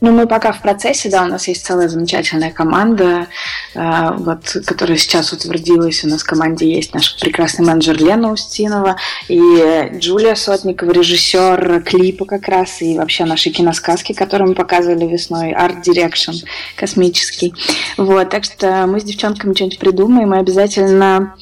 Ну, 0.00 0.12
мы 0.12 0.26
пока 0.26 0.52
в 0.52 0.60
процессе, 0.60 1.08
да, 1.08 1.22
у 1.22 1.26
нас 1.26 1.48
есть 1.48 1.64
целая 1.64 1.88
замечательная 1.88 2.50
команда, 2.50 3.28
э, 3.74 4.10
вот, 4.18 4.56
которая 4.66 4.98
сейчас 4.98 5.32
утвердилась. 5.32 6.04
У 6.04 6.08
нас 6.08 6.22
в 6.22 6.26
команде 6.26 6.70
есть 6.70 6.92
наш 6.92 7.18
прекрасный 7.18 7.64
менеджер 7.64 7.96
Лена 7.96 8.30
Устинова 8.30 8.96
и 9.28 9.90
Джулия 9.94 10.34
Сотникова, 10.34 10.90
режиссер 10.90 11.82
клипа 11.82 12.26
как 12.26 12.46
раз, 12.48 12.82
и 12.82 12.98
вообще 12.98 13.24
наши 13.24 13.50
киносказки, 13.50 14.12
которые 14.12 14.48
мы 14.48 14.54
показывали 14.54 15.06
весной, 15.06 15.52
Art 15.52 15.82
Direction 15.82 16.34
космический. 16.76 17.54
Вот, 17.96 18.28
так 18.28 18.44
что 18.44 18.86
мы 18.86 19.00
с 19.00 19.04
девчонками 19.04 19.54
что-нибудь 19.54 19.78
придумаем 19.78 20.34
и 20.34 20.38
обязательно 20.38 21.34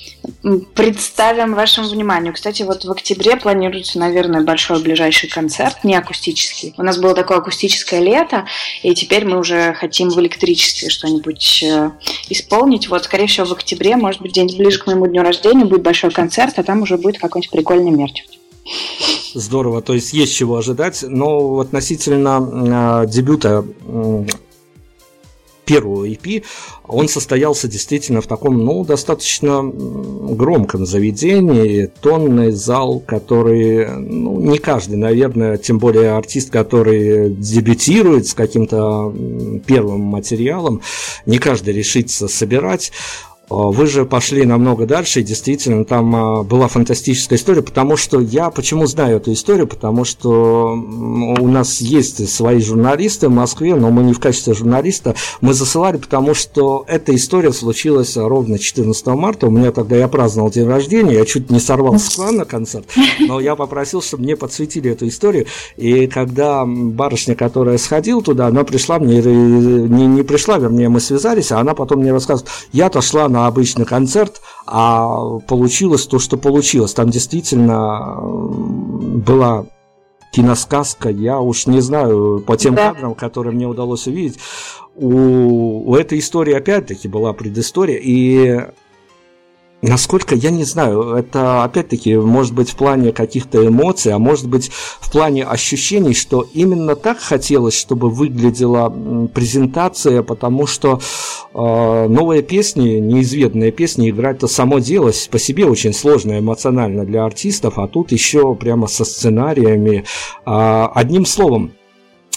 представим 0.74 1.54
вашему 1.54 1.88
вниманию. 1.88 2.32
Кстати, 2.32 2.62
вот 2.62 2.84
в 2.84 2.90
октябре 2.90 3.36
планируется, 3.36 3.98
наверное, 3.98 4.42
большой 4.42 4.80
ближайший 4.80 5.28
концерт, 5.28 5.82
не 5.82 5.96
акустический. 5.96 6.74
У 6.76 6.82
нас 6.82 6.98
было 6.98 7.14
такое 7.14 7.38
акустическое 7.38 8.00
лето, 8.00 8.43
и 8.82 8.94
теперь 8.94 9.24
мы 9.24 9.38
уже 9.38 9.74
хотим 9.74 10.10
в 10.10 10.20
электричестве 10.20 10.88
что-нибудь 10.88 11.62
э, 11.62 11.90
исполнить. 12.28 12.88
Вот, 12.88 13.04
скорее 13.04 13.26
всего, 13.26 13.46
в 13.46 13.52
октябре, 13.52 13.96
может 13.96 14.20
быть, 14.20 14.32
день 14.32 14.54
ближе 14.56 14.78
к 14.78 14.86
моему 14.86 15.06
дню 15.06 15.22
рождения, 15.22 15.64
будет 15.64 15.82
большой 15.82 16.10
концерт, 16.10 16.54
а 16.58 16.62
там 16.62 16.82
уже 16.82 16.96
будет 16.96 17.18
какой-нибудь 17.18 17.50
прикольный 17.50 17.90
мерч. 17.90 18.24
Здорово, 19.34 19.82
то 19.82 19.94
есть 19.94 20.12
есть 20.12 20.34
чего 20.34 20.56
ожидать, 20.56 21.04
но 21.06 21.58
относительно 21.58 23.02
э, 23.04 23.10
дебюта 23.10 23.64
первого 25.64 26.08
EP, 26.08 26.44
он 26.86 27.08
состоялся 27.08 27.68
действительно 27.68 28.20
в 28.20 28.26
таком, 28.26 28.64
ну, 28.64 28.84
достаточно 28.84 29.62
громком 29.62 30.86
заведении, 30.86 31.90
тонный 32.00 32.50
зал, 32.50 33.00
который, 33.00 33.88
ну, 33.98 34.40
не 34.40 34.58
каждый, 34.58 34.96
наверное, 34.96 35.56
тем 35.56 35.78
более 35.78 36.12
артист, 36.12 36.50
который 36.50 37.30
дебютирует 37.30 38.26
с 38.26 38.34
каким-то 38.34 39.14
первым 39.66 40.00
материалом, 40.00 40.82
не 41.26 41.38
каждый 41.38 41.74
решится 41.74 42.28
собирать. 42.28 42.92
А, 43.50 43.54
вы 43.54 43.86
же 43.86 44.06
пошли 44.06 44.46
намного 44.46 44.86
дальше, 44.86 45.20
и 45.20 45.22
действительно 45.22 45.84
там 45.84 46.16
а, 46.16 46.42
была 46.42 46.68
фантастическая 46.68 47.38
история, 47.38 47.62
потому 47.62 47.96
что 47.96 48.20
я 48.20 48.50
почему 48.50 48.86
знаю 48.86 49.18
эту 49.18 49.32
историю, 49.32 49.66
потому 49.66 50.04
что 50.04 50.72
у 50.72 51.48
нас 51.48 51.80
есть 51.80 52.26
свои 52.28 52.60
журналисты 52.60 53.28
в 53.28 53.32
Москве, 53.32 53.74
но 53.74 53.90
мы 53.90 54.02
не 54.02 54.14
в 54.14 54.20
качестве 54.20 54.54
журналиста, 54.54 55.14
мы 55.42 55.52
засылали, 55.52 55.98
потому 55.98 56.32
что 56.34 56.84
эта 56.88 57.14
история 57.14 57.52
случилась 57.52 58.16
ровно 58.16 58.58
14 58.58 59.06
марта, 59.08 59.46
у 59.46 59.50
меня 59.50 59.72
тогда 59.72 59.96
я 59.96 60.08
праздновал 60.08 60.50
день 60.50 60.66
рождения, 60.66 61.14
я 61.14 61.26
чуть 61.26 61.50
не 61.50 61.60
сорвал 61.60 61.98
с 61.98 62.14
плана 62.14 62.46
концерт, 62.46 62.86
но 63.20 63.40
я 63.40 63.56
попросил, 63.56 64.00
чтобы 64.00 64.22
мне 64.22 64.36
подсветили 64.36 64.90
эту 64.90 65.06
историю, 65.08 65.46
и 65.76 66.06
когда 66.06 66.64
барышня, 66.64 67.34
которая 67.34 67.76
сходила 67.76 68.22
туда, 68.22 68.46
она 68.46 68.64
пришла 68.64 68.98
мне, 68.98 69.20
не, 69.20 70.06
не 70.06 70.22
пришла, 70.22 70.56
вернее, 70.56 70.88
мы 70.88 71.00
связались, 71.00 71.52
а 71.52 71.58
она 71.58 71.74
потом 71.74 72.00
мне 72.00 72.12
рассказывает, 72.12 72.50
я-то 72.72 73.02
шла 73.02 73.28
на 73.34 73.48
обычный 73.48 73.84
концерт, 73.84 74.40
а 74.64 75.38
получилось 75.48 76.06
то, 76.06 76.20
что 76.20 76.36
получилось. 76.36 76.94
Там 76.94 77.10
действительно 77.10 78.16
была 78.20 79.66
киносказка, 80.32 81.10
я 81.10 81.40
уж 81.40 81.66
не 81.66 81.80
знаю, 81.80 82.42
по 82.46 82.56
тем 82.56 82.76
да. 82.76 82.92
кадрам, 82.92 83.14
которые 83.14 83.52
мне 83.52 83.66
удалось 83.66 84.06
увидеть, 84.06 84.38
у, 84.94 85.90
у 85.90 85.96
этой 85.96 86.20
истории 86.20 86.54
опять-таки 86.54 87.08
была 87.08 87.32
предыстория, 87.32 87.98
и 88.00 88.68
Насколько, 89.86 90.34
я 90.34 90.50
не 90.50 90.64
знаю, 90.64 91.14
это 91.14 91.62
опять-таки 91.62 92.16
может 92.16 92.54
быть 92.54 92.70
в 92.70 92.76
плане 92.76 93.12
каких-то 93.12 93.66
эмоций, 93.66 94.14
а 94.14 94.18
может 94.18 94.48
быть 94.48 94.70
в 94.70 95.12
плане 95.12 95.44
ощущений, 95.44 96.14
что 96.14 96.46
именно 96.54 96.96
так 96.96 97.18
хотелось, 97.18 97.74
чтобы 97.74 98.08
выглядела 98.08 98.88
презентация, 99.34 100.22
потому 100.22 100.66
что 100.66 101.00
э, 101.52 102.08
новые 102.08 102.42
песни, 102.42 102.92
неизведанные 102.92 103.72
песни 103.72 104.08
играть-то 104.08 104.46
само 104.46 104.78
дело 104.78 105.12
по 105.30 105.38
себе 105.38 105.66
очень 105.66 105.92
сложно 105.92 106.38
эмоционально 106.38 107.04
для 107.04 107.22
артистов, 107.22 107.78
а 107.78 107.86
тут 107.86 108.10
еще 108.10 108.54
прямо 108.54 108.86
со 108.86 109.04
сценариями. 109.04 110.04
Э, 110.46 110.88
одним 110.94 111.26
словом, 111.26 111.72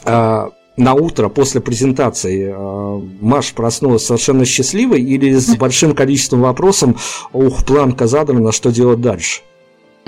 э, 0.04 0.50
на 0.78 0.94
утро 0.94 1.28
после 1.28 1.60
презентации 1.60 2.54
э, 2.56 3.02
Маш 3.20 3.54
проснулась 3.54 4.06
совершенно 4.06 4.46
счастливой 4.46 5.02
или 5.02 5.34
с 5.34 5.56
большим 5.58 5.96
количеством 5.96 6.42
вопросов, 6.42 7.28
ух, 7.34 7.66
планка 7.66 8.08
задана, 8.08 8.52
что 8.52 8.72
делать 8.72 9.02
дальше? 9.02 9.42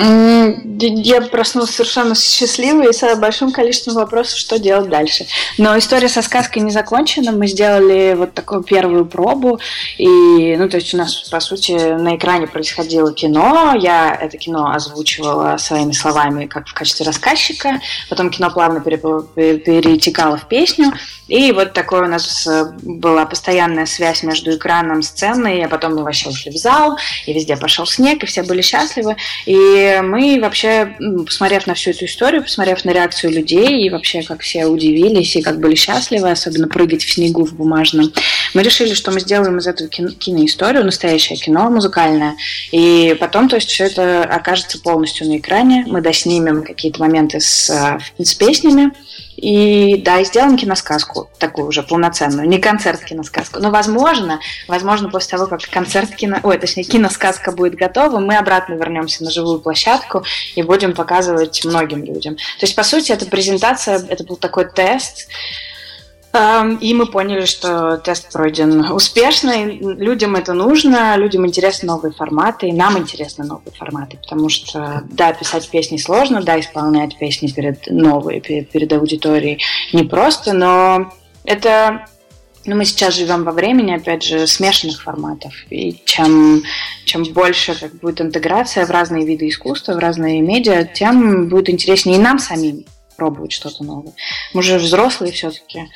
Я 0.02 1.22
проснулась 1.22 1.72
совершенно 1.72 2.16
счастливой 2.16 2.90
и 2.90 2.94
с 2.94 3.16
большим 3.18 3.52
количеством 3.52 3.96
вопросов, 3.96 4.40
что 4.40 4.58
делать 4.58 4.90
дальше. 4.90 5.26
Но 5.58 5.78
история 5.78 6.08
со 6.08 6.22
сказкой 6.22 6.62
не 6.62 6.72
закончена. 6.72 7.34
Мы 7.34 7.48
сделали 7.48 8.14
вот 8.18 8.34
такую 8.34 8.64
первую 8.64 9.06
пробу. 9.06 9.60
И, 9.98 10.56
ну, 10.58 10.70
то 10.70 10.78
есть 10.78 10.94
у 10.94 10.98
нас, 10.98 11.28
по 11.30 11.42
сути, 11.42 11.72
на 11.72 12.16
экране 12.16 12.48
происходило 12.48 13.14
кино. 13.14 13.76
Я 13.78 14.16
это 14.16 14.38
кино 14.38 14.72
озвучивала 14.72 15.58
своими 15.58 15.92
словами, 15.92 16.46
как 16.46 16.68
в 16.68 16.74
качестве 16.74 17.06
рассказчика. 17.06 17.82
Потом 18.10 18.30
кино 18.30 18.50
плавно 18.52 18.80
перетекало 18.80 20.38
в 20.38 20.48
песню. 20.48 20.94
И 21.30 21.52
вот 21.52 21.74
такое 21.74 22.04
у 22.04 22.08
нас 22.08 22.46
э, 22.48 22.72
была 22.82 23.26
постоянная 23.26 23.86
связь 23.86 24.24
между 24.24 24.56
экраном, 24.56 25.04
сценой, 25.04 25.64
а 25.64 25.70
потом 25.70 25.96
мы 25.96 26.04
вообще 26.04 26.30
ушли 26.30 26.52
в 26.52 26.58
зал, 26.58 26.98
и 27.26 27.34
везде 27.34 27.56
пошел 27.56 27.86
снег, 27.86 28.24
и 28.24 28.26
все 28.26 28.44
были 28.44 28.62
счастливы. 28.62 29.16
И 29.46 30.00
мы 30.04 30.40
вообще, 30.42 30.96
посмотрев 31.26 31.68
на 31.68 31.76
всю 31.76 31.92
эту 31.92 32.06
историю, 32.06 32.44
посмотрев 32.44 32.84
на 32.84 32.92
реакцию 32.92 33.32
людей, 33.32 33.86
и 33.86 33.90
вообще 33.90 34.24
как 34.24 34.42
все 34.42 34.66
удивились, 34.66 35.36
и 35.36 35.42
как 35.42 35.60
были 35.60 35.76
счастливы, 35.76 36.32
особенно 36.32 36.68
прыгать 36.68 37.04
в 37.04 37.14
снегу 37.14 37.46
в 37.46 37.54
бумажном, 37.54 38.12
мы 38.54 38.64
решили, 38.64 38.94
что 38.96 39.12
мы 39.12 39.20
сделаем 39.20 39.58
из 39.60 39.68
этого 39.68 39.90
кино, 39.90 40.10
киноисторию, 40.10 40.84
настоящее 40.84 41.38
кино, 41.38 41.70
музыкальное. 41.70 42.36
И 42.72 43.16
потом, 43.20 43.50
то 43.50 43.56
есть, 43.56 43.70
все 43.70 43.86
это 43.86 44.24
окажется 44.24 44.80
полностью 44.80 45.28
на 45.28 45.38
экране. 45.38 45.86
Мы 45.88 46.02
доснимем 46.02 46.64
какие-то 46.64 47.00
моменты 47.00 47.40
с, 47.40 47.70
э, 47.70 48.24
с 48.24 48.34
песнями, 48.34 48.92
и 49.40 50.02
да, 50.02 50.20
и 50.20 50.26
сделаем 50.26 50.58
киносказку 50.58 51.30
такую 51.40 51.68
уже 51.68 51.84
полноценную, 51.84 52.48
не 52.48 52.60
концерт 52.60 53.04
киносказку. 53.04 53.60
Но 53.60 53.72
возможно, 53.72 54.40
возможно 54.68 55.10
после 55.10 55.38
того, 55.38 55.48
как 55.48 55.62
концерт 55.70 56.16
кино, 56.16 56.38
ой, 56.44 56.58
точнее 56.58 56.84
киносказка 56.84 57.52
будет 57.52 57.76
готова, 57.76 58.20
мы 58.20 58.36
обратно 58.38 58.74
вернемся 58.74 59.24
на 59.24 59.32
живую 59.32 59.60
площадку 59.60 60.24
и 60.56 60.62
будем 60.62 60.94
показывать 60.94 61.64
многим 61.64 62.04
людям. 62.04 62.36
То 62.36 62.66
есть 62.66 62.76
по 62.76 62.84
сути 62.84 63.12
эта 63.12 63.26
презентация, 63.26 64.04
это 64.10 64.24
был 64.24 64.36
такой 64.36 64.66
тест, 64.66 65.28
и 66.34 66.94
мы 66.94 67.08
поняли, 67.08 67.46
что 67.46 67.98
тест 67.98 68.32
пройден 68.32 68.92
успешно, 68.92 69.50
и 69.50 69.80
людям 69.80 70.36
это 70.36 70.54
нужно, 70.54 71.16
людям 71.18 71.48
интересны 71.48 71.88
новые 71.88 72.12
форматы, 72.12 72.70
и 72.70 72.72
нам 72.72 73.00
интересны 73.00 73.46
новые 73.46 73.74
форматы, 73.74 74.18
потому 74.18 74.48
что, 74.50 75.04
да, 75.10 75.34
писать 75.34 75.68
песни 75.70 75.98
сложно, 75.98 76.44
да, 76.44 76.60
исполнять 76.60 77.18
песни 77.18 77.48
перед 77.48 77.82
перед, 77.84 78.70
перед 78.70 78.94
аудиторией 78.94 79.62
непросто, 79.92 80.54
но 80.54 81.12
это 81.46 82.06
ну, 82.66 82.76
мы 82.76 82.86
сейчас 82.86 83.16
живем 83.16 83.44
во 83.44 83.52
времени, 83.52 83.94
опять 83.94 84.22
же, 84.22 84.46
смешанных 84.46 85.02
форматов. 85.02 85.54
И 85.72 86.02
чем, 86.06 86.62
чем 87.06 87.24
больше 87.24 87.74
как 87.74 87.96
будет 87.96 88.22
интеграция 88.22 88.86
в 88.86 88.92
разные 88.92 89.26
виды 89.26 89.48
искусства, 89.48 89.94
в 89.94 89.98
разные 89.98 90.42
медиа, 90.42 90.84
тем 90.84 91.48
будет 91.48 91.70
интереснее 91.70 92.18
и 92.18 92.22
нам 92.22 92.38
самим 92.38 92.86
пробовать 93.20 93.52
что-то 93.52 93.84
новое. 93.84 94.14
Мы 94.54 94.64
же 94.64 94.78
взрослые 94.78 95.34
все-таки, 95.34 95.90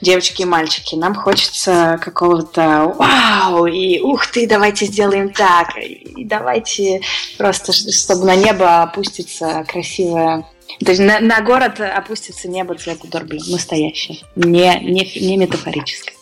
девочки 0.00 0.42
и 0.42 0.44
мальчики. 0.46 0.94
Нам 0.94 1.14
хочется 1.14 1.98
какого-то 2.00 2.94
вау, 2.96 3.66
и 3.66 3.98
ух 4.00 4.28
ты, 4.28 4.46
давайте 4.46 4.86
сделаем 4.86 5.32
так, 5.32 5.76
и 5.76 6.24
давайте 6.24 7.00
просто, 7.36 7.72
чтобы 7.72 8.26
на 8.26 8.36
небо 8.36 8.82
опустится 8.82 9.64
красивое 9.66 10.46
то 10.84 10.92
есть 10.92 11.00
на, 11.00 11.18
на 11.18 11.40
город 11.40 11.80
опустится 11.80 12.46
небо 12.46 12.74
цвета 12.76 13.08
Дорблю, 13.08 13.40
настоящее, 13.48 14.18
не, 14.36 14.78
не, 14.80 15.10
не 15.18 15.36
метафорическое. 15.36 16.14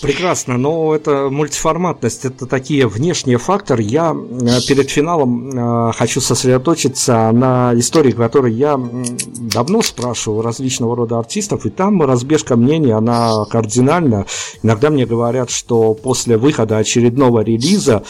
Прекрасно, 0.00 0.56
но 0.56 0.94
это 0.94 1.28
мультиформатность, 1.28 2.24
это 2.24 2.46
такие 2.46 2.86
внешние 2.86 3.38
факторы. 3.38 3.82
Я 3.82 4.14
э, 4.14 4.60
перед 4.66 4.90
финалом 4.90 5.50
э, 5.50 5.92
хочу 5.92 6.20
сосредоточиться 6.20 7.30
на 7.32 7.72
истории, 7.74 8.12
которую 8.12 8.54
я 8.54 8.78
давно 8.78 9.82
спрашивал 9.82 10.42
различного 10.42 10.94
рода 10.94 11.18
артистов, 11.18 11.66
и 11.66 11.70
там 11.70 12.00
разбежка 12.02 12.56
мнений, 12.56 12.92
она 12.92 13.44
кардинальна. 13.50 14.26
Иногда 14.62 14.90
мне 14.90 15.04
говорят, 15.04 15.50
что 15.50 15.94
после 15.94 16.36
выхода 16.36 16.78
очередного 16.78 17.40
релиза 17.40 18.04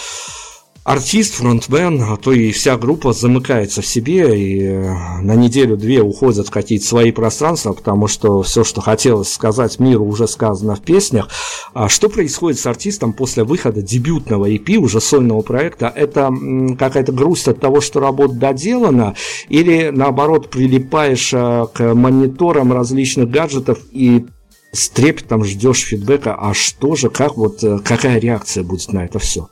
артист, 0.89 1.35
фронтмен, 1.35 2.03
а 2.03 2.17
то 2.17 2.33
и 2.33 2.51
вся 2.51 2.79
группа 2.79 3.13
замыкается 3.13 3.83
в 3.83 3.87
себе 3.87 4.41
и 4.41 4.63
э, 4.63 5.21
на 5.21 5.35
неделю-две 5.35 6.01
уходят 6.01 6.49
в 6.49 6.51
какие-то 6.51 6.87
свои 6.87 7.13
пространства, 7.13 7.75
потому 7.75 8.09
что 8.09 8.41
все, 8.43 8.65
что 8.65 8.81
хотелось 8.81 9.31
сказать 9.31 9.79
миру, 9.81 10.07
уже 10.07 10.27
сказано 10.27 10.77
в 10.77 10.81
песнях. 10.81 11.29
А 11.75 11.91
что 11.91 12.09
происходит 12.09 12.59
с 12.59 12.65
артистом 12.65 13.13
после 13.13 13.45
выхода 13.45 13.83
дебютного 13.83 14.49
EP, 14.49 14.77
уже 14.77 15.03
сольного 15.03 15.43
проекта? 15.43 15.93
Это 15.95 16.33
какая-то 16.79 17.13
грусть 17.13 17.49
от 17.49 17.61
того, 17.61 17.83
что 17.83 18.01
работа 18.01 18.33
доделана, 18.33 19.15
или 19.51 19.91
наоборот 19.91 20.49
прилипаешь 20.49 21.35
э, 21.35 21.67
к 21.71 21.95
мониторам 21.95 22.73
различных 22.73 23.29
гаджетов 23.29 23.79
и 23.91 24.25
с 24.73 24.89
трепетом 24.89 25.45
ждешь 25.45 25.85
фидбэка, 25.85 26.35
а 26.35 26.55
что 26.55 26.97
же, 26.97 27.11
как 27.11 27.37
вот, 27.37 27.63
э, 27.63 27.79
какая 27.85 28.19
реакция 28.19 28.65
будет 28.65 28.91
на 28.91 29.05
это 29.05 29.19
все? 29.19 29.51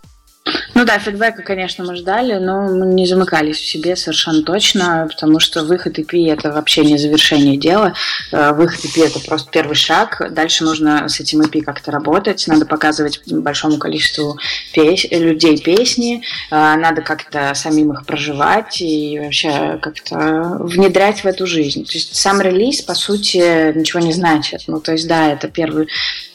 Ну 0.74 0.84
да, 0.84 0.98
фидбэка, 0.98 1.42
конечно, 1.42 1.84
мы 1.84 1.96
ждали, 1.96 2.34
но 2.34 2.68
мы 2.68 2.86
не 2.86 3.06
замыкались 3.06 3.56
в 3.58 3.66
себе 3.66 3.96
совершенно 3.96 4.42
точно, 4.42 5.08
потому 5.10 5.40
что 5.40 5.64
выход 5.64 5.98
EP 5.98 6.30
это 6.30 6.52
вообще 6.52 6.84
не 6.84 6.98
завершение 6.98 7.56
дела. 7.56 7.94
Э, 8.30 8.52
выход 8.52 8.84
EP 8.84 9.04
это 9.04 9.18
просто 9.20 9.50
первый 9.50 9.74
шаг. 9.74 10.22
Дальше 10.30 10.64
нужно 10.64 11.08
с 11.08 11.18
этим 11.18 11.40
EP 11.40 11.62
как-то 11.62 11.90
работать, 11.90 12.44
надо 12.46 12.66
показывать 12.66 13.20
большому 13.26 13.78
количеству 13.78 14.38
пес... 14.72 15.04
людей 15.10 15.58
песни, 15.58 16.22
э, 16.50 16.54
надо 16.54 17.02
как-то 17.02 17.52
самим 17.54 17.92
их 17.92 18.06
проживать 18.06 18.80
и 18.80 19.18
вообще 19.18 19.78
как-то 19.82 20.58
внедрять 20.60 21.24
в 21.24 21.26
эту 21.26 21.46
жизнь. 21.46 21.84
То 21.84 21.92
есть 21.94 22.14
сам 22.14 22.40
релиз, 22.40 22.82
по 22.82 22.94
сути, 22.94 23.76
ничего 23.76 24.00
не 24.00 24.12
значит. 24.12 24.64
Ну, 24.66 24.80
то 24.80 24.92
есть, 24.92 25.08
да, 25.08 25.32
это 25.32 25.48
первый 25.48 25.88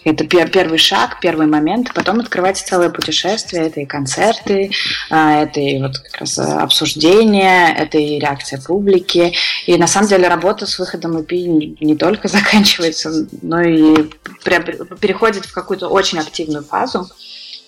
это 0.04 0.26
первый 0.26 0.78
шаг, 0.78 1.20
первый 1.22 1.48
момент. 1.48 1.94
Потом 1.94 2.20
открывается 2.20 2.66
целое 2.66 2.90
путешествие. 2.90 3.68
Это 3.68 3.82
и 3.82 3.86
концерты, 3.86 4.72
а, 5.10 5.44
это 5.44 5.60
и 5.60 5.80
вот 5.80 5.98
как 6.00 6.22
раз 6.22 6.38
обсуждение, 6.40 7.74
это 7.76 7.98
и 7.98 8.20
реакция 8.20 8.60
публики. 8.60 9.34
И 9.66 9.78
на 9.78 9.88
самом 9.88 10.08
деле 10.08 10.28
работа 10.28 10.66
с 10.66 10.80
выходом 10.80 11.18
EP 11.18 11.78
не 11.80 11.96
только 11.96 12.28
заканчивается, 12.28 13.28
но 13.42 13.62
и 13.62 14.10
переходит 14.44 15.46
в 15.46 15.54
какую-то 15.54 15.88
очень 15.88 16.20
активную 16.20 16.64
фазу 16.64 17.10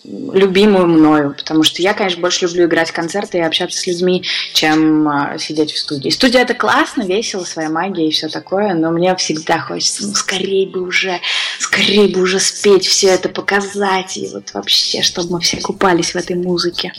любимую 0.04 0.88
мною, 0.88 1.34
потому 1.38 1.64
что 1.64 1.82
я, 1.82 1.94
конечно, 1.94 2.22
больше 2.22 2.46
люблю 2.46 2.66
играть 2.66 2.92
концерты 2.92 3.38
и 3.38 3.42
общаться 3.42 3.80
с 3.80 3.88
людьми, 3.88 4.24
чем 4.54 5.08
э, 5.08 5.40
сидеть 5.40 5.72
в 5.72 5.80
студии. 5.80 6.10
Студия 6.10 6.42
это 6.42 6.54
классно, 6.54 7.04
весело, 7.04 7.44
своя 7.44 7.70
магия 7.70 8.08
и 8.08 8.12
все 8.12 8.28
такое, 8.28 8.74
но 8.74 8.92
мне 8.92 9.16
всегда 9.16 9.60
хочется, 9.60 10.08
ну, 10.08 10.14
скорее 10.14 10.68
бы 10.68 10.82
уже, 10.82 11.20
скорее 11.60 12.10
бы 12.10 12.22
уже 12.22 12.40
спеть 12.40 12.86
все 12.86 13.08
это, 13.08 13.30
показать, 13.30 14.18
и 14.18 14.28
вот 14.28 14.54
вообще, 14.54 15.02
чтобы 15.02 15.34
мы 15.34 15.40
все 15.40 15.62
купались 15.62 16.12
в 16.12 16.16
этой 16.18 16.36
музыке. 16.36 16.92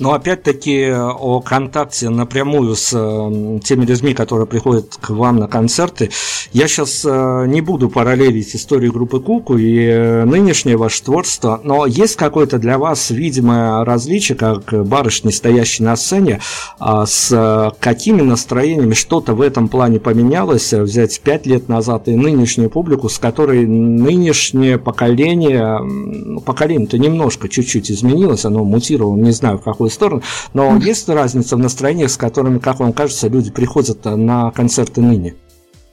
Но 0.00 0.12
опять-таки 0.12 0.90
о 0.90 1.40
контакте 1.40 2.08
напрямую 2.08 2.74
с 2.74 2.90
э, 2.92 3.60
теми 3.62 3.84
людьми, 3.84 4.14
которые 4.14 4.46
приходят 4.46 4.96
к 5.00 5.10
вам 5.10 5.36
на 5.36 5.48
концерты, 5.48 6.10
я 6.52 6.68
сейчас 6.68 7.04
э, 7.04 7.44
не 7.46 7.60
буду 7.60 7.88
параллелить 7.88 8.54
историю 8.54 8.92
группы 8.92 9.20
Куку 9.20 9.56
и 9.56 9.86
э, 9.86 10.24
нынешнее 10.24 10.76
ваше 10.76 11.02
творчество, 11.02 11.60
но 11.62 11.86
есть 11.86 12.16
какое-то 12.16 12.58
для 12.58 12.78
вас 12.78 13.10
видимое 13.10 13.84
различие, 13.84 14.36
как 14.36 14.86
барышни, 14.86 15.30
стоящие 15.30 15.86
на 15.86 15.96
сцене, 15.96 16.40
а 16.78 17.06
с 17.06 17.74
какими 17.80 18.22
настроениями 18.22 18.94
что-то 18.94 19.34
в 19.34 19.40
этом 19.40 19.68
плане 19.68 20.00
поменялось, 20.00 20.72
взять 20.72 21.20
пять 21.20 21.46
лет 21.46 21.68
назад 21.68 22.08
и 22.08 22.16
нынешнюю 22.16 22.70
публику, 22.70 23.08
с 23.08 23.18
которой 23.18 23.66
нынешнее 23.66 24.78
поколение, 24.78 26.40
поколение-то 26.44 26.98
немножко, 26.98 27.48
чуть-чуть 27.48 27.90
изменилось, 27.90 28.44
оно 28.44 28.64
мутировало, 28.64 29.13
не 29.16 29.32
знаю, 29.32 29.58
в 29.58 29.62
какую 29.62 29.90
сторону. 29.90 30.22
Но 30.52 30.76
есть 30.76 31.08
разница 31.08 31.56
в 31.56 31.58
настроениях, 31.58 32.10
с 32.10 32.16
которыми, 32.16 32.58
как 32.58 32.80
вам 32.80 32.92
кажется, 32.92 33.28
люди 33.28 33.50
приходят 33.50 34.04
на 34.04 34.50
концерты 34.50 35.00
ныне? 35.00 35.34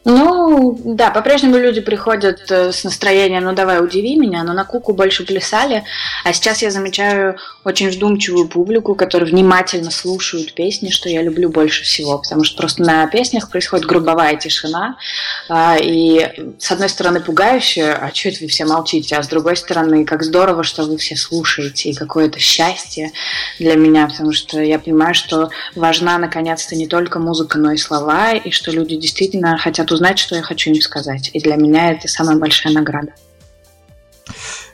Ну, 0.04 0.80
да, 0.84 1.12
по-прежнему 1.12 1.58
люди 1.58 1.80
приходят 1.80 2.49
э, 2.49 2.72
с 2.72 2.84
настроением 2.84 3.43
«ну 3.43 3.54
давай, 3.54 3.84
удиви 3.84 4.16
меня», 4.16 4.43
но 4.43 4.54
на 4.54 4.66
куку 4.66 4.93
больше 4.93 5.24
плясали. 5.24 5.84
А 6.24 6.34
сейчас 6.34 6.64
я 6.64 6.72
замечаю 6.72 7.38
очень 7.64 7.89
вдумчивую 7.91 8.47
публику, 8.47 8.95
которые 8.95 9.30
внимательно 9.32 9.91
слушают 9.91 10.54
песни, 10.54 10.89
что 10.89 11.08
я 11.08 11.22
люблю 11.22 11.49
больше 11.49 11.84
всего, 11.84 12.18
потому 12.18 12.43
что 12.43 12.58
просто 12.58 12.82
на 12.82 13.06
песнях 13.06 13.52
происходит 13.52 13.86
грубовая 13.86 14.38
тишина, 14.38 14.97
а, 15.47 15.78
и 15.80 16.56
с 16.58 16.72
одной 16.72 16.89
стороны 16.89 17.20
пугающе, 17.20 17.91
а 17.91 18.12
что 18.12 18.30
это 18.30 18.39
вы 18.41 18.47
все 18.47 18.66
молчите, 18.66 19.16
а 19.16 19.22
с 19.22 19.28
другой 19.28 19.56
стороны, 19.56 20.04
как 20.06 20.24
здорово, 20.24 20.64
что 20.64 20.84
вы 20.84 20.97
все 20.97 21.16
слушаете, 21.16 21.91
и 21.91 21.93
какое-то 21.93 22.39
счастье 22.39 23.12
для 23.60 23.76
меня, 23.76 24.08
потому 24.08 24.34
что 24.34 24.60
я 24.60 24.80
понимаю, 24.80 25.14
что 25.14 25.52
важна 25.76 26.18
наконец-то 26.18 26.76
не 26.76 26.88
только 26.88 27.20
музыка, 27.20 27.60
но 27.60 27.72
и 27.72 27.78
слова, 27.78 28.32
и 28.32 28.49
что 28.49 28.72
люди 28.72 28.95
действительно 28.95 29.60
хотят 29.60 29.91
узнать, 29.92 30.20
что 30.20 30.36
я 30.36 30.42
хочу 30.42 30.72
им 30.72 30.82
сказать. 30.82 31.30
И 31.34 31.39
для 31.39 31.56
меня 31.56 31.92
это 31.92 32.08
самая 32.08 32.38
большая 32.38 32.74
награда. 32.74 33.14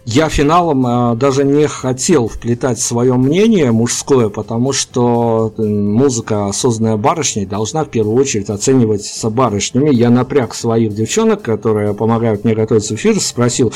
Я 0.09 0.29
финалом 0.29 0.87
а, 0.87 1.15
даже 1.15 1.43
не 1.43 1.67
хотел 1.67 2.29
вплетать 2.29 2.79
свое 2.79 3.15
мнение 3.15 3.73
мужское, 3.73 4.29
потому 4.29 4.71
что 4.71 5.51
э, 5.57 5.61
музыка, 5.61 6.49
созданная 6.53 6.95
барышней, 6.95 7.45
должна 7.45 7.83
в 7.83 7.89
первую 7.89 8.15
очередь 8.15 8.49
оцениваться 8.49 9.29
барышнями. 9.29 9.93
Я 9.93 10.09
напряг 10.09 10.55
своих 10.55 10.93
девчонок, 10.95 11.41
которые 11.41 11.93
помогают 11.93 12.45
мне 12.45 12.55
готовиться 12.55 12.93
в 12.93 12.97
эфир, 12.97 13.19
спросил, 13.19 13.73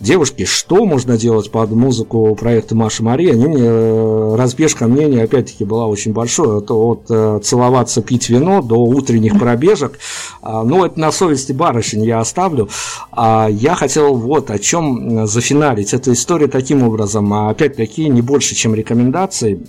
девушки, 0.00 0.44
что 0.46 0.84
можно 0.84 1.16
делать 1.16 1.48
под 1.52 1.70
музыку 1.70 2.34
проекта 2.34 2.74
Маша 2.74 3.04
Мария? 3.04 3.34
Они 3.34 3.46
э, 3.56 4.34
разбежка 4.36 4.88
мнения, 4.88 5.22
опять-таки, 5.22 5.64
была 5.64 5.86
очень 5.86 6.12
большой. 6.12 6.58
От, 6.58 6.72
от 6.72 7.04
э, 7.08 7.38
целоваться, 7.44 8.02
пить 8.02 8.28
вино 8.30 8.62
до 8.62 8.74
утренних 8.78 9.38
пробежек. 9.38 10.00
А, 10.42 10.64
ну, 10.64 10.84
это 10.84 10.98
на 10.98 11.12
совести 11.12 11.52
барышень 11.52 12.04
я 12.04 12.18
оставлю. 12.18 12.68
А 13.12 13.46
я 13.48 13.76
хотел 13.76 14.16
вот 14.16 14.50
о 14.50 14.58
чем 14.58 15.24
зафиналить 15.28 15.67
финалить 15.68 15.92
эту 15.92 16.12
историю 16.12 16.48
таким 16.48 16.82
образом. 16.82 17.32
А 17.32 17.50
опять-таки 17.50 18.08
не 18.08 18.22
больше, 18.22 18.54
чем 18.54 18.74
рекомендации. 18.74 19.60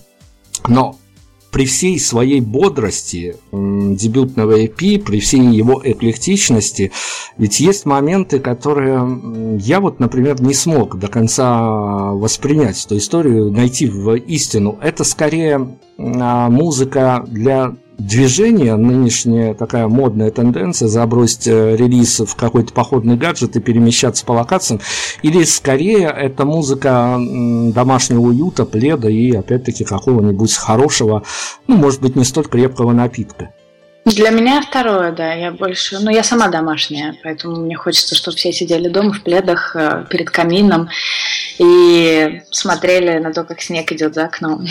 Но 0.67 0.95
при 1.51 1.65
всей 1.65 1.99
своей 1.99 2.41
бодрости 2.41 3.35
дебютного 3.51 4.63
EP, 4.63 5.03
при 5.03 5.19
всей 5.19 5.41
его 5.47 5.81
эклектичности, 5.83 6.91
ведь 7.37 7.59
есть 7.59 7.85
моменты, 7.85 8.39
которые 8.39 9.57
я 9.59 9.79
вот, 9.79 9.99
например, 9.99 10.41
не 10.41 10.53
смог 10.53 10.99
до 10.99 11.07
конца 11.07 12.11
воспринять 12.13 12.85
эту 12.85 12.97
историю, 12.97 13.51
найти 13.51 13.87
в 13.87 14.15
истину. 14.15 14.77
Это 14.81 15.03
скорее 15.03 15.79
а, 15.97 16.49
музыка 16.49 17.25
для 17.27 17.75
движение, 17.99 18.75
нынешняя 18.75 19.53
такая 19.53 19.87
модная 19.87 20.31
тенденция 20.31 20.87
забросить 20.87 21.47
э, 21.47 21.75
релиз 21.75 22.21
в 22.21 22.35
какой-то 22.35 22.73
походный 22.73 23.17
гаджет 23.17 23.55
и 23.55 23.59
перемещаться 23.59 24.25
по 24.25 24.31
локациям, 24.31 24.81
или 25.21 25.43
скорее 25.43 26.07
это 26.07 26.45
музыка 26.45 27.19
домашнего 27.19 28.21
уюта, 28.21 28.65
пледа 28.65 29.09
и 29.09 29.31
опять-таки 29.35 29.83
какого-нибудь 29.83 30.55
хорошего, 30.55 31.23
ну, 31.67 31.75
может 31.75 32.01
быть, 32.01 32.15
не 32.15 32.23
столь 32.23 32.45
крепкого 32.45 32.93
напитка. 32.93 33.53
Для 34.05 34.31
меня 34.31 34.61
второе, 34.61 35.11
да. 35.11 35.33
Я 35.33 35.51
больше... 35.51 35.99
Ну, 35.99 36.09
я 36.09 36.23
сама 36.23 36.47
домашняя, 36.47 37.15
поэтому 37.21 37.57
мне 37.57 37.75
хочется, 37.75 38.15
чтобы 38.15 38.37
все 38.37 38.51
сидели 38.51 38.87
дома 38.87 39.13
в 39.13 39.23
пледах 39.23 39.75
э, 39.75 40.05
перед 40.09 40.29
камином 40.29 40.89
и 41.59 42.41
смотрели 42.49 43.19
на 43.19 43.33
то, 43.33 43.43
как 43.43 43.61
снег 43.61 43.91
идет 43.91 44.15
за 44.15 44.25
окном. 44.25 44.65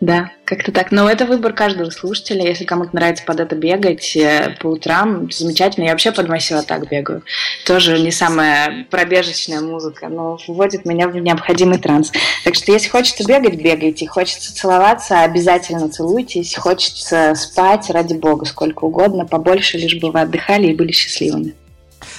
Да, 0.00 0.30
как-то 0.44 0.70
так. 0.70 0.92
Но 0.92 1.10
это 1.10 1.26
выбор 1.26 1.52
каждого 1.52 1.90
слушателя. 1.90 2.46
Если 2.46 2.64
кому-то 2.64 2.94
нравится 2.94 3.24
под 3.24 3.40
это 3.40 3.56
бегать 3.56 4.16
э, 4.16 4.54
по 4.60 4.68
утрам, 4.68 5.28
замечательно. 5.30 5.84
Я 5.84 5.90
вообще 5.90 6.12
под 6.12 6.28
массива 6.28 6.62
так 6.62 6.88
бегаю. 6.88 7.24
Тоже 7.66 7.98
не 7.98 8.12
самая 8.12 8.86
пробежечная 8.90 9.60
музыка, 9.60 10.08
но 10.08 10.38
вводит 10.46 10.84
меня 10.84 11.08
в 11.08 11.16
необходимый 11.16 11.78
транс. 11.78 12.12
Так 12.44 12.54
что 12.54 12.70
если 12.70 12.88
хочется 12.88 13.26
бегать, 13.26 13.60
бегайте. 13.60 14.06
Хочется 14.06 14.54
целоваться, 14.54 15.22
обязательно 15.22 15.88
целуйтесь. 15.88 16.54
Хочется 16.54 17.34
спать, 17.34 17.90
ради 17.90 18.14
бога, 18.14 18.44
сколько 18.46 18.84
угодно, 18.84 19.26
побольше, 19.26 19.78
лишь 19.78 19.96
бы 19.96 20.12
вы 20.12 20.20
отдыхали 20.20 20.68
и 20.68 20.74
были 20.74 20.92
счастливыми. 20.92 21.54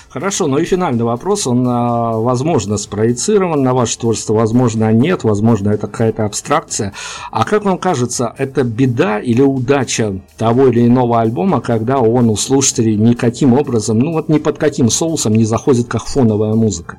Хорошо, 0.10 0.48
ну 0.48 0.58
и 0.58 0.66
финальный 0.66 1.04
вопрос, 1.04 1.46
он, 1.46 1.64
а, 1.68 2.14
возможно, 2.14 2.78
спроецирован 2.78 3.62
на 3.62 3.76
ваше 3.76 4.00
творчество, 4.00 4.34
возможно, 4.34 4.92
нет, 4.92 5.24
возможно, 5.24 5.70
это 5.70 5.86
какая-то 5.86 6.26
абстракция. 6.26 6.94
А 7.30 7.46
как 7.46 7.64
вам 7.64 7.78
кажется, 7.78 8.34
это 8.40 8.64
беда 8.64 9.20
или 9.20 9.44
удача 9.44 10.20
того 10.36 10.70
или 10.70 10.88
иного 10.88 11.22
альбома, 11.22 11.62
когда 11.62 12.00
он 12.00 12.30
у 12.30 12.36
слушателей 12.36 12.96
никаким 12.96 13.54
образом, 13.54 14.00
ну 14.00 14.14
вот 14.14 14.30
ни 14.30 14.40
под 14.40 14.58
каким 14.58 14.90
соусом 14.90 15.34
не 15.34 15.46
заходит 15.46 15.88
как 15.88 16.06
фоновая 16.06 16.56
музыка? 16.56 16.98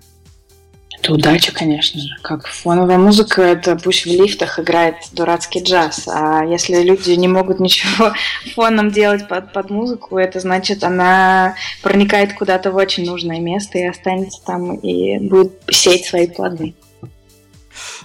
Это 1.03 1.14
удача, 1.14 1.53
конечно 1.53 1.98
же. 1.98 2.09
Как 2.20 2.46
фоновая 2.46 2.98
музыка, 2.98 3.40
это 3.40 3.74
пусть 3.76 4.05
в 4.05 4.07
лифтах 4.07 4.59
играет 4.59 4.96
дурацкий 5.12 5.62
джаз. 5.62 6.07
А 6.09 6.44
если 6.44 6.82
люди 6.82 7.12
не 7.12 7.26
могут 7.26 7.59
ничего 7.59 8.12
фоном 8.55 8.90
делать 8.90 9.26
под, 9.26 9.53
под 9.53 9.70
музыку, 9.70 10.18
это 10.18 10.40
значит, 10.40 10.84
она 10.84 11.55
проникает 11.82 12.34
куда-то 12.34 12.70
в 12.70 12.76
очень 12.76 13.07
нужное 13.07 13.40
место 13.40 13.78
и 13.78 13.86
останется 13.86 14.42
там 14.44 14.74
и 14.74 15.18
будет 15.18 15.53
сеять 15.70 16.05
свои 16.05 16.26
плоды. 16.26 16.74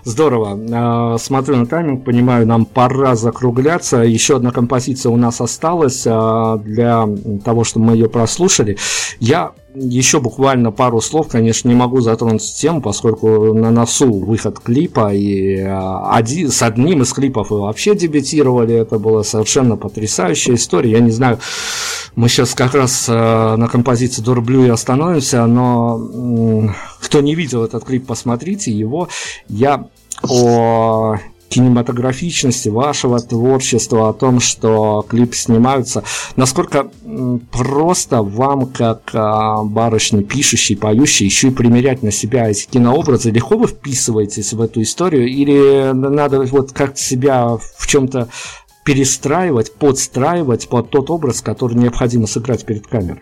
Здорово. 0.05 0.59
А, 0.71 1.17
смотрю 1.17 1.57
на 1.57 1.65
тайминг, 1.65 2.05
понимаю, 2.05 2.47
нам 2.47 2.65
пора 2.65 3.15
закругляться. 3.15 3.97
Еще 4.03 4.37
одна 4.37 4.51
композиция 4.51 5.09
у 5.09 5.17
нас 5.17 5.41
осталась 5.41 6.03
а, 6.05 6.57
для 6.57 7.07
того, 7.43 7.63
чтобы 7.65 7.87
мы 7.87 7.93
ее 7.95 8.07
прослушали. 8.07 8.77
Я 9.19 9.51
еще 9.76 10.19
буквально 10.19 10.71
пару 10.71 11.01
слов, 11.01 11.28
конечно, 11.28 11.67
не 11.67 11.76
могу 11.76 12.01
затронуть 12.01 12.55
тему, 12.55 12.82
поскольку 12.82 13.53
на 13.53 13.71
носу 13.71 14.11
выход 14.11 14.59
клипа, 14.59 15.13
и 15.13 15.59
а, 15.59 16.15
один, 16.15 16.49
с 16.49 16.61
одним 16.61 17.01
из 17.01 17.11
клипов 17.13 17.49
вы 17.49 17.61
вообще 17.61 17.95
дебютировали, 17.95 18.76
это 18.76 18.99
была 18.99 19.23
совершенно 19.23 19.76
потрясающая 19.76 20.55
история, 20.55 20.91
я 20.91 20.99
не 20.99 21.11
знаю, 21.11 21.39
мы 22.15 22.30
сейчас 22.30 22.53
как 22.53 22.73
раз 22.73 23.07
а, 23.09 23.57
на 23.57 23.67
композиции 23.67 24.21
Дорблю 24.21 24.65
и 24.65 24.69
остановимся, 24.69 25.45
но 25.45 26.73
кто 27.01 27.21
не 27.21 27.36
видел 27.36 27.63
этот 27.63 27.84
клип, 27.84 28.07
посмотрите 28.07 28.71
его, 28.71 29.09
я 29.47 29.88
о 30.23 31.17
кинематографичности 31.49 32.69
вашего 32.69 33.19
творчества, 33.19 34.09
о 34.09 34.13
том, 34.13 34.39
что 34.39 35.05
клипы 35.07 35.35
снимаются, 35.35 36.03
насколько 36.35 36.89
просто 37.51 38.21
вам, 38.21 38.67
как 38.67 39.11
а, 39.13 39.63
барышне, 39.63 40.23
пишущей, 40.23 40.75
поющей, 40.75 41.25
еще 41.25 41.47
и 41.47 41.51
примерять 41.51 42.03
на 42.03 42.11
себя 42.11 42.49
эти 42.49 42.67
кинообразы, 42.67 43.31
легко 43.31 43.57
вы 43.57 43.67
вписываетесь 43.67 44.53
в 44.53 44.61
эту 44.61 44.81
историю, 44.81 45.27
или 45.27 45.91
надо 45.93 46.41
вот 46.41 46.71
как-то 46.71 46.99
себя 46.99 47.57
в 47.77 47.87
чем-то 47.87 48.29
перестраивать, 48.83 49.73
подстраивать 49.73 50.69
под 50.69 50.89
тот 50.89 51.09
образ, 51.09 51.41
который 51.41 51.75
необходимо 51.75 52.27
сыграть 52.27 52.65
перед 52.65 52.85
камерой? 52.87 53.21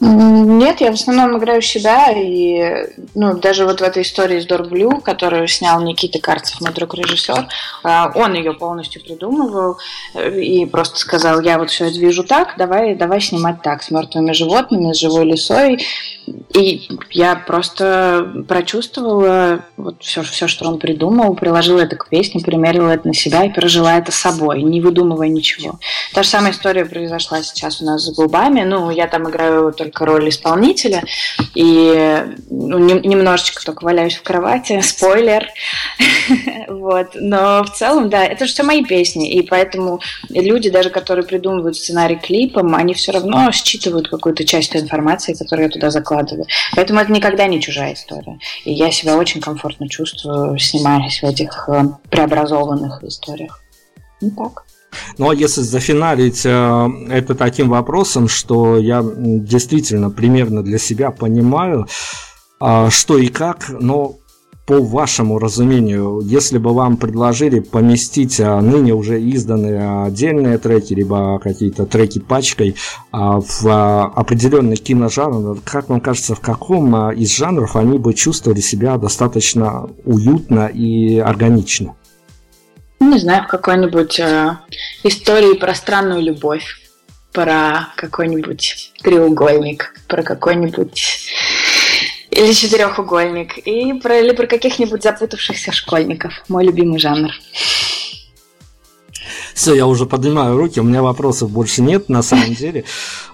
Нет, 0.00 0.80
я 0.80 0.90
в 0.90 0.94
основном 0.94 1.38
играю 1.38 1.62
себя, 1.62 2.10
и 2.10 2.88
ну, 3.14 3.34
даже 3.34 3.64
вот 3.64 3.80
в 3.80 3.84
этой 3.84 4.02
истории 4.02 4.40
с 4.40 4.46
Дорблю, 4.46 5.00
которую 5.00 5.46
снял 5.46 5.80
Никита 5.82 6.18
Карцев, 6.18 6.60
мой 6.60 6.72
друг-режиссер, 6.72 7.46
а, 7.84 8.10
он 8.14 8.34
ее 8.34 8.54
полностью 8.54 9.02
придумывал 9.02 9.78
э, 10.14 10.40
и 10.40 10.66
просто 10.66 10.98
сказал, 10.98 11.40
я 11.40 11.58
вот 11.58 11.70
все 11.70 11.86
это 11.86 11.98
вижу 11.98 12.24
так, 12.24 12.54
давай, 12.58 12.96
давай 12.96 13.20
снимать 13.20 13.62
так, 13.62 13.84
с 13.84 13.90
мертвыми 13.92 14.32
животными, 14.32 14.92
с 14.92 14.98
живой 14.98 15.26
лесой, 15.26 15.86
и 16.54 16.88
я 17.10 17.36
просто 17.36 18.44
прочувствовала 18.48 19.64
вот 19.76 20.02
все, 20.02 20.22
все, 20.22 20.48
что 20.48 20.68
он 20.68 20.78
придумал, 20.78 21.34
приложила 21.34 21.80
это 21.80 21.96
к 21.96 22.08
песне, 22.08 22.40
примерила 22.40 22.88
это 22.90 23.08
на 23.08 23.14
себя 23.14 23.44
и 23.44 23.52
пережила 23.52 23.96
это 23.96 24.12
собой, 24.12 24.62
не 24.62 24.80
выдумывая 24.80 25.28
ничего. 25.28 25.78
Та 26.12 26.22
же 26.22 26.28
самая 26.28 26.52
история 26.52 26.84
произошла 26.84 27.42
сейчас 27.42 27.80
у 27.80 27.84
нас 27.84 28.04
с 28.04 28.14
губами. 28.14 28.62
Ну, 28.62 28.90
я 28.90 29.06
там 29.06 29.28
играю 29.28 29.72
только 29.84 30.06
роль 30.06 30.28
исполнителя, 30.28 31.02
и 31.54 32.24
ну, 32.50 32.78
немножечко 32.78 33.64
только 33.64 33.84
валяюсь 33.84 34.16
в 34.16 34.22
кровати, 34.22 34.80
спойлер. 34.82 35.46
вот. 36.68 37.08
Но 37.14 37.64
в 37.64 37.70
целом, 37.70 38.08
да, 38.08 38.24
это 38.24 38.46
же 38.46 38.52
все 38.52 38.62
мои 38.62 38.84
песни, 38.84 39.30
и 39.32 39.42
поэтому 39.42 40.00
люди, 40.30 40.70
даже 40.70 40.90
которые 40.90 41.24
придумывают 41.24 41.76
сценарий 41.76 42.16
клипом, 42.16 42.74
они 42.74 42.94
все 42.94 43.12
равно 43.12 43.50
считывают 43.52 44.08
какую-то 44.08 44.44
часть 44.44 44.74
информации, 44.74 45.34
которую 45.34 45.66
я 45.66 45.70
туда 45.70 45.90
закладываю. 45.90 46.46
Поэтому 46.74 47.00
это 47.00 47.12
никогда 47.12 47.46
не 47.46 47.60
чужая 47.60 47.94
история. 47.94 48.38
И 48.64 48.72
я 48.72 48.90
себя 48.90 49.16
очень 49.16 49.40
комфортно 49.40 49.88
чувствую, 49.88 50.58
снимаясь 50.58 51.22
в 51.22 51.24
этих 51.24 51.68
э, 51.68 51.84
преобразованных 52.10 53.02
историях. 53.04 53.62
Ну 54.20 54.30
так. 54.30 54.64
Ну 55.18 55.30
а 55.30 55.34
если 55.34 55.62
зафиналить 55.62 56.42
э, 56.44 56.88
это 57.10 57.34
таким 57.34 57.68
вопросом, 57.68 58.28
что 58.28 58.76
я 58.76 59.04
действительно 59.04 60.10
примерно 60.10 60.62
для 60.62 60.78
себя 60.78 61.10
понимаю, 61.10 61.86
э, 62.60 62.88
что 62.90 63.18
и 63.18 63.28
как, 63.28 63.68
но 63.68 64.16
по 64.66 64.80
вашему 64.80 65.38
разумению, 65.38 66.20
если 66.24 66.58
бы 66.58 66.72
вам 66.72 66.96
предложили 66.96 67.60
поместить 67.60 68.40
а, 68.40 68.60
ныне 68.60 68.94
уже 68.94 69.20
изданные 69.20 70.04
отдельные 70.04 70.56
треки, 70.58 70.94
либо 70.94 71.38
какие-то 71.38 71.84
треки 71.84 72.18
пачкой 72.18 72.74
а, 73.12 73.40
в 73.40 73.66
а, 73.66 74.06
определенный 74.06 74.76
киножанр, 74.76 75.58
как 75.64 75.90
вам 75.90 76.00
кажется, 76.00 76.34
в 76.34 76.40
каком 76.40 77.12
из 77.12 77.34
жанров 77.36 77.76
они 77.76 77.98
бы 77.98 78.14
чувствовали 78.14 78.60
себя 78.60 78.96
достаточно 78.96 79.90
уютно 80.04 80.66
и 80.66 81.18
органично? 81.18 81.94
Не 83.04 83.18
знаю, 83.18 83.44
в 83.44 83.48
какой-нибудь 83.48 84.18
э, 84.18 84.56
истории 85.02 85.58
про 85.58 85.74
странную 85.74 86.22
любовь, 86.22 86.80
про 87.32 87.88
какой-нибудь 87.96 88.92
треугольник, 89.02 89.94
про 90.08 90.22
какой-нибудь 90.22 91.28
или 92.30 92.52
четырехугольник. 92.52 93.58
И 93.58 93.92
про, 93.94 94.18
или 94.18 94.34
про 94.34 94.46
каких-нибудь 94.46 95.02
запутавшихся 95.02 95.70
школьников. 95.70 96.32
Мой 96.48 96.64
любимый 96.64 96.98
жанр. 96.98 97.30
Все, 99.54 99.74
я 99.74 99.86
уже 99.86 100.06
поднимаю 100.06 100.56
руки, 100.56 100.80
у 100.80 100.84
меня 100.84 101.02
вопросов 101.02 101.50
больше 101.50 101.82
нет 101.82 102.08
на 102.08 102.22
самом 102.22 102.54
деле. 102.54 102.84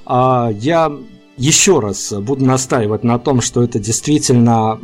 А, 0.04 0.50
я 0.52 0.92
еще 1.40 1.80
раз 1.80 2.12
буду 2.12 2.44
настаивать 2.44 3.02
на 3.02 3.18
том, 3.18 3.40
что 3.40 3.62
это 3.62 3.78
действительно 3.78 4.78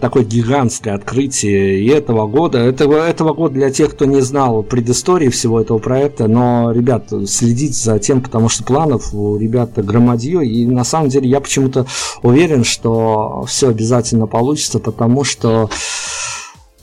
такое 0.00 0.24
гигантское 0.24 0.94
открытие 0.94 1.80
и 1.80 1.88
этого 1.88 2.26
года. 2.26 2.58
Этого, 2.58 2.96
этого 2.96 3.32
года 3.32 3.54
для 3.54 3.70
тех, 3.70 3.92
кто 3.92 4.04
не 4.04 4.20
знал 4.20 4.62
предыстории 4.62 5.30
всего 5.30 5.58
этого 5.58 5.78
проекта, 5.78 6.28
но, 6.28 6.70
ребят, 6.70 7.10
следите 7.26 7.72
за 7.72 7.98
тем, 7.98 8.20
потому 8.20 8.50
что 8.50 8.62
планов 8.62 9.14
у 9.14 9.38
ребят 9.38 9.72
громадье, 9.74 10.46
и 10.46 10.66
на 10.66 10.84
самом 10.84 11.08
деле 11.08 11.30
я 11.30 11.40
почему-то 11.40 11.86
уверен, 12.22 12.62
что 12.62 13.44
все 13.48 13.70
обязательно 13.70 14.26
получится, 14.26 14.80
потому 14.80 15.24
что 15.24 15.70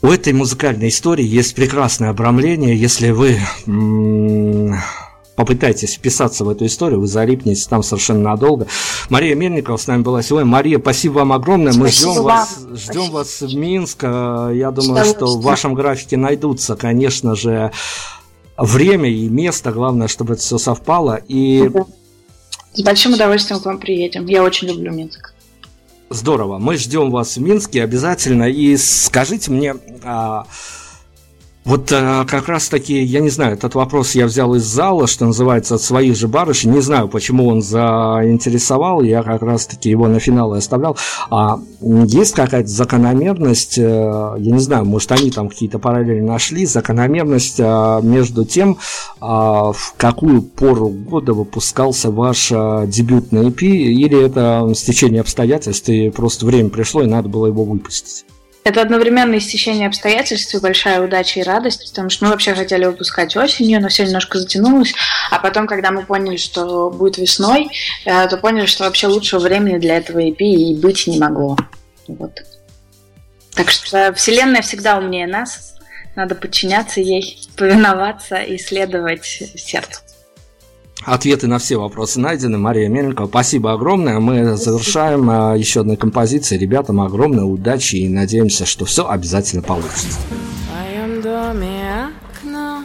у 0.02 0.08
этой 0.08 0.32
музыкальной 0.32 0.88
истории 0.88 1.24
есть 1.24 1.54
прекрасное 1.54 2.10
обрамление, 2.10 2.76
если 2.76 3.10
вы 3.10 3.38
попытайтесь 5.38 5.94
вписаться 5.94 6.44
в 6.44 6.48
эту 6.48 6.66
историю, 6.66 6.98
вы 6.98 7.06
залипнете 7.06 7.64
там 7.70 7.84
совершенно 7.84 8.30
надолго. 8.30 8.66
Мария 9.08 9.36
Мельникова 9.36 9.76
с 9.76 9.86
нами 9.86 10.02
была 10.02 10.20
сегодня. 10.20 10.50
Мария, 10.50 10.80
спасибо 10.80 11.18
вам 11.18 11.32
огромное. 11.32 11.72
Мы 11.74 11.90
спасибо 11.90 12.12
ждем 12.12 12.22
вас, 12.24 12.66
ждем 12.74 13.10
вас 13.12 13.40
в 13.42 13.54
Минск. 13.54 14.02
Я 14.02 14.72
думаю, 14.74 15.04
что 15.04 15.26
в 15.38 15.42
вашем 15.42 15.74
графике 15.74 16.16
найдутся, 16.16 16.74
конечно 16.74 17.36
же, 17.36 17.70
время 18.56 19.08
и 19.08 19.28
место. 19.28 19.70
Главное, 19.70 20.08
чтобы 20.08 20.32
это 20.32 20.42
все 20.42 20.58
совпало. 20.58 21.20
И... 21.28 21.70
С 22.72 22.82
большим 22.82 23.14
удовольствием 23.14 23.60
к 23.60 23.64
вам 23.64 23.78
приедем. 23.78 24.26
Я 24.26 24.42
очень 24.42 24.66
люблю 24.66 24.92
Минск. 24.92 25.34
Здорово. 26.10 26.58
Мы 26.58 26.78
ждем 26.78 27.12
вас 27.12 27.36
в 27.36 27.40
Минске 27.40 27.84
обязательно. 27.84 28.50
И 28.50 28.76
скажите 28.76 29.52
мне, 29.52 29.76
а, 30.02 30.46
вот 31.64 31.92
э, 31.92 32.24
как 32.26 32.48
раз 32.48 32.68
таки, 32.68 33.02
я 33.02 33.20
не 33.20 33.28
знаю, 33.28 33.52
этот 33.52 33.74
вопрос 33.74 34.14
я 34.14 34.24
взял 34.26 34.54
из 34.54 34.62
зала, 34.62 35.06
что 35.06 35.26
называется, 35.26 35.74
от 35.74 35.82
своих 35.82 36.16
же 36.16 36.26
барышень. 36.26 36.72
Не 36.72 36.80
знаю, 36.80 37.08
почему 37.08 37.46
он 37.46 37.60
заинтересовал, 37.60 39.02
я 39.02 39.22
как 39.22 39.42
раз 39.42 39.66
таки 39.66 39.90
его 39.90 40.08
на 40.08 40.18
финал 40.18 40.54
и 40.54 40.58
оставлял. 40.58 40.96
А 41.30 41.58
есть 41.80 42.34
какая-то 42.34 42.68
закономерность, 42.68 43.76
э, 43.76 43.82
я 43.82 44.52
не 44.52 44.60
знаю, 44.60 44.86
может 44.86 45.12
они 45.12 45.30
там 45.30 45.50
какие-то 45.50 45.78
параллели 45.78 46.20
нашли, 46.20 46.64
закономерность 46.64 47.60
э, 47.60 48.00
между 48.02 48.46
тем, 48.46 48.78
э, 49.20 49.24
в 49.26 49.94
какую 49.98 50.42
пору 50.42 50.88
года 50.88 51.34
выпускался 51.34 52.10
ваш 52.10 52.50
э, 52.50 52.86
дебютный 52.86 53.48
EP, 53.48 53.62
или 53.62 54.24
это 54.24 54.72
стечение 54.74 55.20
обстоятельств, 55.20 55.88
и 55.90 56.08
просто 56.08 56.46
время 56.46 56.70
пришло, 56.70 57.02
и 57.02 57.06
надо 57.06 57.28
было 57.28 57.46
его 57.46 57.64
выпустить? 57.64 58.24
Это 58.68 58.82
одновременно 58.82 59.38
истечение 59.38 59.88
обстоятельств 59.88 60.54
и 60.54 60.60
большая 60.60 61.00
удача 61.00 61.40
и 61.40 61.42
радость, 61.42 61.88
потому 61.88 62.10
что 62.10 62.26
мы 62.26 62.32
вообще 62.32 62.54
хотели 62.54 62.84
выпускать 62.84 63.34
осенью, 63.34 63.80
но 63.80 63.88
все 63.88 64.04
немножко 64.04 64.38
затянулось. 64.38 64.92
А 65.30 65.38
потом, 65.38 65.66
когда 65.66 65.90
мы 65.90 66.04
поняли, 66.04 66.36
что 66.36 66.90
будет 66.90 67.16
весной, 67.16 67.70
э, 68.04 68.28
то 68.28 68.36
поняли, 68.36 68.66
что 68.66 68.84
вообще 68.84 69.06
лучшего 69.06 69.40
времени 69.40 69.78
для 69.78 69.96
этого 69.96 70.18
EP 70.18 70.36
и 70.40 70.74
быть 70.74 71.06
не 71.06 71.18
могло. 71.18 71.56
Вот. 72.08 72.42
Так 73.54 73.70
что 73.70 74.12
Вселенная 74.12 74.60
всегда 74.60 74.98
умнее 74.98 75.26
нас. 75.26 75.74
Надо 76.14 76.34
подчиняться 76.34 77.00
ей, 77.00 77.40
повиноваться 77.56 78.36
и 78.36 78.58
следовать 78.58 79.24
сердцу. 79.24 80.02
Ответы 81.04 81.46
на 81.46 81.58
все 81.58 81.76
вопросы 81.76 82.20
найдены. 82.20 82.58
Мария 82.58 82.88
Мельникова, 82.88 83.28
спасибо 83.28 83.72
огромное. 83.72 84.18
Мы 84.18 84.56
завершаем 84.56 85.30
а, 85.30 85.54
еще 85.56 85.80
одной 85.80 85.96
композицией. 85.96 86.60
Ребятам 86.60 87.00
огромной 87.00 87.50
удачи 87.50 87.96
и 87.96 88.08
надеемся, 88.08 88.66
что 88.66 88.84
все 88.84 89.08
обязательно 89.08 89.62
получится. 89.62 90.18
В 90.18 90.66
твоем 90.66 91.22
доме 91.22 92.08
окно 92.40 92.82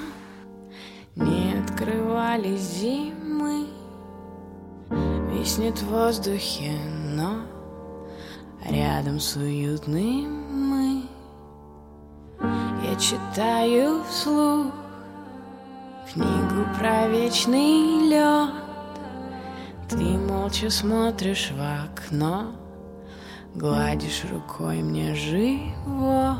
не 1.16 1.54
открывали 1.60 2.56
зимы, 2.56 3.66
Виснет 5.34 5.80
в 5.80 5.88
воздухе, 5.90 6.72
но 7.16 7.42
рядом 8.70 9.20
с 9.20 9.36
уютным 9.36 10.70
мы. 10.70 11.02
Я 12.40 12.96
читаю 13.00 14.04
вслух 14.10 14.68
Книгу 16.14 16.68
про 16.78 17.08
вечный 17.08 18.08
лед. 18.08 18.52
Ты 19.90 19.98
молча 19.98 20.70
смотришь 20.70 21.52
в 21.52 21.60
окно 21.60 22.52
Гладишь 23.56 24.24
рукой 24.32 24.84
мне 24.84 25.16
живот. 25.16 26.38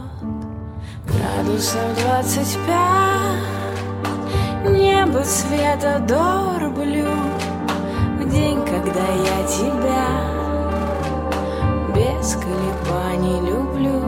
Градусов 1.08 1.82
двадцать 2.04 2.56
пять 2.68 3.42
Небо 4.72 5.24
цвета 5.24 5.98
дорблю 6.08 7.10
В 8.20 8.30
день, 8.30 8.64
когда 8.66 9.08
я 9.16 9.48
тебя 9.48 10.08
Без 11.96 12.36
колебаний 12.36 13.40
люблю. 13.50 14.04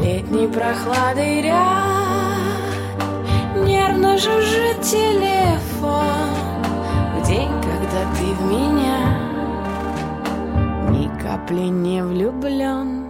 Летней 0.00 0.46
прохладой 0.46 1.42
рядом 1.42 1.93
нервно 3.84 4.18
жужжит 4.18 4.80
телефон. 4.80 6.30
В 7.16 7.26
день, 7.26 7.50
когда 7.62 8.02
ты 8.16 8.24
в 8.24 8.42
меня 8.50 9.18
Ни 10.90 11.08
капли 11.22 11.68
не 11.68 12.02
влюблен 12.02 13.03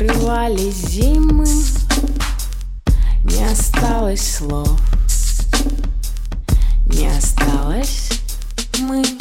Открывались 0.00 0.76
зимы, 0.90 1.44
не 3.24 3.44
осталось 3.50 4.36
слов, 4.36 4.80
не 6.86 7.08
осталось 7.08 8.10
мы. 8.78 9.17